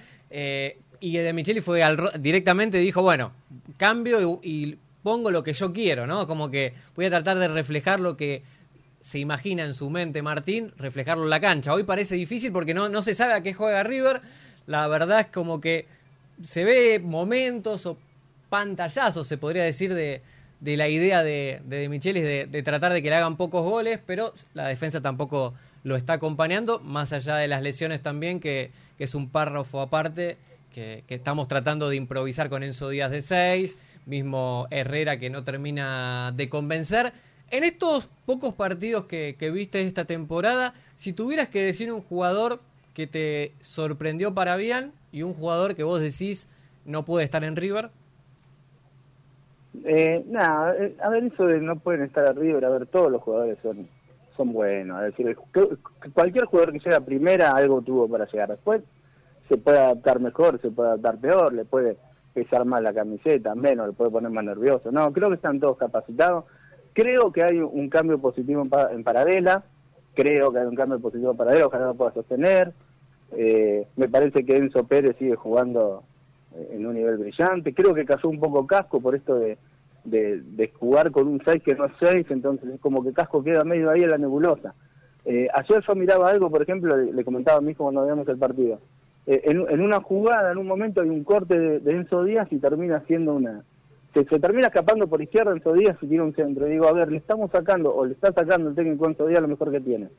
y 0.99 1.17
de 1.17 1.33
Micheli 1.33 1.61
fue 1.61 1.81
directamente 2.19 2.79
dijo, 2.79 3.01
bueno, 3.01 3.31
cambio 3.77 4.41
y, 4.43 4.49
y 4.49 4.77
pongo 5.03 5.31
lo 5.31 5.43
que 5.43 5.53
yo 5.53 5.71
quiero, 5.73 6.07
¿no? 6.07 6.27
Como 6.27 6.49
que 6.49 6.73
voy 6.95 7.05
a 7.05 7.09
tratar 7.09 7.37
de 7.39 7.47
reflejar 7.47 7.99
lo 7.99 8.17
que 8.17 8.43
se 9.01 9.19
imagina 9.19 9.63
en 9.63 9.73
su 9.73 9.89
mente 9.89 10.21
Martín 10.21 10.73
reflejarlo 10.77 11.23
en 11.23 11.29
la 11.29 11.39
cancha. 11.39 11.73
Hoy 11.73 11.83
parece 11.83 12.15
difícil 12.15 12.51
porque 12.51 12.73
no, 12.73 12.89
no 12.89 13.01
se 13.01 13.15
sabe 13.15 13.33
a 13.33 13.41
qué 13.41 13.53
juega 13.53 13.83
River. 13.83 14.21
La 14.67 14.87
verdad 14.87 15.21
es 15.21 15.27
como 15.27 15.61
que 15.61 15.87
se 16.43 16.63
ve 16.63 16.99
momentos 16.99 17.85
o 17.85 17.97
pantallazos, 18.49 19.27
se 19.27 19.37
podría 19.37 19.63
decir, 19.63 19.93
de, 19.93 20.21
de 20.59 20.77
la 20.77 20.89
idea 20.89 21.23
de, 21.23 21.61
de, 21.65 21.77
de 21.77 21.89
Michelis 21.89 22.23
de, 22.23 22.63
tratar 22.63 22.93
de 22.93 23.01
que 23.01 23.09
le 23.09 23.15
hagan 23.15 23.37
pocos 23.37 23.63
goles, 23.63 23.99
pero 24.05 24.33
la 24.53 24.67
defensa 24.67 25.01
tampoco 25.01 25.53
lo 25.83 25.95
está 25.95 26.13
acompañando, 26.13 26.79
más 26.79 27.13
allá 27.13 27.37
de 27.37 27.47
las 27.47 27.61
lesiones 27.61 28.01
también, 28.01 28.39
que, 28.39 28.71
que 28.97 29.05
es 29.05 29.15
un 29.15 29.29
párrafo 29.29 29.81
aparte, 29.81 30.37
que, 30.73 31.03
que, 31.07 31.15
estamos 31.15 31.47
tratando 31.47 31.89
de 31.89 31.95
improvisar 31.95 32.49
con 32.49 32.63
Enzo 32.63 32.89
Díaz 32.89 33.11
de 33.11 33.21
6, 33.21 33.77
mismo 34.09 34.67
Herrera 34.71 35.19
que 35.19 35.29
no 35.29 35.43
termina 35.43 36.33
de 36.35 36.49
convencer. 36.49 37.13
En 37.51 37.63
estos 37.63 38.09
pocos 38.25 38.53
partidos 38.53 39.05
que, 39.05 39.35
viste 39.53 39.81
esta 39.81 40.05
temporada, 40.05 40.73
si 40.97 41.13
tuvieras 41.13 41.47
que 41.47 41.63
decir 41.63 41.91
un 41.91 42.01
jugador 42.01 42.59
que 42.93 43.07
te 43.07 43.53
sorprendió 43.61 44.33
para 44.33 44.57
bien 44.57 44.91
y 45.11 45.23
un 45.23 45.33
jugador 45.33 45.75
que 45.75 45.83
vos 45.83 46.01
decís 46.01 46.47
no 46.85 47.05
puede 47.05 47.25
estar 47.25 47.43
en 47.43 47.55
River. 47.55 47.89
Eh, 49.85 50.25
nada, 50.27 50.75
eh, 50.75 50.95
a 51.01 51.09
ver, 51.09 51.23
eso 51.25 51.45
de 51.45 51.61
no 51.61 51.77
pueden 51.77 52.03
estar 52.03 52.27
en 52.27 52.35
River, 52.35 52.65
a 52.65 52.69
ver, 52.69 52.87
todos 52.87 53.11
los 53.11 53.21
jugadores 53.21 53.57
son 53.61 53.87
son 54.39 54.53
buenos. 54.53 55.03
Es 55.03 55.17
decir, 55.17 55.37
cualquier 56.13 56.45
jugador 56.45 56.71
que 56.71 56.79
llega 56.79 57.01
primera 57.01 57.51
algo 57.51 57.81
tuvo 57.81 58.07
para 58.07 58.25
llegar. 58.25 58.47
Después 58.47 58.81
se 59.49 59.57
puede 59.57 59.77
adaptar 59.77 60.21
mejor, 60.21 60.61
se 60.61 60.71
puede 60.71 60.89
adaptar 60.89 61.17
peor, 61.17 61.53
le 61.53 61.65
puede 61.65 61.97
pesar 62.43 62.65
más 62.65 62.81
la 62.81 62.93
camiseta, 62.93 63.55
menos, 63.55 63.87
le 63.87 63.93
puede 63.93 64.11
poner 64.11 64.31
más 64.31 64.43
nervioso. 64.43 64.91
No, 64.91 65.11
creo 65.11 65.29
que 65.29 65.35
están 65.35 65.59
todos 65.59 65.77
capacitados 65.77 66.45
Creo 66.93 67.31
que 67.31 67.43
hay 67.43 67.59
un 67.59 67.89
cambio 67.89 68.19
positivo 68.19 68.61
en, 68.91 69.03
Paradela, 69.03 69.63
creo 70.13 70.51
que 70.51 70.59
hay 70.59 70.65
un 70.65 70.75
cambio 70.75 70.99
positivo 70.99 71.31
en 71.31 71.37
Paradela, 71.37 71.67
ojalá 71.67 71.85
lo 71.85 71.95
pueda 71.95 72.13
sostener. 72.13 72.73
Eh, 73.31 73.87
me 73.95 74.09
parece 74.09 74.43
que 74.43 74.57
Enzo 74.57 74.85
Pérez 74.85 75.15
sigue 75.17 75.35
jugando 75.35 76.03
eh, 76.55 76.71
en 76.73 76.85
un 76.85 76.95
nivel 76.95 77.17
brillante. 77.17 77.73
Creo 77.73 77.93
que 77.93 78.05
cayó 78.05 78.27
un 78.27 78.39
poco 78.39 78.65
casco 78.65 78.99
por 78.99 79.15
esto 79.15 79.35
de, 79.35 79.57
de, 80.03 80.73
jugar 80.79 81.11
con 81.11 81.27
un 81.27 81.41
6 81.45 81.63
que 81.63 81.75
no 81.75 81.85
es 81.85 81.93
6, 81.99 82.25
entonces 82.31 82.69
es 82.69 82.81
como 82.81 83.03
que 83.03 83.13
casco 83.13 83.43
queda 83.43 83.63
medio 83.63 83.91
ahí 83.91 84.03
en 84.03 84.09
la 84.09 84.17
nebulosa. 84.17 84.73
Eh, 85.25 85.47
ayer 85.53 85.83
yo 85.87 85.95
miraba 85.95 86.29
algo, 86.29 86.49
por 86.49 86.63
ejemplo, 86.63 86.97
le, 86.97 87.23
comentaba 87.23 87.59
a 87.59 87.61
mi 87.61 87.71
hijo 87.71 87.83
cuando 87.83 88.01
veíamos 88.01 88.27
el 88.27 88.37
partido. 88.37 88.79
En, 89.31 89.81
una 89.81 90.01
jugada, 90.01 90.51
en 90.51 90.57
un 90.57 90.65
momento 90.65 91.01
hay 91.01 91.09
un 91.09 91.23
corte 91.23 91.79
de, 91.79 91.91
Enzo 91.91 92.23
Díaz 92.23 92.47
y 92.51 92.57
termina 92.57 93.03
siendo 93.05 93.35
una, 93.35 93.63
se, 94.13 94.23
termina 94.23 94.67
escapando 94.67 95.07
por 95.07 95.21
izquierda 95.21 95.51
en 95.51 95.61
Díaz 95.77 95.97
y 96.01 96.07
tiene 96.07 96.23
un 96.23 96.33
centro. 96.33 96.65
digo, 96.65 96.87
a 96.87 96.93
ver, 96.93 97.11
le 97.11 97.17
estamos 97.17 97.51
sacando, 97.51 97.93
o 97.93 98.05
le 98.05 98.13
está 98.13 98.33
sacando 98.33 98.69
el 98.69 98.75
técnico 98.75 99.07
en 99.07 99.15
Díaz 99.27 99.41
lo 99.41 99.47
mejor 99.47 99.71
que 99.71 99.81
tiene, 99.81 100.09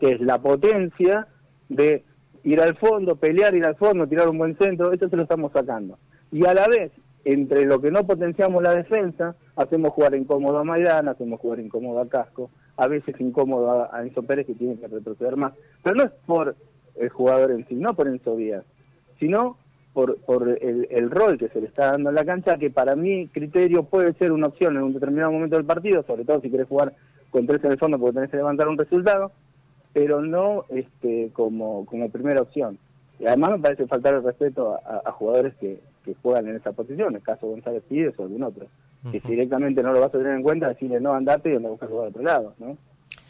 que 0.00 0.12
es 0.12 0.20
la 0.22 0.38
potencia 0.38 1.26
de 1.68 2.02
ir 2.44 2.60
al 2.62 2.76
fondo, 2.76 3.16
pelear, 3.16 3.54
ir 3.54 3.66
al 3.66 3.76
fondo, 3.76 4.06
tirar 4.06 4.28
un 4.28 4.38
buen 4.38 4.56
centro, 4.56 4.92
eso 4.92 5.08
se 5.08 5.16
lo 5.16 5.24
estamos 5.24 5.52
sacando. 5.52 5.98
Y 6.32 6.46
a 6.46 6.54
la 6.54 6.66
vez, 6.66 6.92
entre 7.26 7.66
lo 7.66 7.80
que 7.80 7.90
no 7.90 8.06
potenciamos 8.06 8.62
la 8.62 8.74
defensa, 8.74 9.36
hacemos 9.56 9.92
jugar 9.92 10.14
incómodo 10.14 10.58
a 10.58 10.64
Maidana, 10.64 11.10
hacemos 11.10 11.40
jugar 11.40 11.60
incómodo 11.60 12.00
a 12.00 12.08
Casco, 12.08 12.50
a 12.78 12.86
veces 12.88 13.20
incómodo 13.20 13.92
a 13.92 14.02
Enzo 14.02 14.22
Pérez 14.22 14.46
que 14.46 14.54
tiene 14.54 14.78
que 14.78 14.86
retroceder 14.86 15.36
más. 15.36 15.52
Pero 15.82 15.96
no 15.96 16.04
es 16.04 16.12
por 16.24 16.56
el 16.98 17.08
jugador 17.08 17.50
en 17.50 17.66
sí, 17.66 17.74
no 17.74 17.94
por 17.94 18.08
Enzo 18.08 18.36
Díaz, 18.36 18.64
sino 19.18 19.56
por, 19.92 20.18
por 20.18 20.48
el, 20.48 20.88
el, 20.90 21.10
rol 21.10 21.38
que 21.38 21.48
se 21.48 21.60
le 21.60 21.68
está 21.68 21.92
dando 21.92 22.10
en 22.10 22.16
la 22.16 22.24
cancha, 22.24 22.58
que 22.58 22.70
para 22.70 22.96
mi 22.96 23.28
criterio 23.28 23.84
puede 23.84 24.12
ser 24.14 24.30
una 24.32 24.48
opción 24.48 24.76
en 24.76 24.82
un 24.82 24.92
determinado 24.92 25.32
momento 25.32 25.56
del 25.56 25.64
partido, 25.64 26.02
sobre 26.02 26.24
todo 26.24 26.40
si 26.40 26.50
querés 26.50 26.68
jugar 26.68 26.92
con 27.30 27.46
tres 27.46 27.64
en 27.64 27.72
el 27.72 27.78
fondo 27.78 27.98
porque 27.98 28.14
tenés 28.14 28.30
que 28.30 28.36
levantar 28.36 28.68
un 28.68 28.78
resultado, 28.78 29.32
pero 29.92 30.20
no 30.20 30.64
este 30.68 31.30
como, 31.32 31.86
como 31.86 32.10
primera 32.10 32.42
opción. 32.42 32.78
Y 33.18 33.26
además 33.26 33.52
me 33.52 33.58
parece 33.60 33.86
faltar 33.86 34.14
el 34.14 34.22
respeto 34.22 34.78
a, 34.84 35.10
jugadores 35.12 35.54
que, 35.54 35.80
que, 36.04 36.14
juegan 36.22 36.48
en 36.48 36.56
esa 36.56 36.72
posición, 36.72 37.14
el 37.14 37.22
caso 37.22 37.46
González 37.46 37.82
Pires 37.88 38.12
o 38.18 38.24
algún 38.24 38.42
otro, 38.42 38.66
que 39.10 39.20
si 39.20 39.28
directamente 39.28 39.82
no 39.82 39.92
lo 39.92 40.00
vas 40.00 40.14
a 40.14 40.18
tener 40.18 40.34
en 40.34 40.42
cuenta, 40.42 40.68
decirle 40.68 41.00
no 41.00 41.14
andate 41.14 41.52
y 41.52 41.56
anda 41.56 41.68
a 41.68 41.70
buscar 41.70 41.88
jugar 41.88 42.06
a 42.06 42.08
otro 42.10 42.22
lado, 42.22 42.54
¿no? 42.58 42.76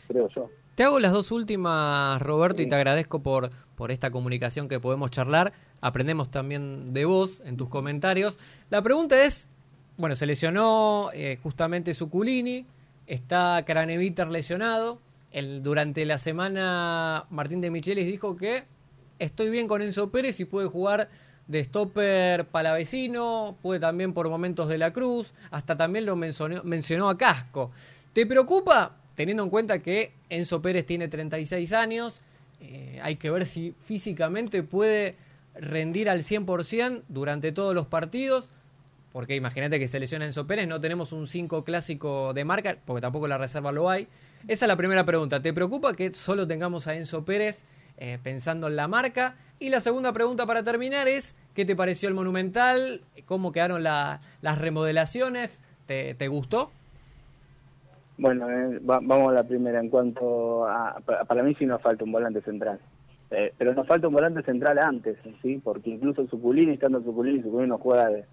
Creo 0.09 0.29
yo. 0.29 0.51
Te 0.77 0.85
hago 0.85 1.01
las 1.01 1.13
dos 1.13 1.33
últimas, 1.33 2.21
Roberto, 2.21 2.61
y 2.61 2.69
te 2.69 2.75
agradezco 2.75 3.23
por, 3.23 3.51
por 3.77 3.91
esta 3.91 4.11
comunicación 4.11 4.69
que 4.69 4.79
podemos 4.79 5.11
charlar. 5.11 5.55
Aprendemos 5.81 6.31
también 6.31 6.93
de 6.93 7.07
vos 7.07 7.41
en 7.47 7.57
tus 7.57 7.71
comentarios. 7.71 8.37
La 8.69 8.83
pregunta 8.83 9.25
es, 9.25 9.49
bueno, 9.97 10.15
se 10.17 10.27
lesionó 10.27 11.09
eh, 11.15 11.39
justamente 11.43 11.95
Suculini, 11.95 12.67
está 13.07 13.65
Craneviter 13.67 14.27
lesionado. 14.29 15.01
Durante 15.63 16.05
la 16.05 16.19
semana 16.19 17.25
Martín 17.31 17.63
de 17.63 17.71
Michelis 17.71 18.07
dijo 18.07 18.37
que 18.37 18.65
estoy 19.19 19.49
bien 19.49 19.69
con 19.69 19.81
Enzo 19.81 20.11
Pérez 20.11 20.41
y 20.41 20.45
puede 20.45 20.69
jugar 20.69 21.09
de 21.47 21.65
stopper 21.65 22.49
Palavecino, 22.49 23.57
puede 23.63 23.81
también 23.81 24.13
por 24.13 24.29
momentos 24.29 24.69
de 24.69 24.77
la 24.77 24.93
Cruz, 24.93 25.33
hasta 25.51 25.75
también 25.79 26.05
lo 26.05 26.17
mencionó, 26.17 26.63
mencionó 26.65 27.09
a 27.09 27.17
Casco. 27.17 27.71
¿Te 28.13 28.27
preocupa, 28.27 28.97
teniendo 29.17 29.43
en 29.43 29.51
cuenta 29.51 29.81
que 29.81 30.13
Enzo 30.31 30.63
Pérez 30.63 30.87
tiene 30.87 31.09
36 31.09 31.73
años, 31.73 32.21
eh, 32.61 33.01
hay 33.03 33.17
que 33.17 33.31
ver 33.31 33.47
si 33.47 33.75
físicamente 33.85 34.63
puede 34.63 35.17
rendir 35.55 36.09
al 36.09 36.23
100% 36.23 37.03
durante 37.09 37.51
todos 37.51 37.75
los 37.75 37.87
partidos? 37.87 38.49
Porque 39.13 39.35
imagínate 39.35 39.79
que 39.79 39.89
se 39.89 39.99
lesiona 39.99 40.27
Enzo 40.27 40.47
Pérez, 40.47 40.69
no 40.69 40.81
tenemos 40.81 41.13
un 41.13 41.27
5 41.27 41.65
clásico 41.65 42.35
de 42.35 42.45
marca, 42.45 42.77
porque 42.85 43.01
tampoco 43.01 43.27
la 43.27 43.39
reserva 43.39 43.73
lo 43.73 43.89
hay. 43.89 44.09
Esa 44.47 44.67
es 44.67 44.69
la 44.69 44.77
primera 44.77 45.05
pregunta. 45.05 45.41
¿Te 45.41 45.53
preocupa 45.53 45.95
que 45.95 46.13
solo 46.15 46.47
tengamos 46.47 46.87
a 46.87 46.95
Enzo 46.95 47.25
Pérez 47.25 47.63
eh, 47.97 48.19
pensando 48.23 48.69
en 48.69 48.77
la 48.77 48.87
marca? 48.87 49.37
Y 49.59 49.71
la 49.71 49.81
segunda 49.81 50.13
pregunta 50.13 50.45
para 50.45 50.63
terminar 50.63 51.09
es, 51.09 51.35
¿qué 51.55 51.65
te 51.65 51.75
pareció 51.75 52.11
el 52.11 52.15
Monumental? 52.15 53.01
¿Cómo 53.25 53.53
quedaron 53.53 53.83
las 53.83 54.59
remodelaciones? 54.59 55.59
¿Te, 55.87 56.29
gustó? 56.29 56.71
Bueno, 58.19 58.49
eh, 58.51 58.79
vamos 58.83 59.31
a 59.31 59.35
la 59.35 59.45
primera. 59.45 59.81
En 59.81 59.91
cuanto 59.91 60.67
a, 60.67 61.01
para 61.27 61.43
mí 61.43 61.55
sí 61.55 61.67
nos 61.67 61.83
falta 61.83 62.05
un 62.05 62.13
volante 62.13 62.41
central. 62.43 62.81
Eh, 63.31 63.53
pero 63.59 63.75
nos 63.75 63.87
falta 63.87 64.09
un 64.09 64.15
volante 64.15 64.43
central 64.43 64.79
antes, 64.79 65.19
¿sí? 65.43 65.61
Porque 65.63 65.91
incluso 65.91 66.27
Suculini, 66.29 66.75
estando 66.75 67.03
Suculini, 67.03 67.43
Suculini 67.43 67.69
no 67.69 67.79
juega 67.79 68.09
de, 68.09 68.25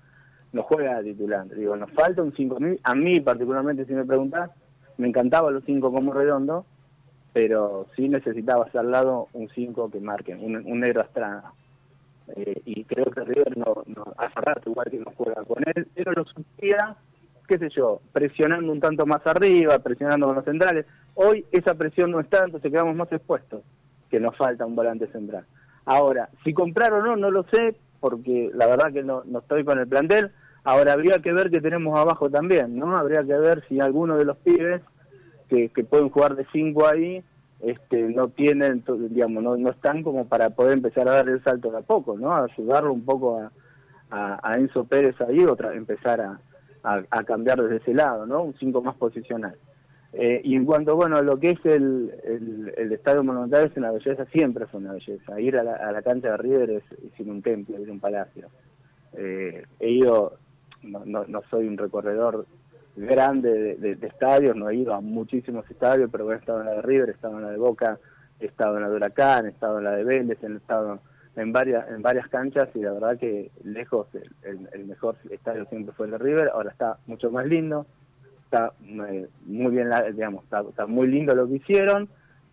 no 0.52 0.64
juega 0.64 1.02
de 1.02 1.12
titular. 1.12 1.48
Digo, 1.50 1.76
nos 1.76 1.92
falta 1.92 2.22
un 2.22 2.32
5.000. 2.32 2.80
A 2.84 2.96
mí 2.96 3.20
particularmente, 3.20 3.86
si 3.86 3.94
me 3.94 4.06
preguntas, 4.06 4.52
me 4.98 5.08
encantaba 5.08 5.52
los 5.52 5.64
5 5.66 5.92
como 5.92 6.14
redondo, 6.14 6.66
pero 7.34 7.88
sí 7.96 8.08
necesitaba 8.08 8.68
al 8.74 8.92
lado 8.92 9.28
un 9.34 9.50
5 9.50 9.90
que 9.90 10.00
marque, 10.00 10.36
un, 10.36 10.80
negro 10.80 11.02
Astrada. 11.02 11.52
Eh, 12.36 12.62
y 12.66 12.84
creo 12.86 13.06
que 13.06 13.22
River 13.22 13.58
no, 13.58 13.84
no 13.88 14.06
hace 14.18 14.40
rato 14.40 14.70
igual 14.70 14.90
que 14.90 15.00
no 15.00 15.12
juega 15.18 15.44
con 15.44 15.62
él, 15.76 15.88
pero 15.94 16.14
lo 16.14 16.24
sufría, 16.26 16.96
qué 17.48 17.58
sé 17.58 17.70
yo, 17.70 18.02
presionando 18.12 18.72
un 18.72 18.80
tanto 18.80 19.06
más 19.06 19.26
arriba, 19.26 19.80
presionando 19.80 20.28
con 20.28 20.36
los 20.36 20.46
centrales. 20.46 20.86
Hoy 21.16 21.46
esa 21.52 21.76
presión 21.76 22.12
no 22.12 22.20
está, 22.20 22.46
entonces 22.46 22.72
quedamos 22.72 22.96
más 22.96 23.12
expuestos, 23.12 23.62
que 24.10 24.20
nos 24.20 24.36
falta 24.38 24.66
un 24.66 24.76
volante 24.76 25.08
central. 25.08 25.46
Ahora, 25.86 26.30
si 26.44 26.54
comprar 26.54 26.94
o 26.94 27.02
no, 27.02 27.16
no 27.16 27.30
lo 27.30 27.44
sé, 27.52 27.76
porque 28.00 28.52
la 28.54 28.68
verdad 28.68 28.92
que 28.92 29.04
no, 29.04 29.24
no 29.26 29.40
estoy 29.40 29.64
con 29.64 29.80
el 29.80 29.88
plantel. 29.88 30.32
Ahora 30.64 30.94
habría 30.94 31.20
que 31.20 31.34
ver 31.34 31.50
qué 31.50 31.60
tenemos 31.60 32.00
abajo 32.00 32.30
también, 32.30 32.78
¿no? 32.78 32.98
Habría 32.98 33.24
que 33.24 33.38
ver 33.38 33.64
si 33.68 33.80
alguno 33.80 34.18
de 34.18 34.26
los 34.26 34.38
pibes 34.38 34.82
que, 35.50 35.70
pueden 35.84 36.10
jugar 36.10 36.36
de 36.36 36.48
5 36.52 36.88
ahí 36.88 37.24
este, 37.62 38.02
no 38.02 38.30
tienen, 38.30 38.84
digamos, 39.10 39.44
no, 39.44 39.56
no 39.56 39.70
están 39.70 40.04
como 40.04 40.26
para 40.26 40.50
poder 40.50 40.74
empezar 40.74 41.08
a 41.08 41.14
dar 41.14 41.30
el 41.30 41.44
salto 41.44 41.72
de 41.72 41.78
a 41.78 41.82
poco, 41.82 42.18
¿no? 42.18 42.34
A 42.34 42.46
ayudarlo 42.46 42.92
un 42.92 43.06
poco 43.06 43.40
a, 44.10 44.40
a, 44.42 44.54
Enzo 44.58 44.84
Pérez 44.86 45.20
ahí, 45.22 45.44
otra, 45.46 45.74
empezar 45.74 46.22
a, 46.22 46.40
a, 46.84 47.24
cambiar 47.24 47.62
desde 47.62 47.78
ese 47.78 47.94
lado, 47.94 48.26
¿no? 48.26 48.44
Un 48.44 48.54
5 48.56 48.82
más 48.82 48.96
posicional. 48.96 49.56
Eh, 50.12 50.42
y 50.44 50.56
en 50.56 50.66
cuanto, 50.66 50.96
bueno, 50.96 51.18
a 51.18 51.22
lo 51.22 51.40
que 51.40 51.52
es 51.52 51.66
el, 51.66 52.14
el, 52.78 52.92
Estadio 52.92 53.24
Monumental 53.24 53.66
es 53.66 53.78
una 53.78 53.92
belleza, 53.92 54.26
siempre 54.26 54.66
es 54.66 54.74
una 54.74 54.94
belleza. 54.94 55.40
Ir 55.40 55.58
a 55.58 55.64
la, 55.64 55.76
a 55.76 55.92
la 55.92 56.02
cancha 56.02 56.32
de 56.32 56.38
River 56.38 56.70
es, 56.70 56.84
es 56.92 57.20
un 57.26 57.42
templo, 57.42 57.78
es 57.78 57.90
un 57.90 58.00
palacio. 58.00 58.50
Eh, 59.14 59.64
he 59.80 59.90
ido, 59.90 60.38
no, 60.84 61.04
no, 61.06 61.26
no 61.26 61.42
soy 61.50 61.68
un 61.68 61.78
recorredor 61.78 62.46
grande 62.96 63.76
de, 63.76 64.08
estadios, 64.08 64.56
no 64.56 64.70
he 64.70 64.76
ido 64.76 64.94
a 64.94 65.02
muchísimos 65.02 65.70
estadios, 65.70 66.10
pero 66.12 66.32
he 66.32 66.36
estado 66.36 66.60
en 66.60 66.68
la 66.68 66.74
de 66.74 66.82
River, 66.82 67.10
he 67.10 67.14
estado 67.14 67.38
en 67.38 67.46
la 67.46 67.52
de 67.52 67.58
Boca, 67.58 67.98
he 68.40 68.46
estado 68.46 68.78
en 68.78 68.84
la 68.84 68.90
de 68.90 68.96
Huracán, 68.96 69.46
he 69.46 69.50
estado 69.50 69.80
en 69.80 69.86
la 69.86 69.92
de 69.92 70.04
Vélez, 70.04 70.38
he 70.44 70.54
estado 70.54 71.00
en 71.36 71.52
varias 71.52 71.90
en 71.90 72.02
varias 72.02 72.28
canchas 72.28 72.70
y 72.76 72.80
la 72.80 72.94
verdad 72.94 73.18
que 73.18 73.52
lejos 73.64 74.08
el, 74.44 74.86
mejor 74.86 75.16
estadio 75.30 75.66
siempre 75.66 75.94
fue 75.94 76.08
el 76.08 76.20
River, 76.20 76.50
ahora 76.54 76.72
está 76.72 76.98
mucho 77.08 77.32
más 77.32 77.46
lindo, 77.46 77.86
está 78.46 78.74
eh, 78.84 79.28
muy 79.46 79.72
bien, 79.72 79.90
digamos, 80.14 80.44
está, 80.44 80.86
muy 80.86 81.08
lindo 81.08 81.34
lo 81.34 81.48
que 81.48 81.56
hicieron, 81.56 82.08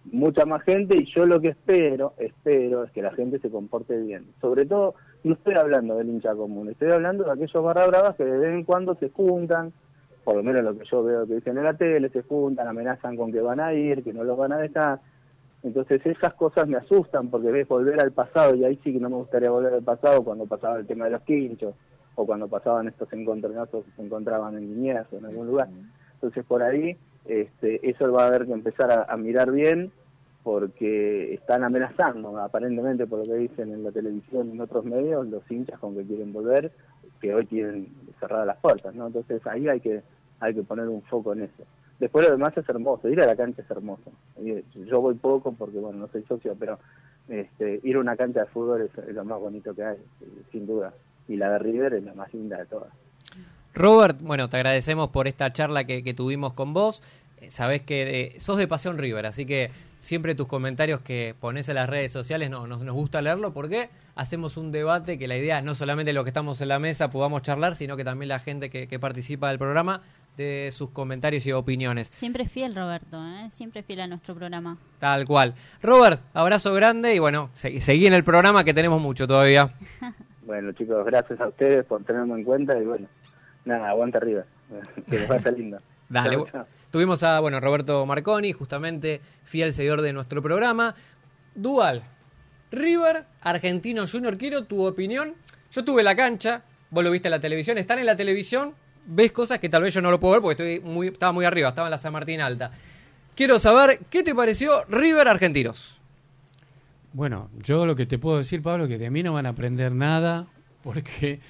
mucha 0.05 0.47
más 0.47 0.63
gente 0.63 0.97
y 0.97 1.05
yo 1.15 1.27
lo 1.27 1.41
que 1.41 1.49
espero, 1.49 2.15
espero 2.17 2.85
es 2.85 2.93
que 2.93 3.03
la 3.03 3.13
gente 3.13 3.39
se 3.39 3.51
comporte 3.51 3.99
bien, 3.99 4.27
sobre 4.41 4.65
todo 4.65 4.95
no 5.25 5.35
estoy 5.35 5.55
hablando 5.55 5.97
del 5.97 6.09
hincha 6.09 6.35
común, 6.35 6.71
estoy 6.71 6.91
hablando 6.91 7.25
de 7.25 7.33
aquellos 7.33 7.63
barra 7.63 7.87
bravas 7.87 8.17
que 8.17 8.25
de 8.25 8.39
vez 8.39 8.55
en 8.55 8.65
cuando 8.65 8.95
se 8.95 9.11
juntan, 9.11 9.73
por 10.25 10.37
lo 10.37 10.43
menos 10.43 10.63
lo 10.63 10.79
que 10.79 10.85
yo 10.91 11.03
veo 11.03 11.27
que 11.27 11.35
dicen 11.35 11.59
en 11.59 11.65
la 11.65 11.75
tele, 11.75 12.09
se 12.09 12.23
juntan, 12.23 12.69
amenazan 12.69 13.17
con 13.17 13.33
que 13.33 13.41
van 13.41 13.61
a 13.61 13.75
ir, 13.75 14.03
que 14.03 14.13
no 14.13 14.25
los 14.25 14.39
van 14.39 14.53
a 14.53 14.59
dejar. 14.59 15.01
Entonces 15.63 16.05
esas 16.07 16.35
cosas 16.35 16.67
me 16.67 16.79
asustan 16.79 17.29
porque 17.29 17.51
ves 17.51 17.69
volver 17.69 18.01
al 18.01 18.13
pasado 18.13 18.55
y 18.55 18.65
ahí 18.65 18.79
sí 18.83 18.93
que 18.93 19.01
no 19.01 19.11
me 19.11 19.17
gustaría 19.17 19.51
volver 19.51 19.75
al 19.75 19.83
pasado 19.83 20.25
cuando 20.25 20.47
pasaba 20.47 20.79
el 20.79 20.87
tema 20.87 21.05
de 21.05 21.13
los 21.13 21.23
quinchos 21.23 21.75
o 22.15 22.27
cuando 22.27 22.49
pasaban 22.49 22.89
estos 22.89 23.13
encontronazos 23.13 23.85
que 23.85 23.91
se 23.93 24.03
encontraban 24.03 24.57
en 24.57 24.71
Liniers 24.71 25.13
o 25.13 25.19
en 25.19 25.27
algún 25.27 25.49
lugar. 25.49 25.69
Entonces 26.15 26.45
por 26.47 26.63
ahí 26.63 26.97
este, 27.27 27.89
eso 27.89 28.11
va 28.11 28.25
a 28.25 28.29
haber 28.29 28.47
que 28.47 28.53
empezar 28.53 29.07
a, 29.09 29.17
mirar 29.19 29.51
bien 29.53 29.93
porque 30.43 31.35
están 31.35 31.63
amenazando 31.65 32.39
aparentemente 32.39 33.07
por 33.07 33.19
lo 33.19 33.25
que 33.27 33.39
dicen 33.39 33.73
en 33.73 33.85
la 33.85 33.93
televisión 33.93 34.49
y 34.49 34.53
en 34.53 34.61
otros 34.63 34.87
medios 34.87 35.27
los 35.27 35.49
hinchas 35.51 35.79
con 35.79 35.95
que 35.95 36.05
quieren 36.05 36.33
volver 36.33 36.73
que 37.21 37.35
hoy 37.35 37.45
tienen 37.45 37.89
cerradas 38.19 38.47
las 38.47 38.57
puertas, 38.57 38.95
¿no? 38.95 39.09
Entonces 39.09 39.47
ahí 39.47 39.69
hay 39.69 39.81
que 39.81 40.03
hay 40.41 40.55
que 40.55 40.63
poner 40.63 40.89
un 40.89 41.03
foco 41.03 41.35
en 41.35 41.43
eso. 41.43 41.65
Después 42.01 42.27
lo 42.27 42.33
demás 42.33 42.57
es 42.57 42.67
hermoso, 42.67 43.09
ir 43.11 43.21
a 43.21 43.27
la 43.27 43.37
cancha 43.37 43.61
es 43.61 43.71
hermoso. 43.71 44.11
Yo 44.75 45.01
voy 45.03 45.15
poco 45.15 45.53
porque, 45.53 45.79
bueno, 45.79 45.99
no 45.99 46.09
soy 46.09 46.23
socio, 46.23 46.57
pero 46.59 46.79
este, 47.29 47.79
ir 47.83 47.97
a 47.97 48.01
una 48.01 48.17
cancha 48.17 48.41
de 48.41 48.47
fútbol 48.47 48.83
es, 48.83 49.15
lo 49.15 49.25
más 49.25 49.39
bonito 49.39 49.75
que 49.75 49.85
hay, 49.85 49.97
sin 50.51 50.67
duda. 50.67 50.95
Y 51.29 51.37
la 51.37 51.51
de 51.51 51.59
River 51.59 51.95
es 51.95 52.05
la 52.05 52.15
más 52.15 52.33
linda 52.33 52.57
de 52.57 52.65
todas. 52.65 52.89
Robert, 53.75 54.19
bueno, 54.21 54.49
te 54.49 54.57
agradecemos 54.57 55.11
por 55.11 55.29
esta 55.29 55.53
charla 55.53 55.85
que, 55.85 56.15
tuvimos 56.15 56.55
con 56.55 56.73
vos. 56.73 57.03
Eh, 57.39 57.51
sabés 57.51 57.83
que 57.83 58.21
eh, 58.21 58.41
sos 58.41 58.57
de 58.57 58.67
Pasión 58.67 58.97
River, 58.97 59.27
así 59.27 59.45
que 59.45 59.71
siempre 60.01 60.35
tus 60.35 60.47
comentarios 60.47 61.01
que 61.03 61.35
pones 61.39 61.69
en 61.69 61.75
las 61.75 61.89
redes 61.89 62.11
sociales 62.11 62.49
no, 62.49 62.67
nos, 62.67 62.83
nos 62.83 62.95
gusta 62.95 63.21
leerlo 63.21 63.53
porque 63.53 63.91
hacemos 64.15 64.57
un 64.57 64.71
debate 64.73 65.19
que 65.19 65.29
la 65.29 65.37
idea 65.37 65.59
es 65.59 65.65
no 65.65 65.75
solamente 65.75 66.13
lo 66.13 66.25
que 66.25 66.31
estamos 66.31 66.61
en 66.61 66.69
la 66.69 66.79
mesa 66.79 67.11
podamos 67.11 67.43
charlar, 67.43 67.75
sino 67.75 67.97
que 67.97 68.05
también 68.05 68.29
la 68.29 68.39
gente 68.39 68.71
que, 68.71 68.99
participa 68.99 69.49
del 69.49 69.59
programa 69.59 70.03
de 70.37 70.71
sus 70.73 70.91
comentarios 70.91 71.47
y 71.47 71.53
opiniones. 71.53 72.09
Siempre 72.09 72.47
fiel, 72.49 72.75
Roberto, 72.75 73.23
¿eh? 73.25 73.51
siempre 73.55 73.83
fiel 73.83 74.01
a 74.01 74.07
nuestro 74.07 74.35
programa. 74.35 74.79
Tal 74.99 75.27
cual. 75.27 75.55
Robert, 75.83 76.21
abrazo 76.33 76.73
grande 76.75 77.15
y 77.15 77.19
bueno, 77.19 77.51
seguí 77.53 78.07
en 78.07 78.15
el 78.15 78.25
programa 78.25 78.65
que 78.65 78.75
tenemos 78.75 79.01
mucho 79.01 79.27
todavía. 79.27 79.75
bueno, 80.47 80.73
chicos, 80.73 81.05
gracias 81.05 81.41
a 81.41 81.49
ustedes 81.49 81.85
por 81.85 82.03
tenerme 82.05 82.35
en 82.35 82.45
cuenta 82.45 82.79
y 82.79 82.85
bueno, 82.85 83.07
nada, 83.65 83.91
aguanta 83.91 84.19
arriba, 84.19 84.45
que 85.11 85.19
les 85.19 85.29
vaya 85.29 85.51
lindo. 85.51 85.79
Dale. 86.09 86.39
Tuvimos 86.91 87.23
a, 87.23 87.39
bueno, 87.39 87.61
Roberto 87.61 88.05
Marconi, 88.05 88.53
justamente 88.53 89.21
fiel 89.45 89.73
seguidor 89.73 90.03
de 90.03 90.13
nuestro 90.13 90.43
programa. 90.43 90.97
Dual, 91.55 92.03
River, 92.73 93.25
Argentino 93.43 94.07
Junior, 94.07 94.37
quiero 94.37 94.65
tu 94.65 94.85
opinión. 94.85 95.35
Yo 95.71 95.85
tuve 95.85 96.03
la 96.03 96.17
cancha, 96.17 96.63
vos 96.91 97.05
lo 97.05 97.11
viste 97.11 97.29
en 97.29 97.33
la 97.33 97.41
televisión, 97.41 97.79
están 97.79 98.01
en 98.01 98.07
la 98.07 98.17
televisión, 98.17 98.75
ves 99.07 99.33
cosas 99.33 99.59
que 99.59 99.69
tal 99.69 99.83
vez 99.83 99.95
yo 99.95 100.01
no 100.01 100.11
lo 100.11 100.21
puedo 100.21 100.33
ver 100.33 100.43
porque 100.43 100.79
estoy 100.79 100.91
muy, 100.91 101.09
estaba 101.09 101.33
muy 101.33 101.45
arriba, 101.45 101.71
estaba 101.71 101.89
en 101.89 101.93
la 101.93 101.99
San 101.99 102.13
Martín 102.13 102.41
Alta. 102.41 102.71
Quiero 103.35 103.59
saber, 103.59 104.01
¿qué 104.11 104.23
te 104.23 104.35
pareció 104.35 104.85
River 104.89 105.29
Argentinos? 105.29 105.99
Bueno, 107.13 107.51
yo 107.59 107.87
lo 107.87 107.97
que 107.97 108.07
te 108.07 108.19
puedo 108.19 108.39
decir, 108.39 108.63
Pablo, 108.63 108.87
que 108.87 108.99
de 108.99 109.11
mí 109.11 109.23
no 109.23 109.33
van 109.33 109.47
a 109.47 109.51
aprender 109.51 109.93
nada 109.93 110.47
porque 110.83 111.41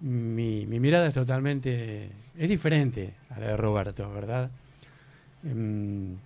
mi, 0.00 0.66
mi 0.66 0.80
mirada 0.80 1.08
es 1.08 1.14
totalmente, 1.14 2.10
es 2.38 2.48
diferente 2.48 3.14
a 3.30 3.40
la 3.40 3.48
de 3.48 3.56
Roberto, 3.56 4.10
¿verdad? 4.12 4.50
Em, 5.44 6.16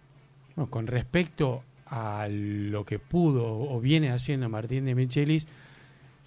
con 0.70 0.86
respecto 0.86 1.62
a 1.86 2.26
lo 2.28 2.84
que 2.84 2.98
pudo 2.98 3.46
o 3.46 3.80
viene 3.80 4.10
haciendo 4.10 4.48
Martín 4.48 4.84
de 4.84 4.94
Michelis, 4.94 5.46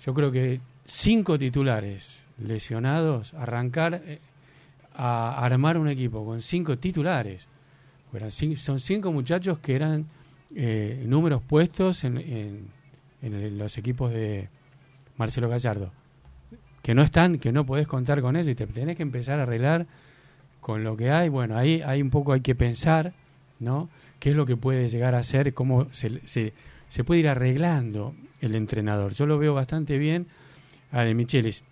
yo 0.05 0.13
creo 0.13 0.31
que 0.31 0.59
cinco 0.85 1.37
titulares 1.37 2.23
lesionados, 2.37 3.33
arrancar 3.33 4.01
eh, 4.05 4.19
a 4.97 5.45
armar 5.45 5.77
un 5.77 5.87
equipo 5.87 6.25
con 6.25 6.41
cinco 6.41 6.77
titulares. 6.77 7.47
son 8.55 8.79
cinco 8.79 9.11
muchachos 9.11 9.59
que 9.59 9.75
eran 9.75 10.07
eh, 10.55 11.03
números 11.05 11.43
puestos 11.43 12.03
en, 12.03 12.17
en, 13.21 13.57
los 13.57 13.77
equipos 13.77 14.11
de 14.11 14.49
Marcelo 15.15 15.49
Gallardo. 15.49 15.91
Que 16.81 16.95
no 16.95 17.03
están, 17.03 17.37
que 17.37 17.51
no 17.51 17.65
podés 17.65 17.87
contar 17.87 18.21
con 18.21 18.35
ellos 18.35 18.49
y 18.49 18.55
te 18.55 18.65
tenés 18.65 18.95
que 18.95 19.03
empezar 19.03 19.39
a 19.39 19.43
arreglar 19.43 19.85
con 20.61 20.83
lo 20.83 20.97
que 20.97 21.11
hay, 21.11 21.29
bueno, 21.29 21.57
ahí 21.57 21.81
hay 21.85 22.01
un 22.01 22.09
poco 22.09 22.33
hay 22.33 22.41
que 22.41 22.55
pensar, 22.55 23.13
¿no? 23.59 23.89
¿Qué 24.19 24.31
es 24.31 24.35
lo 24.35 24.45
que 24.45 24.57
puede 24.57 24.89
llegar 24.89 25.13
a 25.13 25.23
ser? 25.23 25.53
¿Cómo 25.53 25.87
se, 25.91 26.21
se, 26.25 27.03
puede 27.03 27.19
ir 27.19 27.27
arreglando 27.27 28.15
el 28.41 28.55
entrenador? 28.55 29.13
Yo 29.13 29.27
lo 29.27 29.37
veo 29.37 29.53
bastante 29.53 29.97
bien 29.99 30.27
a 30.91 31.03
de 31.03 31.13
Michelis. 31.13 31.63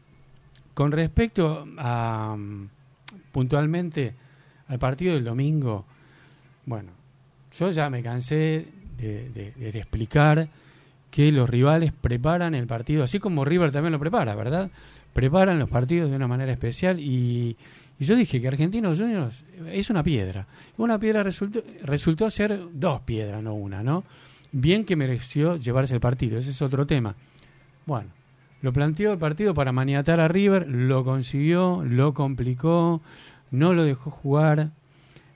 Con 0.74 0.92
respecto 0.92 1.66
a 1.78 2.38
puntualmente 3.36 4.14
al 4.70 4.80
partido 4.80 5.14
del 5.14 5.26
domingo, 5.26 5.84
bueno, 6.66 6.92
yo 7.60 7.70
ya 7.70 7.90
me 7.90 8.02
cansé 8.02 8.66
de, 8.98 9.52
explicar 9.74 10.48
que 11.12 11.34
los 11.34 11.50
rivales 11.50 11.92
preparan 11.92 12.56
el 12.56 12.66
partido, 12.66 13.04
así 13.04 13.20
como 13.20 13.44
River 13.44 13.74
también 13.74 13.92
lo 13.92 14.00
prepara, 14.00 14.36
¿verdad? 14.36 14.72
Preparan 15.12 15.60
los 15.60 15.70
partidos 15.70 16.10
de 16.10 16.16
una 16.16 16.30
manera 16.30 16.54
especial 16.54 16.98
y, 16.98 17.58
y 18.00 18.06
yo 18.06 18.16
dije 18.16 18.40
que 18.40 18.48
Argentinos 18.48 19.00
Juniors 19.00 19.44
es 19.70 19.90
una 19.90 20.02
piedra. 20.02 20.48
Una 20.78 20.98
piedra 20.98 21.22
resultó, 21.22 21.62
resultó 21.84 22.30
ser 22.30 22.58
dos 22.72 23.02
piedras, 23.02 23.44
no 23.44 23.54
una, 23.54 23.84
¿no? 23.84 24.06
Bien 24.54 24.86
que 24.86 24.96
mereció 24.96 25.58
llevarse 25.58 25.94
el 25.94 26.00
partido, 26.00 26.38
ese 26.38 26.52
es 26.52 26.62
otro 26.62 26.88
tema. 26.88 27.14
Bueno, 27.86 28.12
lo 28.66 28.74
planteó 28.74 29.12
el 29.12 29.20
partido 29.20 29.54
para 29.54 29.72
maniatar 29.72 30.20
a 30.20 30.28
River, 30.28 30.68
lo 30.68 31.06
consiguió, 31.06 31.84
lo 31.86 32.16
complicó, 32.16 33.00
no 33.52 33.74
lo 33.74 33.84
dejó 33.84 34.10
jugar. 34.10 34.72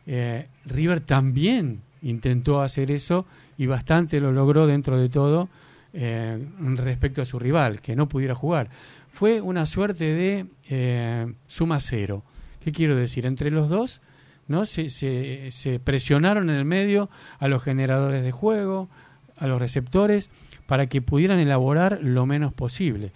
Eh, 0.07 0.47
River 0.65 1.01
también 1.01 1.81
intentó 2.01 2.59
hacer 2.59 2.89
eso 2.89 3.27
y 3.55 3.67
bastante 3.67 4.19
lo 4.19 4.31
logró 4.31 4.65
dentro 4.65 4.97
de 4.97 5.09
todo 5.09 5.47
eh, 5.93 6.43
respecto 6.73 7.21
a 7.21 7.25
su 7.25 7.37
rival, 7.37 7.81
que 7.81 7.95
no 7.95 8.09
pudiera 8.09 8.33
jugar. 8.33 8.71
Fue 9.11 9.41
una 9.41 9.67
suerte 9.67 10.05
de 10.05 10.47
eh, 10.67 11.31
suma 11.45 11.79
cero. 11.81 12.23
¿Qué 12.63 12.71
quiero 12.71 12.95
decir? 12.95 13.27
Entre 13.27 13.51
los 13.51 13.69
dos 13.69 14.01
¿no? 14.47 14.65
Se, 14.65 14.89
se, 14.89 15.51
se, 15.51 15.79
presionaron 15.79 16.49
en 16.49 16.55
el 16.55 16.65
medio 16.65 17.11
a 17.37 17.47
los 17.47 17.61
generadores 17.61 18.23
de 18.23 18.31
juego, 18.31 18.89
a 19.37 19.45
los 19.45 19.59
receptores, 19.59 20.31
para 20.69 20.85
que 20.85 21.01
pudieran 21.01 21.39
elaborar 21.39 21.97
lo 22.03 22.27
menos 22.27 22.53
posible. 22.53 23.11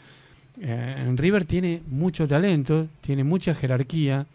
Eh, 0.60 1.14
River 1.16 1.46
tiene 1.46 1.84
mucho 1.88 2.28
talento, 2.28 2.88
tiene 3.02 3.24
mucha 3.24 3.54
jerarquía, 3.54 4.26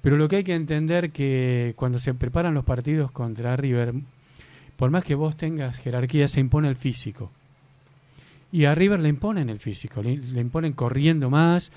pero 0.00 0.16
lo 0.16 0.26
que 0.26 0.36
hay 0.36 0.44
que 0.44 0.54
entender 0.54 1.10
que 1.10 1.74
cuando 1.76 1.98
se 1.98 2.14
preparan 2.14 2.54
los 2.54 2.64
partidos 2.64 3.10
contra 3.10 3.56
River, 3.56 3.92
por 4.78 4.90
más 4.90 5.04
que 5.04 5.14
vos 5.14 5.36
tengas 5.36 5.76
jerarquía, 5.76 6.28
se 6.28 6.40
impone 6.40 6.68
el 6.68 6.76
físico. 6.76 7.30
Y 8.52 8.64
a 8.64 8.74
River 8.74 9.00
le 9.00 9.10
imponen 9.10 9.50
el 9.50 9.58
físico, 9.58 10.02
le, 10.02 10.12
imponen 10.12 10.72
corriendo 10.72 11.28
más, 11.28 11.70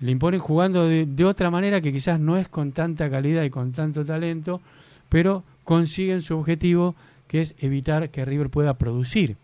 le 0.00 0.10
imponen 0.10 0.40
jugando 0.40 0.88
de, 0.88 1.06
de, 1.06 1.24
otra 1.24 1.48
manera 1.48 1.80
que 1.80 1.92
quizás 1.92 2.18
no 2.18 2.36
es 2.36 2.48
con 2.48 2.72
tanta 2.72 3.08
calidad 3.08 3.44
y 3.44 3.50
con 3.50 3.70
tanto 3.70 4.04
talento, 4.04 4.60
pero 5.08 5.44
consiguen 5.62 6.22
su 6.22 6.36
objetivo, 6.36 6.96
que 7.28 7.40
es 7.40 7.54
evitar 7.60 8.10
que 8.10 8.24
River 8.24 8.50
pueda 8.50 8.74
producir. 8.74 9.36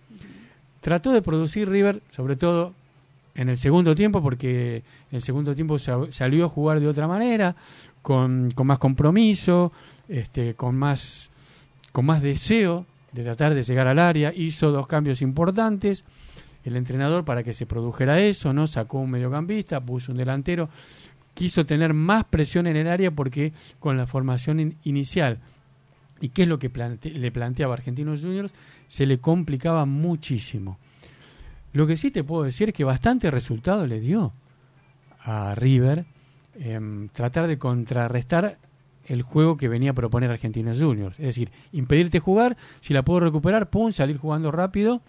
Trató 0.80 1.12
de 1.12 1.22
producir 1.22 1.68
River, 1.68 2.02
sobre 2.10 2.36
todo 2.36 2.72
en 3.34 3.48
el 3.48 3.56
segundo 3.56 3.94
tiempo, 3.94 4.22
porque 4.22 4.76
en 5.10 5.16
el 5.16 5.22
segundo 5.22 5.54
tiempo 5.54 5.78
salió 5.78 6.44
a 6.44 6.48
jugar 6.48 6.80
de 6.80 6.88
otra 6.88 7.06
manera, 7.06 7.54
con, 8.02 8.50
con 8.54 8.66
más 8.66 8.78
compromiso, 8.78 9.72
este, 10.08 10.54
con, 10.54 10.76
más, 10.76 11.30
con 11.92 12.06
más 12.06 12.22
deseo 12.22 12.86
de 13.12 13.24
tratar 13.24 13.54
de 13.54 13.62
llegar 13.62 13.86
al 13.86 13.98
área, 13.98 14.32
hizo 14.34 14.70
dos 14.70 14.86
cambios 14.86 15.22
importantes. 15.22 16.04
El 16.64 16.76
entrenador 16.76 17.24
para 17.24 17.42
que 17.42 17.54
se 17.54 17.66
produjera 17.66 18.20
eso, 18.20 18.52
¿no? 18.52 18.66
Sacó 18.66 18.98
un 18.98 19.10
mediocampista, 19.10 19.80
puso 19.80 20.12
un 20.12 20.18
delantero, 20.18 20.68
quiso 21.32 21.64
tener 21.64 21.94
más 21.94 22.24
presión 22.24 22.66
en 22.66 22.76
el 22.76 22.88
área 22.88 23.10
porque 23.10 23.52
con 23.78 23.96
la 23.96 24.06
formación 24.06 24.60
in 24.60 24.76
inicial 24.84 25.38
y 26.20 26.30
qué 26.30 26.42
es 26.42 26.48
lo 26.48 26.58
que 26.58 26.70
le 27.02 27.30
planteaba 27.30 27.74
Argentinos 27.74 28.20
Juniors, 28.20 28.52
se 28.88 29.06
le 29.06 29.18
complicaba 29.18 29.84
muchísimo. 29.86 30.78
Lo 31.72 31.86
que 31.86 31.96
sí 31.96 32.10
te 32.10 32.24
puedo 32.24 32.44
decir 32.44 32.70
es 32.70 32.74
que 32.74 32.84
bastante 32.84 33.30
resultado 33.30 33.86
le 33.86 34.00
dio 34.00 34.32
a 35.20 35.54
River 35.54 36.06
eh, 36.54 37.08
tratar 37.12 37.46
de 37.46 37.58
contrarrestar 37.58 38.58
el 39.06 39.22
juego 39.22 39.56
que 39.56 39.68
venía 39.68 39.92
a 39.92 39.94
proponer 39.94 40.30
Argentinos 40.30 40.78
Juniors. 40.78 41.18
Es 41.18 41.26
decir, 41.26 41.50
impedirte 41.72 42.20
jugar, 42.20 42.56
si 42.80 42.92
la 42.92 43.02
puedo 43.02 43.20
recuperar, 43.20 43.70
pum, 43.70 43.92
salir 43.92 44.18
jugando 44.18 44.50
rápido 44.50 45.00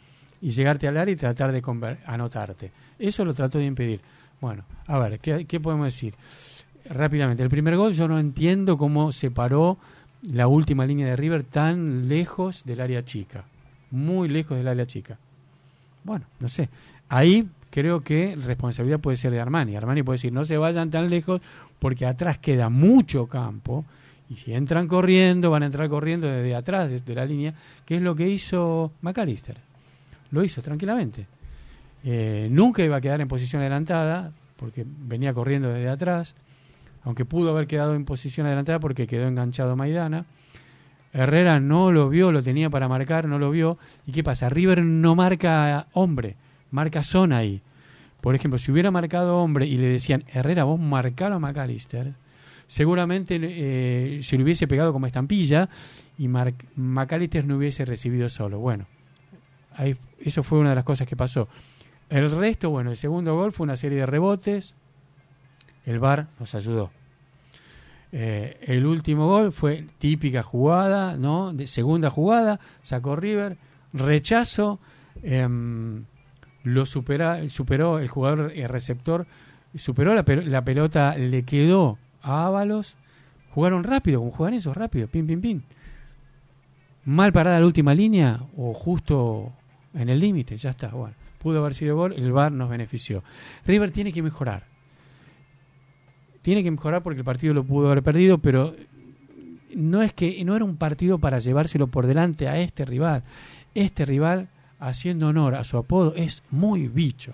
y 0.42 0.52
llegarte 0.52 0.88
al 0.88 0.98
área 0.98 1.14
y 1.14 1.18
tratar 1.18 1.52
de 1.52 1.98
anotarte. 2.06 2.72
Eso 2.98 3.26
lo 3.26 3.34
trató 3.34 3.58
de 3.58 3.66
impedir. 3.66 4.02
Bueno, 4.40 4.64
a 4.88 5.00
ver, 5.00 5.20
¿qué, 5.20 5.46
¿qué, 5.46 5.60
podemos 5.60 5.88
decir? 5.88 6.14
Rápidamente, 6.86 7.44
el 7.44 7.50
primer 7.50 7.76
gol 7.76 7.94
yo 7.94 8.08
no 8.08 8.20
entiendo 8.20 8.78
cómo 8.78 9.12
se 9.12 9.32
paró 9.32 9.78
la 10.22 10.48
última 10.48 10.86
línea 10.86 11.08
de 11.08 11.16
River 11.16 11.44
tan 11.44 12.08
lejos 12.08 12.64
del 12.66 12.82
área 12.82 13.04
chica, 13.06 13.46
muy 13.92 14.28
lejos 14.28 14.58
del 14.58 14.68
área 14.68 14.86
chica. 14.86 15.18
Bueno, 16.04 16.26
no 16.40 16.48
sé. 16.48 16.70
Ahí 17.10 17.48
creo 17.70 18.02
que 18.02 18.36
responsabilidad 18.36 19.00
puede 19.00 19.18
ser 19.18 19.32
de 19.32 19.40
Armani. 19.40 19.76
Armani 19.76 20.04
puede 20.04 20.16
decir, 20.16 20.34
no 20.34 20.46
se 20.46 20.58
vayan 20.58 20.92
tan 20.92 21.10
lejos 21.10 21.42
porque 21.80 22.06
atrás 22.06 22.38
queda 22.38 22.70
mucho 22.70 23.28
campo 23.28 23.86
y 24.30 24.36
si 24.36 24.54
entran 24.54 24.88
corriendo, 24.88 25.50
van 25.50 25.64
a 25.64 25.68
entrar 25.68 25.90
corriendo 25.90 26.28
desde 26.28 26.56
atrás, 26.56 26.90
desde 26.90 27.16
la 27.16 27.26
línea, 27.26 27.54
que 27.86 27.96
es 27.96 28.02
lo 28.02 28.16
que 28.16 28.30
hizo 28.30 28.92
McAllister 29.02 29.70
lo 30.32 30.44
hizo 30.44 30.62
tranquilamente. 30.62 31.26
Eh, 32.04 32.48
nunca 32.52 32.84
iba 32.84 32.98
a 32.98 33.02
quedar 33.02 33.22
en 33.22 33.28
posición 33.28 33.62
adelantada, 33.62 34.32
porque 34.56 34.86
venía 34.86 35.34
corriendo 35.34 35.70
desde 35.70 35.90
atrás, 35.90 36.36
aunque 37.04 37.26
pudo 37.26 37.52
haber 37.52 37.68
quedado 37.68 37.96
en 37.96 38.06
posición 38.06 38.48
adelantada 38.48 38.80
porque 38.80 39.08
quedó 39.08 39.28
enganchado 39.28 39.76
Maidana. 39.76 40.26
Herrera 41.12 41.60
no 41.60 41.92
lo 41.92 42.10
vio, 42.10 42.32
lo 42.32 42.44
tenía 42.44 42.70
para 42.70 42.88
marcar, 42.88 43.28
no 43.28 43.40
lo 43.40 43.52
vio. 43.52 43.78
¿Y 44.06 44.12
qué 44.12 44.24
pasa? 44.24 44.50
River 44.50 44.84
no 44.84 45.16
marca 45.16 45.88
hombre, 45.94 46.36
marca 46.72 47.04
zona 47.04 47.38
ahí. 47.38 47.62
Por 48.22 48.36
ejemplo, 48.36 48.58
si 48.58 48.72
hubiera 48.72 48.92
marcado 48.92 49.38
hombre 49.38 49.66
y 49.66 49.78
le 49.78 49.88
decían, 49.88 50.26
Herrera, 50.28 50.66
vos 50.66 50.80
marcalo 50.80 51.36
a 51.36 51.40
McAllister, 51.40 52.14
seguramente 52.68 53.40
eh, 53.42 54.20
se 54.22 54.38
le 54.38 54.44
hubiese 54.44 54.68
pegado 54.68 54.94
como 54.94 55.08
estampilla 55.08 55.70
y 56.18 56.28
Mar 56.28 56.54
McAllister 56.76 57.46
no 57.46 57.58
hubiese 57.58 57.86
recibido 57.86 58.30
solo. 58.30 58.60
Bueno, 58.60 58.86
ahí, 59.74 59.96
eso 60.20 60.44
fue 60.44 60.60
una 60.60 60.70
de 60.70 60.76
las 60.76 60.84
cosas 60.84 61.08
que 61.08 61.16
pasó. 61.16 61.48
El 62.10 62.30
resto, 62.30 62.70
bueno, 62.70 62.92
el 62.92 62.98
segundo 62.98 63.36
gol 63.36 63.52
fue 63.52 63.64
una 63.64 63.78
serie 63.78 64.00
de 64.00 64.06
rebotes. 64.06 64.76
El 65.86 66.00
VAR 66.00 66.28
nos 66.40 66.56
ayudó. 66.56 66.92
Eh, 68.12 68.58
el 68.62 68.86
último 68.86 69.28
gol 69.28 69.52
fue 69.52 69.86
típica 69.98 70.42
jugada, 70.42 71.16
¿no? 71.18 71.54
De 71.54 71.68
segunda 71.68 72.10
jugada, 72.10 72.60
sacó 72.82 73.16
River, 73.16 73.58
rechazo, 73.94 74.80
eh, 75.22 75.48
lo 76.64 76.86
supera, 76.86 77.48
superó 77.50 78.00
el 78.00 78.08
jugador 78.08 78.52
el 78.56 78.68
receptor, 78.68 79.28
superó 79.76 80.14
la, 80.14 80.24
la, 80.28 80.64
pelota, 80.64 81.18
le 81.18 81.44
quedó 81.44 81.98
a 82.22 82.48
Ábalos, 82.48 82.96
jugaron 83.54 83.84
rápido, 83.84 84.20
como 84.20 84.32
juegan 84.32 84.56
esos, 84.56 84.76
rápido, 84.76 85.08
pim, 85.08 85.28
pim, 85.28 85.42
pim. 85.42 85.62
Mal 87.06 87.32
parada 87.32 87.60
la 87.60 87.66
última 87.66 87.94
línea 87.94 88.40
o 88.58 88.74
justo 88.74 89.52
en 89.94 90.10
el 90.10 90.20
límite, 90.20 90.58
ya 90.58 90.72
está, 90.72 90.90
bueno. 90.90 91.16
Pudo 91.40 91.60
haber 91.60 91.74
sido 91.74 91.96
gol, 91.96 92.14
el 92.14 92.32
VAR 92.34 92.52
nos 92.52 92.70
benefició. 92.70 93.24
River 93.66 93.92
tiene 93.92 94.12
que 94.12 94.22
mejorar. 94.22 94.69
Tiene 96.42 96.64
que 96.64 96.72
mejorar 96.72 97.04
porque 97.04 97.20
el 97.20 97.26
partido 97.26 97.54
lo 97.54 97.64
pudo 97.64 97.88
haber 97.88 98.04
perdido, 98.04 98.38
pero 98.38 98.76
no 99.76 100.02
es 100.02 100.14
que 100.14 100.44
no 100.46 100.56
era 100.56 100.66
un 100.66 100.78
partido 100.78 101.20
para 101.20 101.40
llevárselo 101.40 101.88
por 101.88 102.08
delante 102.08 102.48
a 102.48 102.58
este 102.60 102.86
rival. 102.86 103.24
Este 103.76 104.06
rival, 104.06 104.50
haciendo 104.80 105.28
honor 105.28 105.56
a 105.56 105.64
su 105.64 105.78
apodo, 105.78 106.14
es 106.16 106.44
muy 106.50 106.88
bicho. 106.88 107.34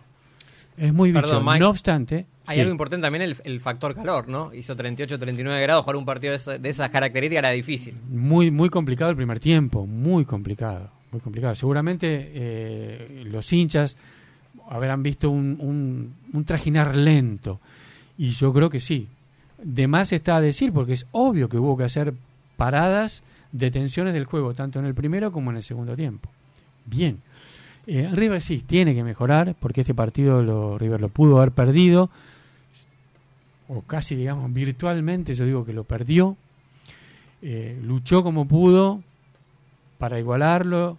Es 0.77 0.93
muy 0.93 1.11
bicho. 1.11 1.21
Perdón, 1.21 1.45
Mike, 1.45 1.59
no 1.59 1.69
obstante, 1.69 2.25
hay 2.47 2.55
sí. 2.55 2.59
algo 2.59 2.71
importante 2.71 3.05
también, 3.05 3.21
el, 3.21 3.37
el, 3.43 3.61
factor 3.61 3.95
calor, 3.95 4.27
¿no? 4.27 4.53
Hizo 4.53 4.75
38, 4.75 5.17
39 5.17 5.61
grados, 5.61 5.83
jugar 5.83 5.95
un 5.95 6.05
partido 6.05 6.31
de, 6.31 6.37
esa, 6.37 6.57
de 6.57 6.69
esas 6.69 6.91
características 6.91 7.39
era 7.39 7.51
difícil. 7.51 7.95
Muy, 8.09 8.51
muy 8.51 8.69
complicado 8.69 9.09
el 9.09 9.15
primer 9.15 9.39
tiempo, 9.39 9.85
muy 9.85 10.25
complicado 10.25 10.91
muy 11.15 11.21
complicado. 11.21 11.55
Seguramente 11.55 12.31
eh, 12.33 13.23
los 13.25 13.51
hinchas 13.53 13.95
habrán 14.69 15.01
visto 15.01 15.29
un, 15.29 15.57
un, 15.59 16.13
un, 16.33 16.45
trajinar 16.45 16.95
lento. 16.95 17.61
Y 18.17 18.31
yo 18.31 18.53
creo 18.53 18.69
que 18.69 18.79
sí. 18.79 19.07
De 19.61 19.87
más 19.87 20.11
está 20.11 20.37
a 20.37 20.41
decir, 20.41 20.71
porque 20.73 20.93
es 20.93 21.07
obvio 21.11 21.49
que 21.49 21.57
hubo 21.57 21.77
que 21.77 21.83
hacer 21.83 22.13
paradas, 22.55 23.23
detenciones 23.51 24.13
del 24.13 24.25
juego, 24.25 24.53
tanto 24.53 24.79
en 24.79 24.85
el 24.85 24.93
primero 24.93 25.31
como 25.31 25.51
en 25.51 25.57
el 25.57 25.63
segundo 25.63 25.95
tiempo. 25.95 26.29
Bien. 26.85 27.21
Eh, 27.87 28.09
River 28.11 28.41
sí, 28.41 28.63
tiene 28.65 28.95
que 28.95 29.03
mejorar, 29.03 29.55
porque 29.59 29.81
este 29.81 29.93
partido 29.93 30.41
lo, 30.41 30.77
River 30.77 31.01
lo 31.01 31.09
pudo 31.09 31.37
haber 31.37 31.51
perdido, 31.51 32.09
o 33.67 33.81
casi, 33.81 34.15
digamos, 34.15 34.51
virtualmente, 34.53 35.33
yo 35.33 35.45
digo 35.45 35.65
que 35.65 35.73
lo 35.73 35.83
perdió. 35.83 36.37
Eh, 37.41 37.79
luchó 37.83 38.23
como 38.23 38.47
pudo 38.47 39.03
para 39.97 40.19
igualarlo, 40.19 40.97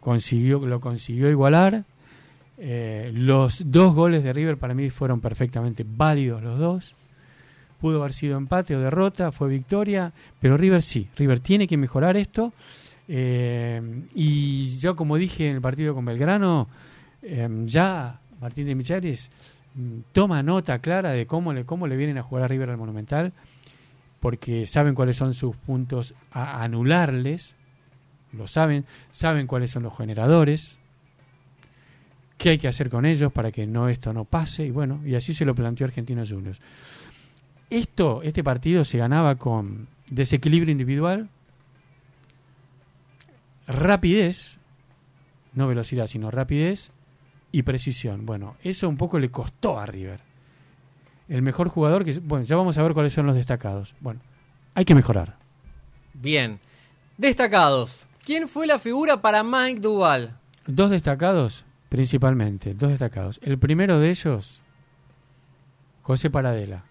consiguió, 0.00 0.64
lo 0.66 0.80
consiguió 0.80 1.30
igualar. 1.30 1.84
Eh, 2.62 3.10
los 3.14 3.62
dos 3.64 3.94
goles 3.94 4.22
de 4.22 4.34
River 4.34 4.58
para 4.58 4.74
mí 4.74 4.90
fueron 4.90 5.22
perfectamente 5.22 5.84
válidos 5.88 6.42
los 6.42 6.58
dos. 6.58 6.94
Pudo 7.80 8.00
haber 8.00 8.12
sido 8.12 8.36
empate 8.36 8.76
o 8.76 8.80
derrota, 8.80 9.32
fue 9.32 9.48
victoria, 9.48 10.12
pero 10.38 10.58
River 10.58 10.82
sí, 10.82 11.08
River 11.16 11.40
tiene 11.40 11.66
que 11.66 11.78
mejorar 11.78 12.18
esto. 12.18 12.52
Eh, 13.08 13.80
y 14.14 14.78
yo, 14.78 14.94
como 14.94 15.16
dije 15.16 15.48
en 15.48 15.56
el 15.56 15.62
partido 15.62 15.94
con 15.94 16.04
Belgrano, 16.04 16.68
eh, 17.22 17.48
ya 17.64 18.20
Martín 18.42 18.66
de 18.66 18.74
Michelis 18.74 19.30
mm, 19.74 20.00
toma 20.12 20.42
nota 20.42 20.80
clara 20.80 21.12
de 21.12 21.26
cómo 21.26 21.54
le, 21.54 21.64
cómo 21.64 21.86
le 21.86 21.96
vienen 21.96 22.18
a 22.18 22.22
jugar 22.22 22.44
a 22.44 22.48
River 22.48 22.68
al 22.68 22.76
Monumental, 22.76 23.32
porque 24.20 24.66
saben 24.66 24.94
cuáles 24.94 25.16
son 25.16 25.32
sus 25.32 25.56
puntos 25.56 26.14
a 26.30 26.62
anularles, 26.62 27.54
lo 28.34 28.46
saben, 28.46 28.84
saben 29.12 29.46
cuáles 29.46 29.70
son 29.70 29.82
los 29.82 29.96
generadores, 29.96 30.78
qué 32.40 32.48
hay 32.48 32.58
que 32.58 32.68
hacer 32.68 32.88
con 32.88 33.04
ellos 33.04 33.30
para 33.30 33.52
que 33.52 33.66
no 33.66 33.90
esto 33.90 34.14
no 34.14 34.24
pase 34.24 34.64
y 34.64 34.70
bueno, 34.70 35.02
y 35.04 35.14
así 35.14 35.34
se 35.34 35.44
lo 35.44 35.54
planteó 35.54 35.84
Argentinos 35.84 36.32
Juniors. 36.32 36.58
Esto, 37.68 38.22
este 38.22 38.42
partido 38.42 38.82
se 38.86 38.96
ganaba 38.96 39.34
con 39.36 39.88
desequilibrio 40.10 40.72
individual, 40.72 41.28
rapidez, 43.66 44.58
no 45.52 45.68
velocidad, 45.68 46.06
sino 46.06 46.30
rapidez 46.30 46.90
y 47.52 47.62
precisión. 47.62 48.24
Bueno, 48.24 48.56
eso 48.64 48.88
un 48.88 48.96
poco 48.96 49.18
le 49.18 49.30
costó 49.30 49.78
a 49.78 49.84
River. 49.84 50.20
El 51.28 51.42
mejor 51.42 51.68
jugador 51.68 52.06
que 52.06 52.18
bueno, 52.20 52.46
ya 52.46 52.56
vamos 52.56 52.78
a 52.78 52.82
ver 52.82 52.94
cuáles 52.94 53.12
son 53.12 53.26
los 53.26 53.36
destacados. 53.36 53.94
Bueno, 54.00 54.20
hay 54.74 54.86
que 54.86 54.94
mejorar. 54.94 55.36
Bien. 56.14 56.58
Destacados. 57.18 58.08
¿Quién 58.24 58.48
fue 58.48 58.66
la 58.66 58.78
figura 58.78 59.20
para 59.20 59.44
Mike 59.44 59.80
Duval? 59.80 60.38
Dos 60.66 60.90
destacados, 60.90 61.64
principalmente, 61.90 62.72
dos 62.72 62.90
destacados. 62.90 63.38
El 63.42 63.58
primero 63.58 63.98
de 63.98 64.08
ellos, 64.08 64.60
José 66.02 66.30
Paradela. 66.30 66.84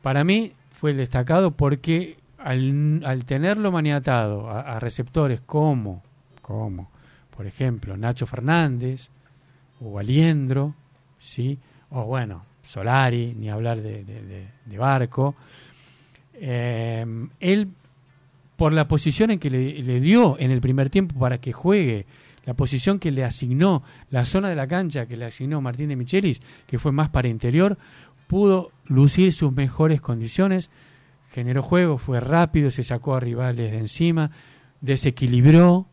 Para 0.00 0.24
mí 0.24 0.52
fue 0.70 0.92
el 0.92 0.96
destacado 0.96 1.50
porque 1.50 2.16
al, 2.38 3.02
al 3.04 3.24
tenerlo 3.24 3.72
maniatado 3.72 4.48
a, 4.48 4.78
receptores 4.80 5.40
como, 5.44 6.02
como, 6.40 6.88
por 7.36 7.46
ejemplo, 7.46 7.96
Nacho 7.96 8.24
Fernández 8.26 9.10
o 9.80 9.98
Aliendro, 9.98 10.74
¿sí? 11.18 11.58
o 11.90 12.04
bueno, 12.04 12.44
Solari, 12.62 13.34
ni 13.36 13.50
hablar 13.50 13.82
de, 13.82 14.04
de- 14.04 14.78
Barco, 14.78 15.34
eh, 16.34 17.04
él, 17.40 17.68
por 18.54 18.72
la 18.72 18.86
posición 18.86 19.32
en 19.32 19.40
que 19.40 19.50
le 19.50 20.00
dio 20.00 20.38
en 20.38 20.52
el 20.52 20.60
primer 20.60 20.88
tiempo 20.88 21.18
para 21.18 21.38
que 21.38 21.52
juegue, 21.52 22.06
la 22.48 22.54
posición 22.54 22.98
que 22.98 23.10
le 23.10 23.24
asignó, 23.24 23.82
la 24.08 24.24
zona 24.24 24.48
de 24.48 24.56
la 24.56 24.66
cancha 24.66 25.04
que 25.04 25.18
le 25.18 25.26
asignó 25.26 25.60
Martín 25.60 25.90
de 25.90 25.96
Michelis, 25.96 26.40
que 26.66 26.78
fue 26.78 26.92
más 26.92 27.10
para 27.10 27.28
interior, 27.28 27.76
pudo 28.26 28.70
lucir 28.86 29.34
sus 29.34 29.52
mejores 29.52 30.00
condiciones, 30.00 30.70
generó 31.30 31.62
juego, 31.62 31.98
fue 31.98 32.20
rápido, 32.20 32.70
se 32.70 32.84
sacó 32.84 33.14
a 33.14 33.20
rivales 33.20 33.70
de 33.70 33.76
encima, 33.76 34.30
desequilibró, 34.80 35.88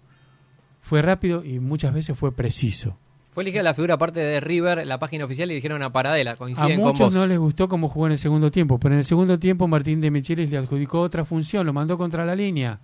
fue 0.80 1.02
rápido 1.02 1.44
y 1.44 1.60
muchas 1.60 1.94
veces 1.94 2.18
fue 2.18 2.32
preciso. 2.32 2.98
Fue 3.32 3.44
elegida 3.44 3.62
la 3.62 3.74
figura 3.74 3.96
aparte 3.96 4.22
de 4.22 4.40
River, 4.40 4.88
la 4.88 4.98
página 4.98 5.26
oficial, 5.26 5.52
y 5.52 5.56
dijeron 5.56 5.84
a 5.84 5.92
Paradela. 5.92 6.32
A 6.32 6.36
Coinciden 6.38 6.80
con 6.80 6.92
muchos 6.92 7.08
vos. 7.08 7.16
no 7.16 7.28
les 7.28 7.38
gustó 7.38 7.68
cómo 7.68 7.90
jugó 7.90 8.06
en 8.06 8.14
el 8.14 8.18
segundo 8.18 8.50
tiempo, 8.50 8.80
pero 8.80 8.96
en 8.96 9.00
el 9.00 9.06
segundo 9.06 9.38
tiempo 9.38 9.68
Martín 9.68 10.00
de 10.00 10.10
Michelis 10.10 10.50
le 10.50 10.58
adjudicó 10.58 11.02
otra 11.02 11.26
función, 11.26 11.66
lo 11.66 11.74
mandó 11.74 11.98
contra 11.98 12.24
la 12.26 12.34
línea. 12.34 12.80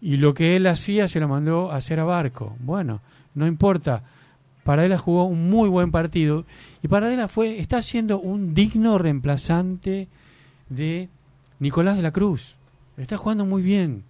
Y 0.00 0.16
lo 0.18 0.34
que 0.34 0.56
él 0.56 0.66
hacía 0.66 1.08
se 1.08 1.20
lo 1.20 1.28
mandó 1.28 1.70
a 1.72 1.76
hacer 1.76 1.98
a 2.00 2.04
Barco. 2.04 2.56
Bueno, 2.60 3.00
no 3.34 3.46
importa. 3.46 4.02
Paradela 4.64 4.98
jugó 4.98 5.24
un 5.24 5.50
muy 5.50 5.68
buen 5.68 5.90
partido 5.90 6.44
y 6.82 6.88
Paradela 6.88 7.28
fue 7.28 7.58
está 7.60 7.82
siendo 7.82 8.18
un 8.18 8.54
digno 8.54 8.96
reemplazante 8.98 10.08
de 10.70 11.08
Nicolás 11.58 11.96
de 11.96 12.02
la 12.02 12.12
Cruz. 12.12 12.56
Está 12.96 13.16
jugando 13.16 13.44
muy 13.44 13.62
bien. 13.62 14.04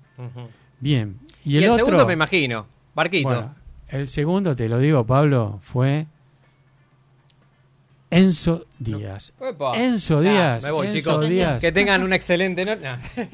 Bien. 0.81 1.19
Y 1.45 1.55
Y 1.55 1.57
el, 1.59 1.71
otro 1.71 1.87
segundo 1.87 2.07
me 2.07 2.13
imagino. 2.13 2.67
Barquito. 2.95 3.29
bueno, 3.29 3.55
el 3.89 4.07
segundo, 4.09 4.55
te 4.55 4.69
lo 4.69 4.79
digo, 4.79 5.05
Pablo, 5.05 5.59
fue 5.63 6.07
Enzo 8.11 8.67
Díaz. 8.79 9.33
Enzo 9.75 10.19
Ah, 10.19 10.21
Díaz. 10.23 10.63
me 10.63 10.71
voy, 10.71 10.87
Enzo 10.87 10.99
chicos. 10.99 11.29
Díaz. 11.29 11.61
Que 11.61 11.73
tengan 11.73 12.03
una 12.05 12.15
excelente 12.17 12.65
noche. 12.65 12.83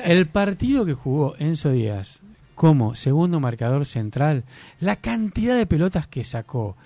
El 0.05 0.27
partido 0.27 0.87
que 0.87 0.95
jugó 0.95 1.35
Enzo 1.39 1.71
Díaz 1.71 2.21
como 2.61 2.95
segundo 2.95 3.41
marcador 3.41 3.87
central, 3.87 4.45
la 4.81 4.97
cantidad 4.97 5.57
de 5.57 5.65
pelotas 5.65 6.07
que 6.07 6.25
sacó, 6.25 6.77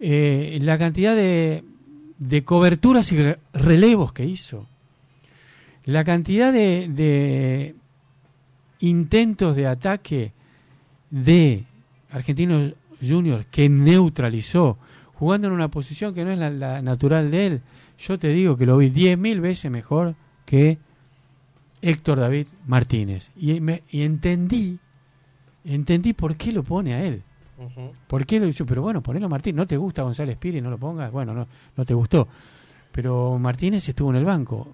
eh, 0.00 0.58
la 0.60 0.76
cantidad 0.76 1.14
de, 1.14 1.62
de 2.18 2.42
coberturas 2.42 3.12
y 3.12 3.18
re- 3.22 3.38
relevos 3.52 4.12
que 4.12 4.24
hizo, 4.24 4.66
la 5.84 6.02
cantidad 6.02 6.52
de, 6.52 6.88
de 6.90 7.76
intentos 8.80 9.54
de 9.54 9.68
ataque 9.68 10.32
de 11.10 11.62
Argentinos 12.10 12.72
Juniors 13.00 13.46
que 13.52 13.68
neutralizó, 13.68 14.78
jugando 15.14 15.46
en 15.46 15.52
una 15.52 15.68
posición 15.68 16.12
que 16.12 16.24
no 16.24 16.32
es 16.32 16.38
la, 16.40 16.50
la 16.50 16.82
natural 16.82 17.30
de 17.30 17.46
él, 17.46 17.60
yo 18.00 18.18
te 18.18 18.30
digo 18.30 18.56
que 18.56 18.66
lo 18.66 18.78
vi 18.78 18.90
10.000 18.90 19.40
veces 19.40 19.70
mejor 19.70 20.16
que 20.44 20.78
Héctor 21.82 22.18
David 22.18 22.48
Martínez. 22.66 23.30
Y, 23.36 23.60
me, 23.60 23.84
y 23.92 24.02
entendí, 24.02 24.80
entendí 25.64 26.12
por 26.12 26.36
qué 26.36 26.52
lo 26.52 26.62
pone 26.62 26.94
a 26.94 27.02
él. 27.02 27.22
Ujú. 27.58 27.92
¿Por 28.06 28.26
qué 28.26 28.40
lo 28.40 28.46
hizo? 28.46 28.66
Pero 28.66 28.82
bueno, 28.82 29.02
ponelo 29.02 29.26
a 29.26 29.28
Martín. 29.28 29.56
¿No 29.56 29.66
te 29.66 29.76
gusta 29.76 30.02
González 30.02 30.36
Piri? 30.36 30.60
No 30.60 30.70
lo 30.70 30.78
pongas. 30.78 31.10
Bueno, 31.10 31.34
no, 31.34 31.46
no 31.76 31.84
te 31.84 31.94
gustó. 31.94 32.28
Pero 32.92 33.38
Martínez 33.38 33.88
estuvo 33.88 34.10
en 34.10 34.16
el 34.16 34.24
banco. 34.24 34.68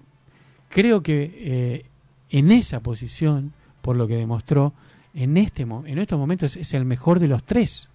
Creo 0.69 1.01
que 1.01 1.33
eh, 1.37 1.85
en 2.29 2.51
esa 2.51 2.79
posición, 2.79 3.53
por 3.81 3.95
lo 3.95 4.07
que 4.07 4.15
demostró, 4.15 4.73
en, 5.13 5.37
este, 5.37 5.63
en 5.63 5.97
estos 5.97 6.17
momentos 6.17 6.55
es 6.55 6.73
el 6.73 6.85
mejor 6.85 7.19
de 7.19 7.27
los 7.27 7.43
tres. 7.43 7.89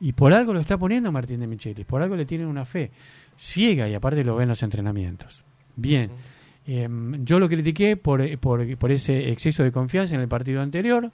Y 0.00 0.12
por 0.12 0.32
algo 0.32 0.52
lo 0.52 0.60
está 0.60 0.76
poniendo 0.76 1.10
Martín 1.10 1.40
de 1.40 1.46
Michelis. 1.46 1.86
Por 1.86 2.02
algo 2.02 2.16
le 2.16 2.26
tienen 2.26 2.46
una 2.46 2.64
fe 2.64 2.90
ciega 3.36 3.88
y 3.88 3.94
aparte 3.94 4.24
lo 4.24 4.36
ve 4.36 4.44
en 4.44 4.50
los 4.50 4.62
entrenamientos. 4.62 5.42
Bien. 5.74 6.10
Eh, 6.66 6.88
yo 7.22 7.38
lo 7.38 7.48
critiqué 7.48 7.96
por, 7.96 8.38
por, 8.38 8.76
por 8.76 8.90
ese 8.90 9.30
exceso 9.30 9.62
de 9.62 9.72
confianza 9.72 10.14
en 10.14 10.20
el 10.20 10.28
partido 10.28 10.60
anterior 10.60 11.10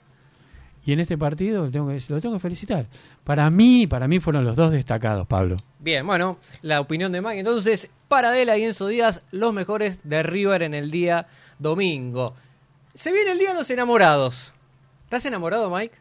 y 0.85 0.91
en 0.93 0.99
este 0.99 1.17
partido 1.17 1.65
lo 1.65 1.71
tengo 1.71 1.87
que, 1.87 1.99
lo 2.09 2.19
tengo 2.21 2.35
que 2.35 2.39
felicitar. 2.41 2.87
Para 3.23 3.49
mí, 3.49 3.87
para 3.87 4.07
mí 4.07 4.19
fueron 4.19 4.43
los 4.43 4.55
dos 4.55 4.71
destacados, 4.71 5.25
Pablo. 5.27 5.57
Bien, 5.79 6.05
bueno, 6.05 6.37
la 6.61 6.79
opinión 6.81 7.11
de 7.11 7.21
Mike. 7.21 7.39
Entonces, 7.39 7.89
Paradela 8.07 8.57
y 8.57 8.63
Enzo 8.65 8.87
Díaz, 8.87 9.23
los 9.31 9.53
mejores 9.53 9.99
de 10.03 10.23
River 10.23 10.61
en 10.63 10.73
el 10.73 10.91
día 10.91 11.27
domingo. 11.59 12.35
Se 12.93 13.11
viene 13.13 13.31
el 13.31 13.39
día 13.39 13.49
de 13.49 13.55
los 13.55 13.69
enamorados. 13.71 14.51
¿Estás 15.05 15.25
enamorado, 15.25 15.69
Mike? 15.73 15.95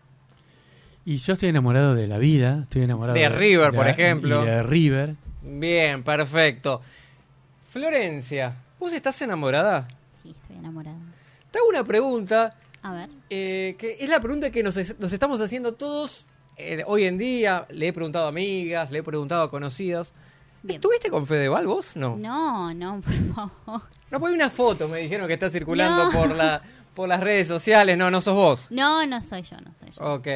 Y 1.05 1.16
yo 1.16 1.33
estoy 1.35 1.49
enamorado 1.49 1.95
de 1.95 2.07
la 2.07 2.18
vida, 2.18 2.61
estoy 2.62 2.83
enamorado 2.83 3.18
De 3.18 3.28
River, 3.28 3.72
por 3.72 3.85
de- 3.87 3.91
ejemplo. 3.93 4.43
y 4.43 4.47
de 4.47 4.62
River. 4.62 5.14
Bien, 5.43 6.03
perfecto. 6.05 6.80
Florencia, 7.70 8.55
¿vos 8.78 8.93
estás 8.93 9.20
enamorada? 9.22 9.89
Sí, 10.22 10.30
estoy 10.30 10.57
enamorada. 10.59 10.97
Te 11.51 11.59
hago 11.59 11.68
una 11.68 11.85
pregunta, 11.85 12.55
A 12.83 12.93
ver. 12.93 13.09
eh, 13.30 13.76
que 13.78 13.97
es 14.01 14.09
la 14.09 14.20
pregunta 14.20 14.51
que 14.51 14.62
nos, 14.62 14.76
es- 14.76 14.99
nos 14.99 15.12
estamos 15.12 15.41
haciendo 15.41 15.74
todos 15.74 16.26
eh, 16.57 16.83
hoy 16.87 17.05
en 17.05 17.16
día. 17.18 17.66
Le 17.70 17.89
he 17.89 17.93
preguntado 17.93 18.26
a 18.26 18.28
amigas, 18.28 18.91
le 18.91 18.99
he 18.99 19.03
preguntado 19.03 19.43
a 19.43 19.51
conocidos. 19.51 20.12
Bien. 20.64 20.76
¿Estuviste 20.76 21.11
con 21.11 21.26
Fedeval 21.26 21.66
vos? 21.66 21.97
No. 21.97 22.16
No, 22.16 22.72
no, 22.74 23.01
por 23.01 23.12
favor. 23.35 23.83
No, 24.11 24.20
pues 24.20 24.30
hay 24.30 24.37
una 24.37 24.51
foto, 24.51 24.89
me 24.89 24.99
dijeron 24.99 25.26
que 25.26 25.33
está 25.35 25.49
circulando 25.51 26.05
No. 26.05 26.11
por, 26.12 26.37
la, 26.37 26.61
por 26.95 27.09
las 27.09 27.20
redes 27.20 27.49
sociales. 27.49 27.97
No, 27.97 28.11
no 28.11 28.20
sos 28.20 28.35
vos. 28.35 28.66
No, 28.70 29.05
no 29.07 29.22
soy 29.22 29.43
yo, 29.43 29.57
no 29.61 29.72
soy 29.80 29.91
yo. 29.91 30.14
Ok. 30.14 30.28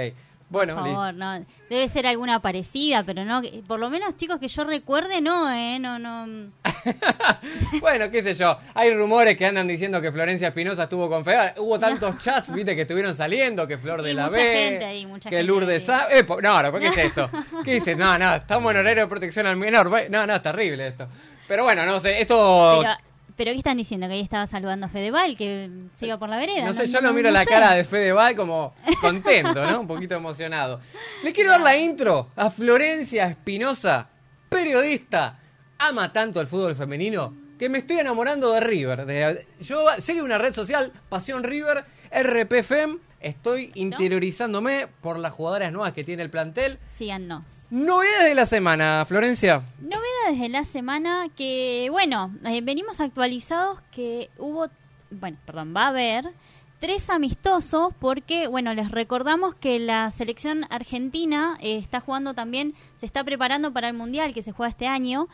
Bueno, 0.48 0.76
Por 0.76 0.84
favor, 0.84 1.14
no. 1.14 1.44
Debe 1.68 1.88
ser 1.88 2.06
alguna 2.06 2.40
parecida, 2.40 3.02
pero 3.02 3.24
no. 3.24 3.42
Por 3.66 3.80
lo 3.80 3.90
menos, 3.90 4.16
chicos, 4.16 4.38
que 4.38 4.46
yo 4.46 4.62
recuerde, 4.64 5.20
no, 5.20 5.50
¿eh? 5.52 5.78
No, 5.80 5.98
no. 5.98 6.52
bueno, 7.80 8.10
qué 8.10 8.22
sé 8.22 8.34
yo. 8.34 8.56
Hay 8.74 8.94
rumores 8.94 9.36
que 9.36 9.44
andan 9.46 9.66
diciendo 9.66 10.00
que 10.00 10.12
Florencia 10.12 10.48
Espinosa 10.48 10.84
estuvo 10.84 11.08
con 11.10 11.24
Fedeval. 11.24 11.54
Hubo 11.58 11.78
tantos 11.78 12.18
chats, 12.18 12.52
viste, 12.52 12.76
que 12.76 12.82
estuvieron 12.82 13.14
saliendo, 13.14 13.66
que 13.66 13.76
Flor 13.78 14.02
de 14.02 14.12
Y 14.12 14.14
la 14.14 14.26
mucha 14.26 14.38
B, 14.38 14.44
gente 14.70 14.84
ahí, 14.84 15.06
mucha 15.06 15.28
que 15.30 15.36
gente 15.36 15.48
Lourdes. 15.52 15.84
Sa- 15.84 16.06
Eh, 16.10 16.24
no, 16.42 16.62
no, 16.62 16.72
¿qué 16.78 16.86
es 16.86 16.96
esto? 16.98 17.28
¿Qué 17.64 17.74
dices? 17.74 17.96
No, 17.96 18.16
no, 18.18 18.36
estamos 18.36 18.70
en 18.72 18.78
horario 18.78 19.02
de 19.02 19.08
protección 19.08 19.46
al 19.46 19.56
menor. 19.56 19.90
No, 20.10 20.26
no, 20.26 20.34
es 20.36 20.42
terrible 20.42 20.86
esto. 20.88 21.08
Pero 21.48 21.62
bueno, 21.64 21.84
no 21.86 22.00
sé, 22.00 22.20
esto... 22.20 22.80
Pero, 22.82 22.96
pero 23.36 23.52
¿qué 23.52 23.58
están 23.58 23.76
diciendo? 23.76 24.06
Que 24.06 24.14
ahí 24.14 24.20
estaba 24.20 24.46
saludando 24.46 24.86
a 24.86 24.88
Fedeval, 24.88 25.36
que 25.36 25.70
se 25.94 26.06
iba 26.06 26.18
por 26.18 26.28
la 26.28 26.38
vereda. 26.38 26.64
No 26.64 26.74
sé, 26.74 26.88
yo 26.88 27.00
lo 27.00 27.12
miro 27.12 27.30
la 27.30 27.44
sé. 27.44 27.50
cara 27.50 27.72
de 27.72 27.84
Fedeval 27.84 28.34
como 28.34 28.74
contento, 29.00 29.66
¿no? 29.70 29.80
Un 29.80 29.86
poquito 29.86 30.14
emocionado. 30.14 30.80
Le 31.22 31.32
quiero 31.32 31.50
dar 31.50 31.60
la 31.60 31.76
intro 31.76 32.30
a 32.34 32.50
Florencia 32.50 33.26
Espinosa, 33.26 34.08
periodista, 34.48 35.38
ama 35.78 36.12
tanto 36.12 36.40
el 36.40 36.46
fútbol 36.46 36.74
femenino 36.74 37.34
que 37.58 37.68
me 37.68 37.78
estoy 37.78 37.98
enamorando 37.98 38.52
de 38.52 38.60
River. 38.60 39.06
De, 39.06 39.46
yo 39.60 39.84
sigue 39.98 40.22
una 40.22 40.38
red 40.38 40.52
social, 40.52 40.92
Pasión 41.08 41.44
River, 41.44 41.84
RPFM. 42.10 42.98
Estoy 43.20 43.72
interiorizándome 43.74 44.88
por 45.00 45.18
las 45.18 45.32
jugadoras 45.32 45.72
nuevas 45.72 45.92
que 45.92 46.04
tiene 46.04 46.22
el 46.22 46.30
plantel. 46.30 46.78
Síganos. 46.92 47.44
Novedades 47.70 48.28
de 48.28 48.34
la 48.34 48.46
semana, 48.46 49.04
Florencia. 49.06 49.62
Novedades 49.80 50.40
de 50.40 50.48
la 50.48 50.64
semana 50.64 51.28
que, 51.36 51.88
bueno, 51.90 52.32
eh, 52.44 52.60
venimos 52.60 53.00
actualizados 53.00 53.80
que 53.90 54.30
hubo, 54.38 54.68
bueno, 55.10 55.38
perdón, 55.44 55.74
va 55.76 55.84
a 55.84 55.88
haber 55.88 56.32
tres 56.78 57.10
amistosos 57.10 57.92
porque, 57.98 58.46
bueno, 58.46 58.74
les 58.74 58.90
recordamos 58.90 59.54
que 59.54 59.78
la 59.78 60.10
selección 60.10 60.66
argentina 60.70 61.56
eh, 61.60 61.78
está 61.78 62.00
jugando 62.00 62.34
también, 62.34 62.74
se 63.00 63.06
está 63.06 63.24
preparando 63.24 63.72
para 63.72 63.88
el 63.88 63.94
Mundial 63.94 64.34
que 64.34 64.42
se 64.42 64.52
juega 64.52 64.70
este 64.70 64.86
año. 64.86 65.26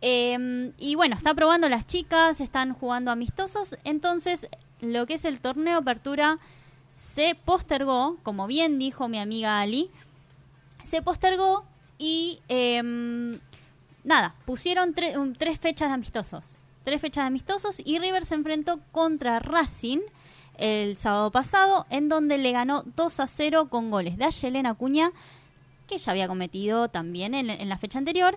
eh, 0.00 0.72
y 0.76 0.94
bueno, 0.96 1.16
está 1.16 1.34
probando 1.34 1.68
las 1.68 1.86
chicas, 1.86 2.40
están 2.40 2.74
jugando 2.74 3.10
amistosos, 3.10 3.76
entonces 3.84 4.46
lo 4.80 5.06
que 5.06 5.14
es 5.14 5.24
el 5.24 5.40
torneo 5.40 5.78
apertura 5.78 6.38
se 6.98 7.36
postergó, 7.36 8.18
como 8.24 8.46
bien 8.48 8.78
dijo 8.78 9.08
mi 9.08 9.18
amiga 9.18 9.60
Ali, 9.60 9.88
se 10.84 11.00
postergó 11.00 11.64
y 11.96 12.40
em, 12.48 13.38
nada, 14.04 14.34
pusieron 14.44 14.94
tres 14.94 15.60
fechas 15.60 15.88
de 15.90 15.94
amistosos. 15.94 16.58
Tres 16.84 17.00
fechas 17.00 17.22
de 17.22 17.28
amistosos 17.28 17.80
y 17.84 17.98
River 17.98 18.26
se 18.26 18.34
enfrentó 18.34 18.80
contra 18.92 19.38
Racing 19.38 20.00
el 20.56 20.96
sábado 20.96 21.30
pasado, 21.30 21.86
en 21.88 22.08
donde 22.08 22.36
le 22.36 22.50
ganó 22.50 22.82
2 22.96 23.20
a 23.20 23.26
0 23.28 23.68
con 23.68 23.90
goles 23.92 24.18
de 24.18 24.24
Ayelena 24.24 24.70
Acuña, 24.70 25.12
que 25.86 25.98
ya 25.98 26.10
había 26.10 26.26
cometido 26.26 26.88
también 26.88 27.34
en, 27.34 27.68
la 27.68 27.78
fecha 27.78 27.98
anterior, 27.98 28.36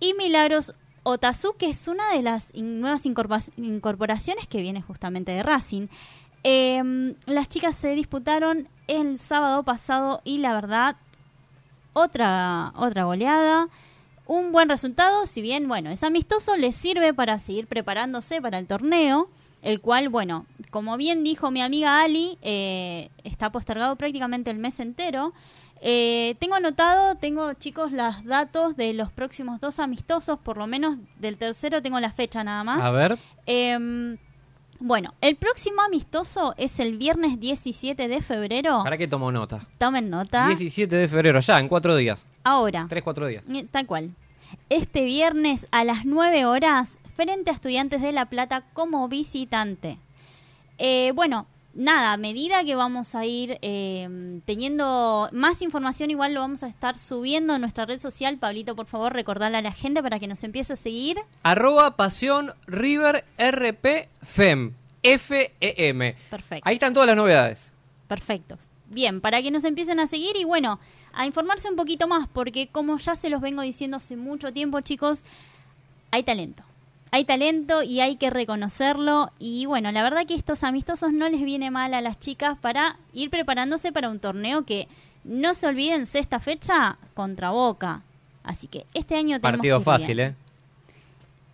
y 0.00 0.14
Milagros 0.14 0.74
Otazu, 1.02 1.54
que 1.58 1.68
es 1.68 1.86
una 1.86 2.10
de 2.12 2.22
las 2.22 2.54
nuevas 2.54 3.04
incorpora- 3.04 3.52
incorporaciones 3.58 4.46
que 4.48 4.62
viene 4.62 4.80
justamente 4.80 5.32
de 5.32 5.42
Racing. 5.42 5.88
Em, 6.44 7.14
las 7.24 7.48
chicas 7.48 7.74
se 7.74 7.94
disputaron 7.94 8.68
el 8.86 9.18
sábado 9.18 9.62
pasado 9.62 10.20
y 10.24 10.38
la 10.38 10.52
verdad, 10.52 10.96
otra, 11.94 12.72
otra 12.76 13.04
goleada. 13.04 13.68
Un 14.26 14.52
buen 14.52 14.68
resultado, 14.68 15.26
si 15.26 15.40
bien, 15.40 15.68
bueno, 15.68 15.90
es 15.90 16.02
amistoso, 16.02 16.56
les 16.56 16.76
sirve 16.76 17.14
para 17.14 17.38
seguir 17.38 17.66
preparándose 17.66 18.40
para 18.42 18.58
el 18.58 18.66
torneo, 18.66 19.28
el 19.62 19.80
cual, 19.80 20.10
bueno, 20.10 20.44
como 20.70 20.96
bien 20.98 21.24
dijo 21.24 21.50
mi 21.50 21.62
amiga 21.62 22.02
Ali, 22.02 22.38
eh, 22.42 23.10
está 23.22 23.50
postergado 23.50 23.96
prácticamente 23.96 24.50
el 24.50 24.58
mes 24.58 24.80
entero. 24.80 25.32
Eh, 25.80 26.36
tengo 26.38 26.54
anotado, 26.54 27.14
tengo 27.14 27.54
chicos 27.54 27.92
los 27.92 28.24
datos 28.24 28.76
de 28.76 28.92
los 28.92 29.10
próximos 29.12 29.60
dos 29.60 29.78
amistosos, 29.78 30.38
por 30.38 30.56
lo 30.58 30.66
menos 30.66 30.98
del 31.18 31.36
tercero 31.36 31.80
tengo 31.82 32.00
la 32.00 32.12
fecha 32.12 32.44
nada 32.44 32.64
más. 32.64 32.82
A 32.82 32.90
ver. 32.90 33.18
Em, 33.46 34.18
bueno, 34.84 35.14
el 35.22 35.36
próximo 35.36 35.80
amistoso 35.80 36.54
es 36.58 36.78
el 36.78 36.98
viernes 36.98 37.40
17 37.40 38.06
de 38.06 38.20
febrero. 38.20 38.82
¿Para 38.84 38.98
qué 38.98 39.08
tomo 39.08 39.32
nota? 39.32 39.62
Tomen 39.78 40.10
nota. 40.10 40.46
17 40.46 40.94
de 40.94 41.08
febrero, 41.08 41.40
ya, 41.40 41.58
en 41.58 41.68
cuatro 41.68 41.96
días. 41.96 42.26
Ahora, 42.44 42.84
3, 42.86 43.02
4 43.02 43.26
días. 43.26 43.44
eh, 43.50 43.66
tal 43.70 43.86
cual. 43.86 44.10
Este 44.68 45.04
viernes 45.04 45.66
a 45.70 45.84
las 45.84 46.04
9 46.04 46.44
horas, 46.44 46.98
frente 47.16 47.50
a 47.50 47.54
Estudiantes 47.54 48.02
de 48.02 48.12
La 48.12 48.26
Plata 48.26 48.64
como 48.74 49.08
visitante. 49.08 49.98
Eh, 50.76 51.12
bueno, 51.14 51.46
nada, 51.74 52.12
a 52.12 52.16
medida 52.16 52.64
que 52.64 52.74
vamos 52.74 53.14
a 53.14 53.24
ir 53.24 53.58
eh, 53.62 54.40
teniendo 54.44 55.28
más 55.32 55.62
información, 55.62 56.10
igual 56.10 56.34
lo 56.34 56.40
vamos 56.40 56.62
a 56.62 56.68
estar 56.68 56.98
subiendo 56.98 57.54
en 57.54 57.60
nuestra 57.60 57.86
red 57.86 58.00
social. 58.00 58.38
Pablito, 58.38 58.74
por 58.74 58.86
favor, 58.86 59.12
recordarle 59.12 59.58
a 59.58 59.62
la 59.62 59.72
gente 59.72 60.02
para 60.02 60.18
que 60.18 60.26
nos 60.26 60.42
empiece 60.44 60.74
a 60.74 60.76
seguir. 60.76 61.18
Arroba 61.42 61.96
Pasión 61.96 62.52
River 62.66 63.24
RP 63.38 64.08
FEM. 64.22 64.74
F-E-M. 65.02 66.14
Perfecto. 66.30 66.66
Ahí 66.66 66.74
están 66.74 66.94
todas 66.94 67.06
las 67.06 67.16
novedades. 67.16 67.70
Perfectos. 68.08 68.70
Bien, 68.88 69.20
para 69.20 69.42
que 69.42 69.50
nos 69.50 69.64
empiecen 69.64 70.00
a 70.00 70.06
seguir 70.06 70.36
y 70.36 70.44
bueno, 70.44 70.80
a 71.12 71.26
informarse 71.26 71.68
un 71.68 71.76
poquito 71.76 72.08
más, 72.08 72.26
porque 72.28 72.68
como 72.68 72.96
ya 72.98 73.14
se 73.14 73.28
los 73.28 73.40
vengo 73.40 73.62
diciendo 73.62 73.98
hace 73.98 74.16
mucho 74.16 74.52
tiempo, 74.52 74.80
chicos, 74.80 75.24
hay 76.10 76.22
talento. 76.22 76.62
Hay 77.14 77.24
talento 77.24 77.84
y 77.84 78.00
hay 78.00 78.16
que 78.16 78.28
reconocerlo. 78.28 79.30
Y 79.38 79.66
bueno, 79.66 79.92
la 79.92 80.02
verdad 80.02 80.26
que 80.26 80.34
estos 80.34 80.64
amistosos 80.64 81.12
no 81.12 81.28
les 81.28 81.42
viene 81.42 81.70
mal 81.70 81.94
a 81.94 82.00
las 82.00 82.18
chicas 82.18 82.58
para 82.60 82.96
ir 83.12 83.30
preparándose 83.30 83.92
para 83.92 84.08
un 84.08 84.18
torneo 84.18 84.64
que 84.64 84.88
no 85.22 85.54
se 85.54 85.68
olviden, 85.68 86.06
sexta 86.06 86.40
fecha 86.40 86.98
contra 87.14 87.50
Boca. 87.50 88.02
Así 88.42 88.66
que 88.66 88.84
este 88.94 89.14
año 89.14 89.38
tenemos 89.40 89.58
Partido 89.58 89.78
que 89.78 89.84
fácil, 89.84 90.16
bien. 90.16 90.28
¿eh? 90.30 90.34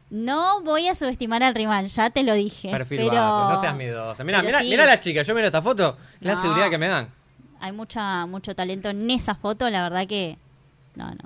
No 0.09 0.63
voy 0.63 0.89
a 0.89 0.95
subestimar 0.95 1.43
al 1.43 1.55
rival, 1.55 1.89
ya 1.89 2.09
te 2.09 2.23
lo 2.23 2.33
dije. 2.33 2.71
Perfil 2.71 2.99
pero 3.01 3.11
bajo, 3.17 3.51
no 3.53 3.61
seas 3.61 3.77
miedosa. 3.77 4.25
Mirá, 4.25 4.43
mirá, 4.43 4.61
sí. 4.61 4.67
mirá 4.71 4.87
la 4.87 4.99
chica, 4.99 5.21
yo 5.21 5.35
miro 5.35 5.47
esta 5.47 5.61
foto, 5.61 5.99
la 6.21 6.37
No. 6.37 6.41
seguridad 6.41 6.71
que 6.71 6.79
me 6.79 6.89
dan. 6.89 7.09
hay 7.61 7.73
mucha 7.73 8.25
mucho 8.25 8.55
talento 8.55 8.89
en 8.89 9.11
esa 9.11 9.35
foto, 9.35 9.69
la 9.69 9.83
verdad 9.83 10.07
que 10.09 10.39
no, 10.95 11.11
no. 11.11 11.25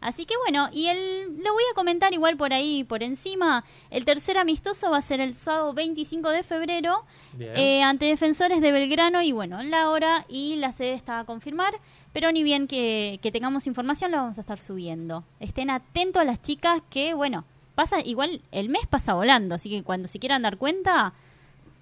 Así 0.00 0.26
que 0.26 0.34
bueno, 0.36 0.68
y 0.72 0.86
el 0.86 1.38
lo 1.38 1.52
voy 1.52 1.62
a 1.70 1.74
comentar 1.74 2.12
igual 2.12 2.36
por 2.36 2.52
ahí, 2.52 2.84
por 2.84 3.02
encima. 3.02 3.64
El 3.90 4.04
tercer 4.04 4.38
amistoso 4.38 4.90
va 4.90 4.98
a 4.98 5.02
ser 5.02 5.20
el 5.20 5.34
sábado 5.34 5.72
25 5.72 6.30
de 6.30 6.42
febrero 6.42 7.04
eh, 7.38 7.82
ante 7.82 8.06
Defensores 8.06 8.60
de 8.60 8.72
Belgrano 8.72 9.22
y 9.22 9.32
bueno, 9.32 9.62
la 9.62 9.90
hora 9.90 10.24
y 10.28 10.56
la 10.56 10.72
sede 10.72 10.94
está 10.94 11.20
a 11.20 11.24
confirmar, 11.24 11.74
pero 12.12 12.32
ni 12.32 12.42
bien 12.42 12.66
que, 12.66 13.18
que 13.22 13.32
tengamos 13.32 13.66
información 13.66 14.10
la 14.10 14.18
vamos 14.18 14.38
a 14.38 14.42
estar 14.42 14.58
subiendo. 14.58 15.24
Estén 15.40 15.70
atentos 15.70 16.22
a 16.22 16.24
las 16.24 16.42
chicas 16.42 16.82
que 16.90 17.14
bueno, 17.14 17.44
pasa 17.74 18.00
igual 18.00 18.42
el 18.52 18.68
mes 18.68 18.86
pasa 18.86 19.14
volando, 19.14 19.54
así 19.54 19.70
que 19.70 19.82
cuando 19.82 20.08
se 20.08 20.18
quieran 20.18 20.42
dar 20.42 20.56
cuenta, 20.56 21.12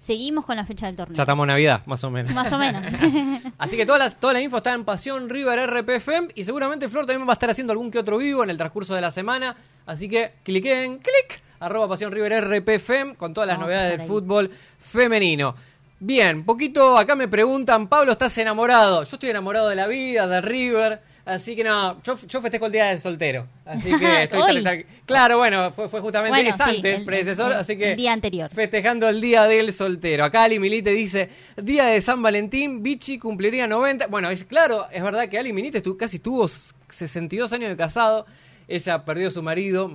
seguimos 0.05 0.45
con 0.45 0.55
la 0.55 0.65
fecha 0.65 0.85
del 0.85 0.95
torneo. 0.95 1.17
Ya 1.17 1.23
estamos 1.23 1.45
en 1.45 1.47
Navidad, 1.47 1.81
más 1.87 2.03
o 2.03 2.11
menos. 2.11 2.31
Más 2.31 2.51
o 2.53 2.57
menos. 2.59 2.85
Así 3.57 3.75
que 3.75 3.87
toda 3.87 3.97
la, 3.97 4.09
toda 4.11 4.33
la 4.33 4.41
info 4.41 4.57
está 4.57 4.73
en 4.73 4.85
Pasión 4.85 5.29
River 5.29 5.67
RPFM 5.67 6.27
y 6.35 6.43
seguramente 6.43 6.87
Flor 6.89 7.07
también 7.07 7.27
va 7.27 7.31
a 7.31 7.33
estar 7.33 7.49
haciendo 7.49 7.73
algún 7.73 7.89
que 7.89 7.97
otro 7.97 8.19
vivo 8.19 8.43
en 8.43 8.51
el 8.51 8.57
transcurso 8.57 8.93
de 8.93 9.01
la 9.01 9.11
semana. 9.11 9.55
Así 9.87 10.07
que 10.07 10.33
cliquen, 10.43 10.99
clic, 10.99 11.41
arroba 11.59 11.89
Pasión 11.89 12.11
River 12.11 12.43
RPFM 12.43 13.15
con 13.15 13.33
todas 13.33 13.47
las 13.47 13.57
Vamos 13.57 13.71
novedades 13.71 13.97
del 13.97 14.07
fútbol 14.07 14.51
femenino. 14.79 15.55
Bien, 15.99 16.45
poquito 16.45 16.99
acá 16.99 17.15
me 17.15 17.27
preguntan, 17.27 17.87
Pablo, 17.87 18.11
¿estás 18.11 18.37
enamorado? 18.37 19.03
Yo 19.03 19.15
estoy 19.15 19.29
enamorado 19.31 19.69
de 19.69 19.75
la 19.75 19.87
vida, 19.87 20.27
de 20.27 20.41
River, 20.41 21.01
así 21.25 21.55
que 21.55 21.63
no, 21.63 22.01
yo, 22.03 22.15
yo 22.27 22.41
festejo 22.41 22.67
el 22.67 22.71
día 22.71 22.85
del 22.85 22.99
soltero. 22.99 23.47
Así 23.65 23.89
que 23.97 24.23
estoy 24.23 24.41
Hoy. 24.41 24.63
tan- 24.63 24.85
Claro, 25.05 25.37
bueno, 25.37 25.71
fue, 25.71 25.89
fue 25.89 25.99
justamente 26.01 26.35
Bueno, 26.37 26.49
es 26.49 26.55
sí, 26.55 26.61
antes, 26.77 26.99
el- 26.99 27.05
predecesor, 27.05 27.51
el- 27.51 27.57
así 27.57 27.77
que 27.77 27.91
el 27.91 27.97
día 27.97 28.13
anterior. 28.13 28.49
festejando 28.53 29.09
el 29.09 29.19
día 29.21 29.43
del 29.43 29.73
soltero. 29.73 30.23
Acá 30.23 30.43
Ali 30.43 30.59
Milite 30.59 30.91
dice, 30.91 31.29
día 31.61 31.85
de 31.85 31.99
San 32.01 32.21
Valentín, 32.21 32.81
Vichy 32.83 33.17
cumpliría 33.19 33.67
90. 33.67 34.07
Bueno, 34.07 34.29
es, 34.29 34.43
claro, 34.45 34.87
es 34.91 35.03
verdad 35.03 35.27
que 35.27 35.37
Ali 35.37 35.51
Milite 35.53 35.83
estu- 35.83 35.97
casi 35.97 36.19
tuvo 36.19 36.47
62 36.89 37.51
años 37.53 37.69
de 37.69 37.77
casado. 37.77 38.25
Ella 38.67 39.05
perdió 39.05 39.27
a 39.27 39.31
su 39.31 39.43
marido, 39.43 39.91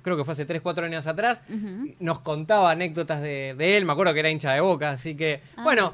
creo 0.00 0.16
que 0.16 0.24
fue 0.24 0.32
hace 0.32 0.46
3, 0.46 0.62
4 0.62 0.86
años 0.86 1.06
atrás. 1.06 1.42
Nos 1.98 2.20
contaba 2.20 2.70
anécdotas 2.70 3.20
de, 3.20 3.54
de 3.56 3.76
él, 3.76 3.84
me 3.84 3.92
acuerdo 3.92 4.14
que 4.14 4.20
era 4.20 4.30
hincha 4.30 4.52
de 4.54 4.60
boca, 4.60 4.90
así 4.92 5.14
que, 5.14 5.42
Ah. 5.58 5.62
bueno, 5.62 5.92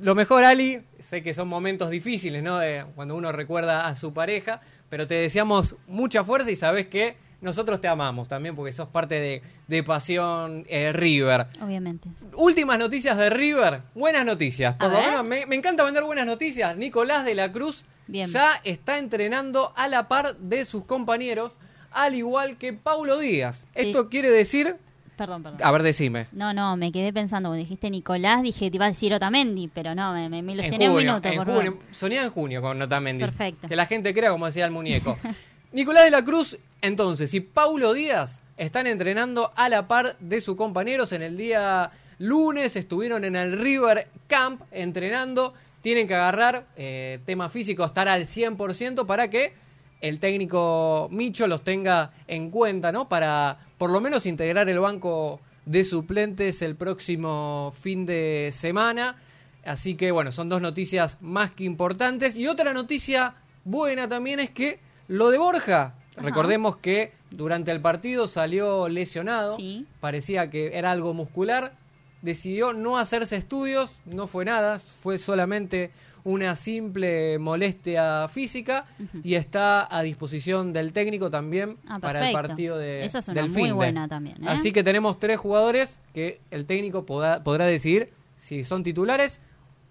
lo 0.00 0.14
mejor, 0.14 0.44
Ali, 0.44 0.82
sé 0.98 1.22
que 1.22 1.34
son 1.34 1.48
momentos 1.48 1.90
difíciles, 1.90 2.42
¿no? 2.42 2.58
De 2.58 2.84
cuando 2.94 3.14
uno 3.16 3.32
recuerda 3.32 3.86
a 3.86 3.94
su 3.94 4.12
pareja, 4.12 4.60
pero 4.88 5.06
te 5.06 5.14
deseamos 5.14 5.76
mucha 5.86 6.24
fuerza 6.24 6.50
y 6.50 6.56
sabes 6.56 6.86
que 6.88 7.16
nosotros 7.40 7.80
te 7.80 7.88
amamos 7.88 8.28
también 8.28 8.54
porque 8.54 8.72
sos 8.72 8.88
parte 8.88 9.14
de, 9.18 9.42
de 9.66 9.82
Pasión 9.82 10.64
eh, 10.68 10.92
River. 10.92 11.46
Obviamente. 11.62 12.08
Últimas 12.34 12.78
noticias 12.78 13.16
de 13.16 13.30
River, 13.30 13.80
buenas 13.94 14.24
noticias. 14.24 14.74
Por 14.76 14.86
A 14.86 14.88
lo 14.90 14.96
ver. 14.96 15.06
menos 15.06 15.24
me, 15.24 15.46
me 15.46 15.56
encanta 15.56 15.84
vender 15.84 16.04
buenas 16.04 16.26
noticias. 16.26 16.76
Nicolás 16.76 17.24
de 17.24 17.34
la 17.34 17.50
Cruz 17.50 17.84
Bien. 18.06 18.28
ya 18.28 18.60
está 18.64 18.98
entrenando 18.98 19.72
a 19.76 19.88
la 19.88 20.06
par 20.08 20.36
de 20.36 20.64
sus 20.66 20.84
compañeros, 20.84 21.52
al 21.92 22.14
igual 22.14 22.58
que 22.58 22.72
Paulo 22.72 23.18
Díaz. 23.18 23.66
Esto 23.74 24.08
quiere 24.10 24.30
decir, 24.30 24.76
Perdón, 25.20 25.42
perdón. 25.42 25.60
a 25.62 25.70
ver, 25.70 25.82
decime. 25.82 26.28
No, 26.32 26.54
no, 26.54 26.78
me 26.78 26.90
quedé 26.90 27.12
pensando, 27.12 27.50
cuando 27.50 27.60
dijiste 27.62 27.90
Nicolás, 27.90 28.42
dije 28.42 28.64
que 28.64 28.70
te 28.70 28.76
iba 28.78 28.86
a 28.86 28.88
decir 28.88 29.12
Otamendi, 29.12 29.68
pero 29.68 29.94
no, 29.94 30.14
me, 30.14 30.30
me, 30.30 30.40
me 30.40 30.66
En 30.66 30.88
un 30.88 30.96
minuto, 30.96 31.28
en 31.28 31.36
por 31.36 31.44
junio, 31.46 31.72
favor. 31.72 31.86
soñá 31.90 32.24
en 32.24 32.30
junio 32.30 32.62
con 32.62 32.78
Notamendi. 32.78 33.22
Perfecto. 33.22 33.68
Que 33.68 33.76
la 33.76 33.84
gente 33.84 34.14
crea 34.14 34.30
como 34.30 34.46
decía 34.46 34.64
el 34.64 34.70
muñeco. 34.70 35.18
Nicolás 35.72 36.04
de 36.04 36.10
la 36.10 36.24
Cruz, 36.24 36.56
entonces, 36.80 37.34
y 37.34 37.40
Paulo 37.40 37.92
Díaz 37.92 38.40
están 38.56 38.86
entrenando 38.86 39.52
a 39.56 39.68
la 39.68 39.86
par 39.86 40.16
de 40.20 40.40
sus 40.40 40.56
compañeros 40.56 41.12
en 41.12 41.20
el 41.20 41.36
día 41.36 41.90
lunes, 42.16 42.74
estuvieron 42.76 43.22
en 43.26 43.36
el 43.36 43.60
River 43.60 44.08
Camp 44.26 44.62
entrenando, 44.70 45.52
tienen 45.82 46.08
que 46.08 46.14
agarrar 46.14 46.64
eh, 46.76 47.18
tema 47.26 47.50
físico, 47.50 47.84
estar 47.84 48.08
al 48.08 48.22
100% 48.22 49.04
para 49.04 49.28
que 49.28 49.52
el 50.00 50.18
técnico 50.18 51.08
Micho 51.12 51.46
los 51.46 51.62
tenga 51.62 52.10
en 52.26 52.50
cuenta, 52.50 52.90
¿no? 52.90 53.06
Para 53.06 53.58
por 53.80 53.90
lo 53.90 54.02
menos 54.02 54.26
integrar 54.26 54.68
el 54.68 54.78
banco 54.78 55.40
de 55.64 55.84
suplentes 55.84 56.60
el 56.60 56.76
próximo 56.76 57.72
fin 57.80 58.04
de 58.04 58.50
semana. 58.52 59.16
Así 59.64 59.94
que 59.94 60.10
bueno, 60.10 60.32
son 60.32 60.50
dos 60.50 60.60
noticias 60.60 61.16
más 61.22 61.50
que 61.50 61.64
importantes. 61.64 62.36
Y 62.36 62.46
otra 62.46 62.74
noticia 62.74 63.36
buena 63.64 64.06
también 64.06 64.38
es 64.38 64.50
que 64.50 64.80
lo 65.08 65.30
de 65.30 65.38
Borja, 65.38 65.94
recordemos 66.16 66.76
que 66.76 67.14
durante 67.30 67.70
el 67.70 67.80
partido 67.80 68.28
salió 68.28 68.86
lesionado, 68.90 69.56
Sí. 69.56 69.86
parecía 69.98 70.50
que 70.50 70.76
era 70.76 70.90
algo 70.90 71.14
muscular, 71.14 71.72
decidió 72.20 72.74
no 72.74 72.98
hacerse 72.98 73.36
estudios, 73.36 73.90
no 74.04 74.26
fue 74.26 74.44
nada, 74.44 74.78
fue 74.78 75.16
solamente 75.16 75.90
una 76.24 76.56
simple 76.56 77.38
molestia 77.38 78.28
física 78.28 78.84
y 79.22 79.34
está 79.34 79.88
a 79.94 80.02
disposición 80.02 80.72
del 80.72 80.92
técnico 80.92 81.30
también 81.30 81.76
Ah, 81.88 81.98
para 81.98 82.28
el 82.28 82.32
partido 82.32 82.78
de, 82.78 83.04
Esa 83.04 83.20
es 83.20 83.28
una 83.28 83.40
del 83.42 83.50
muy 83.50 83.72
buena 83.72 84.08
también, 84.08 84.36
¿eh? 84.42 84.46
Así 84.48 84.72
que 84.72 84.82
tenemos 84.82 85.18
tres 85.18 85.38
jugadores 85.38 85.96
que 86.14 86.40
el 86.50 86.66
técnico 86.66 87.06
podrá, 87.06 87.42
podrá 87.42 87.66
decidir 87.66 88.12
si 88.36 88.64
son 88.64 88.82
titulares 88.82 89.40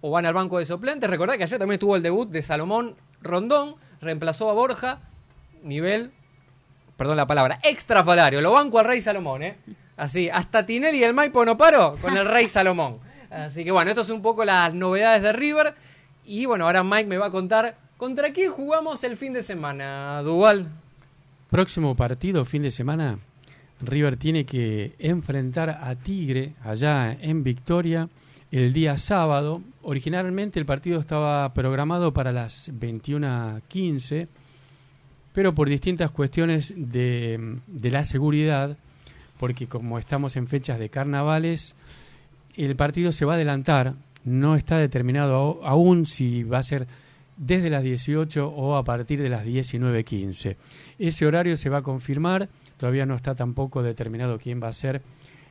o 0.02 0.12
van 0.12 0.26
al 0.26 0.34
banco 0.34 0.60
de 0.60 0.66
suplentes. 0.66 1.10
Recordad 1.10 1.36
que 1.36 1.44
ayer 1.44 1.60
también 1.60 1.76
estuvo 1.76 1.96
el 1.96 2.04
debut 2.04 2.30
de 2.30 2.42
Salomón 2.42 2.96
Rondón, 3.22 3.76
reemplazó 4.02 4.50
a 4.50 4.54
Borja, 4.54 5.00
nivel, 5.64 6.12
perdón 6.98 7.18
la 7.18 7.28
palabra, 7.28 7.60
extrafalario. 7.64 8.42
Lo 8.42 8.52
banco 8.52 8.80
al 8.80 8.86
Rey 8.86 9.02
Salomón, 9.02 9.44
¿eh? 9.44 9.58
Así, 9.98 10.30
hasta 10.30 10.66
Tinelli 10.66 11.00
y 11.00 11.04
el 11.04 11.14
Maipo 11.14 11.44
no 11.44 11.58
paró 11.58 11.98
con 12.02 12.16
el 12.16 12.26
Rey 12.26 12.48
Salomón. 12.48 13.00
Así 13.30 13.64
que 13.64 13.72
bueno, 13.72 13.92
esto 13.92 14.02
es 14.02 14.10
un 14.10 14.22
poco 14.22 14.46
las 14.46 14.74
novedades 14.74 15.22
de 15.22 15.34
River. 15.34 15.76
Y 16.30 16.46
bueno, 16.46 16.66
ahora 16.66 16.84
Mike 16.84 17.08
me 17.08 17.18
va 17.18 17.26
a 17.26 17.32
contar 17.32 17.76
¿Contra 18.00 18.32
quién 18.32 18.54
jugamos 18.54 19.04
el 19.04 19.18
fin 19.18 19.34
de 19.34 19.44
semana, 19.44 20.22
Duval? 20.22 20.70
Próximo 21.50 21.98
partido, 21.98 22.46
fin 22.46 22.62
de 22.62 22.72
semana, 22.72 23.20
River 23.82 24.16
tiene 24.16 24.46
que 24.46 24.94
enfrentar 25.00 25.70
a 25.70 25.94
Tigre 25.96 26.54
allá 26.64 27.12
en 27.12 27.44
Victoria 27.44 28.08
el 28.54 28.72
día 28.72 28.98
sábado. 28.98 29.62
Originalmente 29.82 30.62
el 30.62 30.66
partido 30.66 31.02
estaba 31.02 31.54
programado 31.54 32.14
para 32.14 32.32
las 32.32 32.72
21.15, 32.72 34.30
pero 35.34 35.54
por 35.54 35.68
distintas 35.68 36.10
cuestiones 36.10 36.74
de, 36.78 37.58
de 37.68 37.92
la 37.92 38.06
seguridad, 38.06 38.78
porque 39.38 39.68
como 39.68 40.00
estamos 40.00 40.38
en 40.38 40.48
fechas 40.48 40.80
de 40.80 40.88
carnavales, 40.88 41.76
el 42.56 42.78
partido 42.78 43.12
se 43.12 43.26
va 43.26 43.34
a 43.34 43.36
adelantar. 43.36 43.96
No 44.26 44.56
está 44.56 44.78
determinado 44.78 45.60
aún 45.64 46.06
si 46.06 46.44
va 46.44 46.60
a 46.60 46.64
ser 46.64 46.88
desde 47.38 47.70
las 47.70 47.84
18 47.84 48.48
o 48.48 48.76
a 48.76 48.84
partir 48.84 49.22
de 49.22 49.30
las 49.30 49.46
19.15. 49.46 50.56
Ese 51.00 51.26
horario 51.26 51.56
se 51.56 51.70
va 51.70 51.78
a 51.78 51.82
confirmar, 51.82 52.50
todavía 52.78 53.06
no 53.06 53.16
está 53.16 53.34
tampoco 53.34 53.82
determinado 53.82 54.38
quién 54.38 54.62
va 54.62 54.68
a 54.68 54.74
ser 54.74 55.02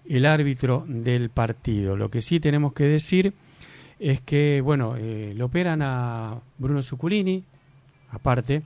el 0.06 0.26
árbitro 0.26 0.84
del 0.86 1.30
partido. 1.30 1.96
Lo 1.96 2.10
que 2.10 2.20
sí 2.20 2.40
tenemos 2.40 2.72
que 2.74 2.84
decir 2.84 3.32
es 3.98 4.20
que, 4.20 4.60
bueno, 4.60 4.96
eh, 4.96 5.32
lo 5.34 5.46
operan 5.46 5.80
a 5.82 6.38
Bruno 6.58 6.82
Zuculini, 6.82 7.42
aparte, 8.10 8.62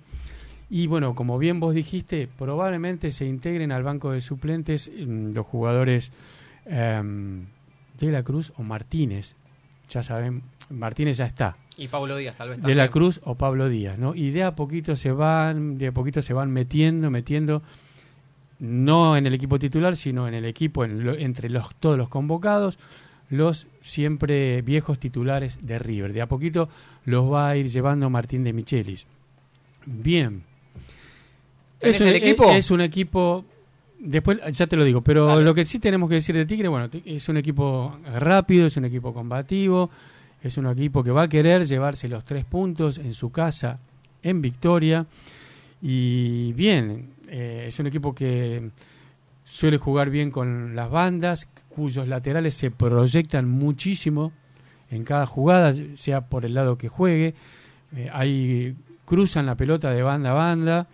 y 0.68 0.86
bueno, 0.86 1.14
como 1.14 1.38
bien 1.38 1.60
vos 1.60 1.74
dijiste, 1.74 2.28
probablemente 2.38 3.10
se 3.10 3.26
integren 3.26 3.72
al 3.72 3.82
banco 3.82 4.10
de 4.12 4.20
suplentes 4.20 4.88
mm, 4.90 5.32
los 5.32 5.46
jugadores 5.46 6.12
em, 6.64 7.44
de 7.98 8.10
la 8.10 8.22
Cruz 8.22 8.52
o 8.56 8.62
Martínez. 8.62 9.34
Ya 9.92 10.02
saben, 10.02 10.42
Martínez 10.70 11.18
ya 11.18 11.26
está, 11.26 11.56
y 11.76 11.88
Pablo 11.88 12.16
Díaz, 12.16 12.36
tal 12.36 12.50
vez. 12.50 12.62
De 12.62 12.74
la 12.74 12.88
Cruz 12.88 13.20
o 13.24 13.34
Pablo 13.36 13.68
Díaz, 13.68 13.98
¿no? 13.98 14.14
Y 14.14 14.30
de 14.30 14.44
a 14.44 14.54
poquito 14.54 14.94
se 14.96 15.10
van, 15.12 15.78
de 15.78 15.88
a 15.88 15.92
poquito 15.92 16.20
se 16.20 16.34
van 16.34 16.50
metiendo, 16.50 17.10
metiendo, 17.10 17.62
no 18.58 19.16
en 19.16 19.26
el 19.26 19.34
equipo 19.34 19.58
titular, 19.58 19.96
sino 19.96 20.28
en 20.28 20.34
el 20.34 20.44
equipo, 20.44 20.84
entre 20.84 21.48
los, 21.48 21.74
todos 21.76 21.96
los 21.96 22.08
convocados, 22.08 22.78
los 23.30 23.66
siempre 23.80 24.60
viejos 24.62 24.98
titulares 24.98 25.58
de 25.62 25.78
River. 25.78 26.12
De 26.12 26.20
a 26.20 26.26
poquito 26.26 26.68
los 27.04 27.32
va 27.32 27.48
a 27.48 27.56
ir 27.56 27.68
llevando 27.68 28.10
Martín 28.10 28.44
de 28.44 28.52
Michelis. 28.52 29.06
Bien. 29.86 30.44
Es 31.80 32.00
un, 32.00 32.08
equipo? 32.08 32.52
Es, 32.52 32.70
un 32.70 32.80
equipo 32.82 33.44
Después 34.04 34.40
ya 34.50 34.66
te 34.66 34.76
lo 34.76 34.82
digo, 34.82 35.00
pero 35.00 35.40
lo 35.40 35.54
que 35.54 35.64
sí 35.64 35.78
tenemos 35.78 36.08
que 36.08 36.16
decir 36.16 36.34
de 36.34 36.44
Tigre, 36.44 36.66
bueno, 36.66 36.90
es 37.04 37.28
un 37.28 37.36
equipo 37.36 38.00
rápido, 38.12 38.66
es 38.66 38.76
un 38.76 38.84
equipo 38.84 39.14
combativo, 39.14 39.90
es 40.42 40.56
un 40.56 40.66
equipo 40.66 41.04
que 41.04 41.12
va 41.12 41.22
a 41.22 41.28
querer 41.28 41.64
llevarse 41.64 42.08
los 42.08 42.24
tres 42.24 42.44
puntos 42.44 42.98
en 42.98 43.14
su 43.14 43.30
casa, 43.30 43.78
en 44.24 44.42
victoria. 44.42 45.06
Y 45.80 46.52
bien, 46.54 47.10
eh, 47.28 47.66
es 47.68 47.78
un 47.78 47.86
equipo 47.86 48.12
que 48.12 48.70
suele 49.44 49.78
jugar 49.78 50.10
bien 50.10 50.32
con 50.32 50.74
las 50.74 50.90
bandas, 50.90 51.48
cuyos 51.68 52.08
laterales 52.08 52.54
se 52.54 52.72
proyectan 52.72 53.48
muchísimo 53.48 54.32
en 54.90 55.04
cada 55.04 55.26
jugada, 55.26 55.72
sea 55.94 56.22
por 56.22 56.44
el 56.44 56.54
lado 56.54 56.76
que 56.76 56.88
juegue. 56.88 57.36
Eh, 57.94 58.10
ahí 58.12 58.74
cruzan 59.04 59.46
la 59.46 59.56
pelota 59.56 59.92
de 59.92 60.02
banda 60.02 60.32
a 60.32 60.34
banda 60.34 60.88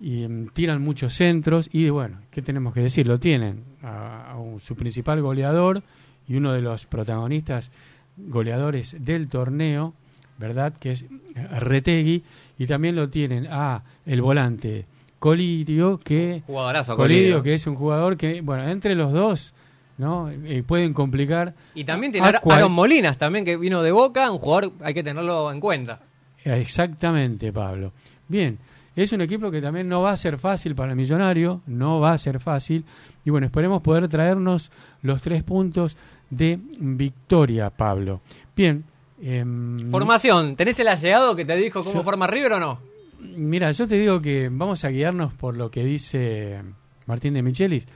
y 0.00 0.24
em, 0.24 0.48
tiran 0.48 0.82
muchos 0.82 1.14
centros. 1.14 1.68
Y 1.72 1.88
bueno, 1.90 2.20
¿qué 2.30 2.42
tenemos 2.42 2.74
que 2.74 2.80
decir? 2.80 3.06
Lo 3.06 3.18
tienen 3.18 3.64
a 3.82 4.36
su 4.58 4.76
principal 4.76 5.20
goleador 5.22 5.82
y 6.26 6.36
uno 6.36 6.52
de 6.52 6.60
los 6.60 6.86
protagonistas 6.86 7.70
goleadores 8.16 8.96
del 8.98 9.28
torneo, 9.28 9.94
¿verdad? 10.38 10.74
Que 10.78 10.92
es 10.92 11.04
Retegui, 11.34 12.22
y 12.58 12.66
también 12.66 12.96
lo 12.96 13.08
tienen 13.08 13.46
a 13.50 13.82
el 14.04 14.20
volante 14.20 14.86
Colidio, 15.18 15.98
que 15.98 16.42
Colidio, 16.46 17.42
que 17.42 17.54
es 17.54 17.66
un 17.66 17.74
jugador 17.74 18.16
que, 18.16 18.40
bueno, 18.40 18.68
entre 18.68 18.94
los 18.94 19.12
dos, 19.12 19.52
¿no? 19.96 20.30
Eh, 20.30 20.62
pueden 20.64 20.92
complicar. 20.92 21.54
Y 21.74 21.84
también 21.84 22.12
tiene 22.12 22.28
a 22.28 22.40
Aaron 22.44 22.72
Molinas, 22.72 23.18
también 23.18 23.44
que 23.44 23.56
vino 23.56 23.82
de 23.82 23.90
Boca, 23.90 24.30
un 24.30 24.38
jugador 24.38 24.72
hay 24.82 24.94
que 24.94 25.02
tenerlo 25.02 25.50
en 25.50 25.60
cuenta. 25.60 26.00
Exactamente, 26.44 27.52
Pablo. 27.52 27.92
Bien, 28.28 28.58
es 29.02 29.12
un 29.12 29.20
equipo 29.20 29.50
que 29.50 29.60
también 29.60 29.88
no 29.88 30.02
va 30.02 30.10
a 30.10 30.16
ser 30.16 30.38
fácil 30.38 30.74
para 30.74 30.90
el 30.90 30.96
millonario, 30.96 31.62
no 31.66 32.00
va 32.00 32.12
a 32.12 32.18
ser 32.18 32.40
fácil. 32.40 32.84
Y 33.24 33.30
bueno, 33.30 33.46
esperemos 33.46 33.82
poder 33.82 34.08
traernos 34.08 34.70
los 35.02 35.22
tres 35.22 35.42
puntos 35.42 35.96
de 36.30 36.58
victoria, 36.80 37.70
Pablo. 37.70 38.20
Bien. 38.56 38.84
Em, 39.20 39.90
Formación, 39.90 40.56
¿tenés 40.56 40.78
el 40.78 40.88
allegado 40.88 41.34
que 41.34 41.44
te 41.44 41.56
dijo 41.56 41.84
cómo 41.84 42.02
forma 42.02 42.26
River 42.26 42.52
o 42.54 42.60
no? 42.60 42.80
Mira, 43.20 43.70
yo 43.72 43.88
te 43.88 43.96
digo 43.96 44.22
que 44.22 44.48
vamos 44.50 44.84
a 44.84 44.90
guiarnos 44.90 45.34
por 45.34 45.56
lo 45.56 45.70
que 45.70 45.84
dice 45.84 46.62
Martín 47.06 47.34
de 47.34 47.42
Michelis, 47.42 47.86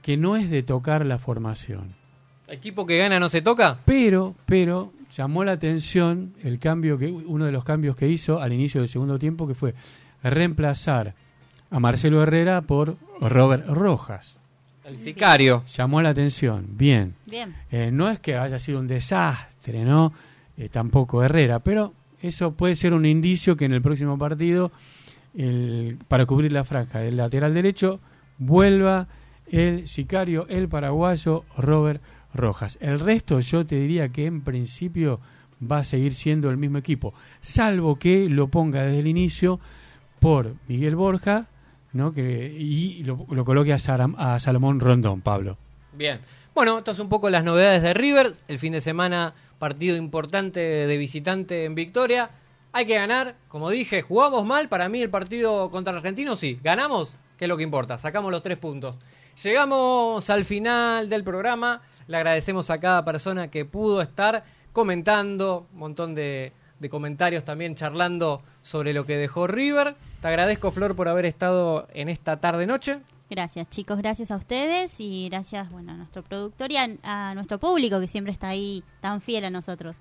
que 0.00 0.16
no 0.16 0.36
es 0.36 0.50
de 0.50 0.62
tocar 0.62 1.04
la 1.04 1.18
formación. 1.18 1.94
¿Equipo 2.48 2.86
que 2.86 2.98
gana 2.98 3.18
no 3.18 3.28
se 3.28 3.42
toca? 3.42 3.80
Pero, 3.84 4.34
pero, 4.46 4.92
llamó 5.14 5.44
la 5.44 5.52
atención 5.52 6.34
el 6.42 6.58
cambio 6.58 6.98
que, 6.98 7.10
uno 7.10 7.46
de 7.46 7.52
los 7.52 7.64
cambios 7.64 7.96
que 7.96 8.08
hizo 8.08 8.40
al 8.40 8.52
inicio 8.52 8.80
del 8.80 8.88
segundo 8.88 9.18
tiempo, 9.18 9.46
que 9.46 9.54
fue 9.54 9.74
reemplazar 10.30 11.14
a 11.70 11.80
Marcelo 11.80 12.22
Herrera 12.22 12.62
por 12.62 12.96
Robert 13.20 13.66
Rojas. 13.68 14.36
El 14.84 14.98
sicario. 14.98 15.64
Llamó 15.66 16.02
la 16.02 16.10
atención, 16.10 16.66
bien. 16.70 17.14
Bien. 17.26 17.54
Eh, 17.70 17.90
no 17.92 18.10
es 18.10 18.20
que 18.20 18.36
haya 18.36 18.58
sido 18.58 18.80
un 18.80 18.86
desastre, 18.86 19.84
¿no? 19.84 20.12
Eh, 20.56 20.68
tampoco 20.68 21.22
Herrera, 21.22 21.60
pero 21.60 21.94
eso 22.20 22.52
puede 22.52 22.74
ser 22.74 22.92
un 22.92 23.06
indicio 23.06 23.56
que 23.56 23.64
en 23.64 23.72
el 23.72 23.82
próximo 23.82 24.18
partido, 24.18 24.72
para 26.08 26.26
cubrir 26.26 26.52
la 26.52 26.64
franja 26.64 27.00
del 27.00 27.16
lateral 27.16 27.52
derecho, 27.52 28.00
vuelva 28.38 29.08
el 29.50 29.88
sicario, 29.88 30.46
el 30.48 30.68
paraguayo 30.68 31.44
Robert 31.56 32.02
Rojas. 32.32 32.78
El 32.80 33.00
resto 33.00 33.40
yo 33.40 33.66
te 33.66 33.76
diría 33.76 34.08
que 34.08 34.26
en 34.26 34.42
principio 34.42 35.20
va 35.70 35.78
a 35.78 35.84
seguir 35.84 36.14
siendo 36.14 36.50
el 36.50 36.56
mismo 36.56 36.78
equipo, 36.78 37.14
salvo 37.40 37.98
que 37.98 38.28
lo 38.28 38.48
ponga 38.48 38.82
desde 38.82 39.00
el 39.00 39.06
inicio 39.06 39.60
por 40.24 40.54
Miguel 40.68 40.96
Borja 40.96 41.48
¿no? 41.92 42.14
Que, 42.14 42.50
y 42.58 43.04
lo, 43.04 43.44
coloque 43.44 43.74
a, 43.74 43.78
Salomón 43.78 44.80
Rondón, 44.80 45.20
Pablo. 45.20 45.58
Bien. 45.92 46.18
Bueno, 46.54 46.78
estas 46.78 46.96
son 46.96 47.06
un 47.06 47.10
poco 47.10 47.28
las 47.28 47.44
novedades 47.44 47.82
de 47.82 47.92
River. 47.92 48.32
El 48.48 48.58
fin 48.58 48.72
de 48.72 48.80
semana, 48.80 49.34
partido 49.58 49.96
importante 49.96 50.60
de 50.60 50.96
visitante 50.96 51.66
en 51.66 51.74
Victoria. 51.74 52.30
Hay 52.72 52.86
que 52.86 52.94
ganar, 52.94 53.36
como 53.48 53.68
dije, 53.68 54.00
jugamos 54.00 54.46
mal. 54.46 54.70
Para 54.70 54.88
mí 54.88 55.02
el 55.02 55.10
partido 55.10 55.70
contra 55.70 55.90
el 55.90 55.98
Argentino 55.98 56.36
sí. 56.36 56.58
Ganamos, 56.64 57.18
que 57.36 57.44
es 57.44 57.48
lo 57.50 57.58
que 57.58 57.62
importa. 57.62 57.98
Sacamos 57.98 58.32
los 58.32 58.42
tres 58.42 58.56
puntos. 58.56 58.96
Llegamos 59.42 60.30
al 60.30 60.46
final 60.46 61.10
del 61.10 61.22
programa. 61.22 61.82
Le 62.06 62.16
agradecemos 62.16 62.70
a 62.70 62.78
cada 62.78 63.04
persona 63.04 63.50
que 63.50 63.66
pudo 63.66 64.00
estar 64.00 64.42
comentando, 64.72 65.66
un 65.74 65.78
montón 65.78 66.14
de 66.14 66.52
comentarios 66.90 67.44
también 67.44 67.74
charlando 67.74 68.42
sobre 68.62 68.94
lo 68.94 69.04
que 69.04 69.18
dejó 69.18 69.46
River. 69.46 69.94
Te 70.24 70.28
agradezco, 70.28 70.70
Flor, 70.70 70.96
por 70.96 71.06
haber 71.06 71.26
estado 71.26 71.86
en 71.92 72.08
esta 72.08 72.40
tarde-noche. 72.40 73.00
Gracias, 73.28 73.68
chicos, 73.68 73.98
gracias 73.98 74.30
a 74.30 74.36
ustedes 74.36 74.98
y 74.98 75.28
gracias 75.28 75.70
bueno, 75.70 75.92
a 75.92 75.96
nuestro 75.96 76.22
productor 76.22 76.72
y 76.72 76.78
a, 76.78 77.34
nuestro 77.34 77.58
público 77.58 78.00
que 78.00 78.08
siempre 78.08 78.32
está 78.32 78.48
ahí 78.48 78.82
tan 79.02 79.20
fiel 79.20 79.44
a 79.44 79.50
nosotros. 79.50 79.96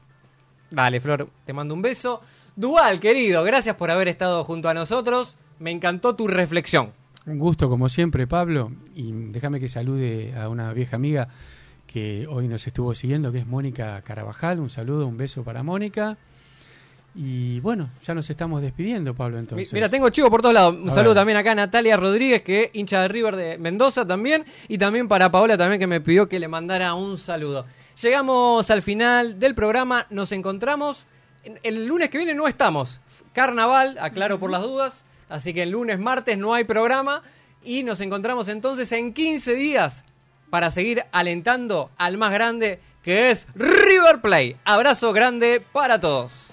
Dale, 0.71 1.01
Flor, 1.01 1.27
te 1.45 1.51
mando 1.51 1.73
un 1.73 1.81
beso. 1.81 2.21
Dual, 2.55 3.01
querido, 3.01 3.43
gracias 3.43 3.75
por 3.75 3.91
haber 3.91 4.07
estado 4.07 4.45
junto 4.45 4.69
a 4.69 4.73
nosotros. 4.73 5.35
Me 5.59 5.71
encantó 5.71 6.15
tu 6.15 6.25
reflexión. 6.29 6.93
Un 7.25 7.37
gusto, 7.37 7.67
como 7.67 7.89
siempre, 7.89 8.25
Pablo. 8.25 8.71
Y 8.95 9.11
déjame 9.11 9.59
que 9.59 9.67
salude 9.67 10.33
a 10.39 10.47
una 10.47 10.71
vieja 10.71 10.95
amiga 10.95 11.27
que 11.85 12.27
hoy 12.29 12.47
nos 12.47 12.65
estuvo 12.65 12.95
siguiendo, 12.95 13.33
que 13.33 13.39
es 13.39 13.45
Mónica 13.45 14.01
Carabajal. 14.03 14.61
Un 14.61 14.69
saludo, 14.69 15.05
un 15.05 15.17
beso 15.17 15.43
para 15.43 15.63
Mónica. 15.63 16.17
Y 17.15 17.59
bueno, 17.59 17.89
ya 18.03 18.15
nos 18.15 18.27
estamos 18.29 18.61
despidiendo, 18.61 19.13
Pablo, 19.13 19.37
entonces. 19.37 19.71
Mira, 19.71 19.87
tengo 19.87 20.09
chivo 20.09 20.31
por 20.31 20.41
todos 20.41 20.53
lados. 20.53 20.75
Un 20.75 20.89
saludo 20.89 21.13
también 21.13 21.37
acá 21.37 21.51
a 21.51 21.55
Natalia 21.55 21.95
Rodríguez, 21.95 22.41
que 22.41 22.71
hincha 22.73 23.03
de 23.03 23.07
River 23.07 23.35
de 23.35 23.57
Mendoza 23.59 24.05
también. 24.05 24.45
Y 24.67 24.79
también 24.79 25.07
para 25.07 25.31
Paola 25.31 25.55
también, 25.55 25.79
que 25.79 25.85
me 25.85 26.01
pidió 26.01 26.27
que 26.27 26.39
le 26.39 26.47
mandara 26.47 26.95
un 26.95 27.17
saludo. 27.17 27.65
Llegamos 28.01 28.71
al 28.71 28.81
final 28.81 29.39
del 29.39 29.53
programa. 29.53 30.07
Nos 30.09 30.31
encontramos. 30.31 31.05
El 31.61 31.85
lunes 31.85 32.09
que 32.09 32.17
viene 32.17 32.33
no 32.33 32.47
estamos. 32.47 32.99
Carnaval, 33.33 33.97
aclaro 33.99 34.39
por 34.39 34.49
las 34.49 34.63
dudas. 34.63 35.03
Así 35.29 35.53
que 35.53 35.63
el 35.63 35.69
lunes, 35.69 35.99
martes 35.99 36.37
no 36.37 36.55
hay 36.55 36.63
programa. 36.63 37.21
Y 37.63 37.83
nos 37.83 38.01
encontramos 38.01 38.47
entonces 38.47 38.91
en 38.91 39.13
15 39.13 39.53
días 39.53 40.03
para 40.49 40.71
seguir 40.71 41.03
alentando 41.11 41.91
al 41.97 42.17
más 42.17 42.31
grande 42.31 42.79
que 43.03 43.29
es 43.31 43.47
River 43.53 44.21
Play. 44.21 44.55
Abrazo 44.65 45.13
grande 45.13 45.63
para 45.71 45.99
todos. 45.99 46.52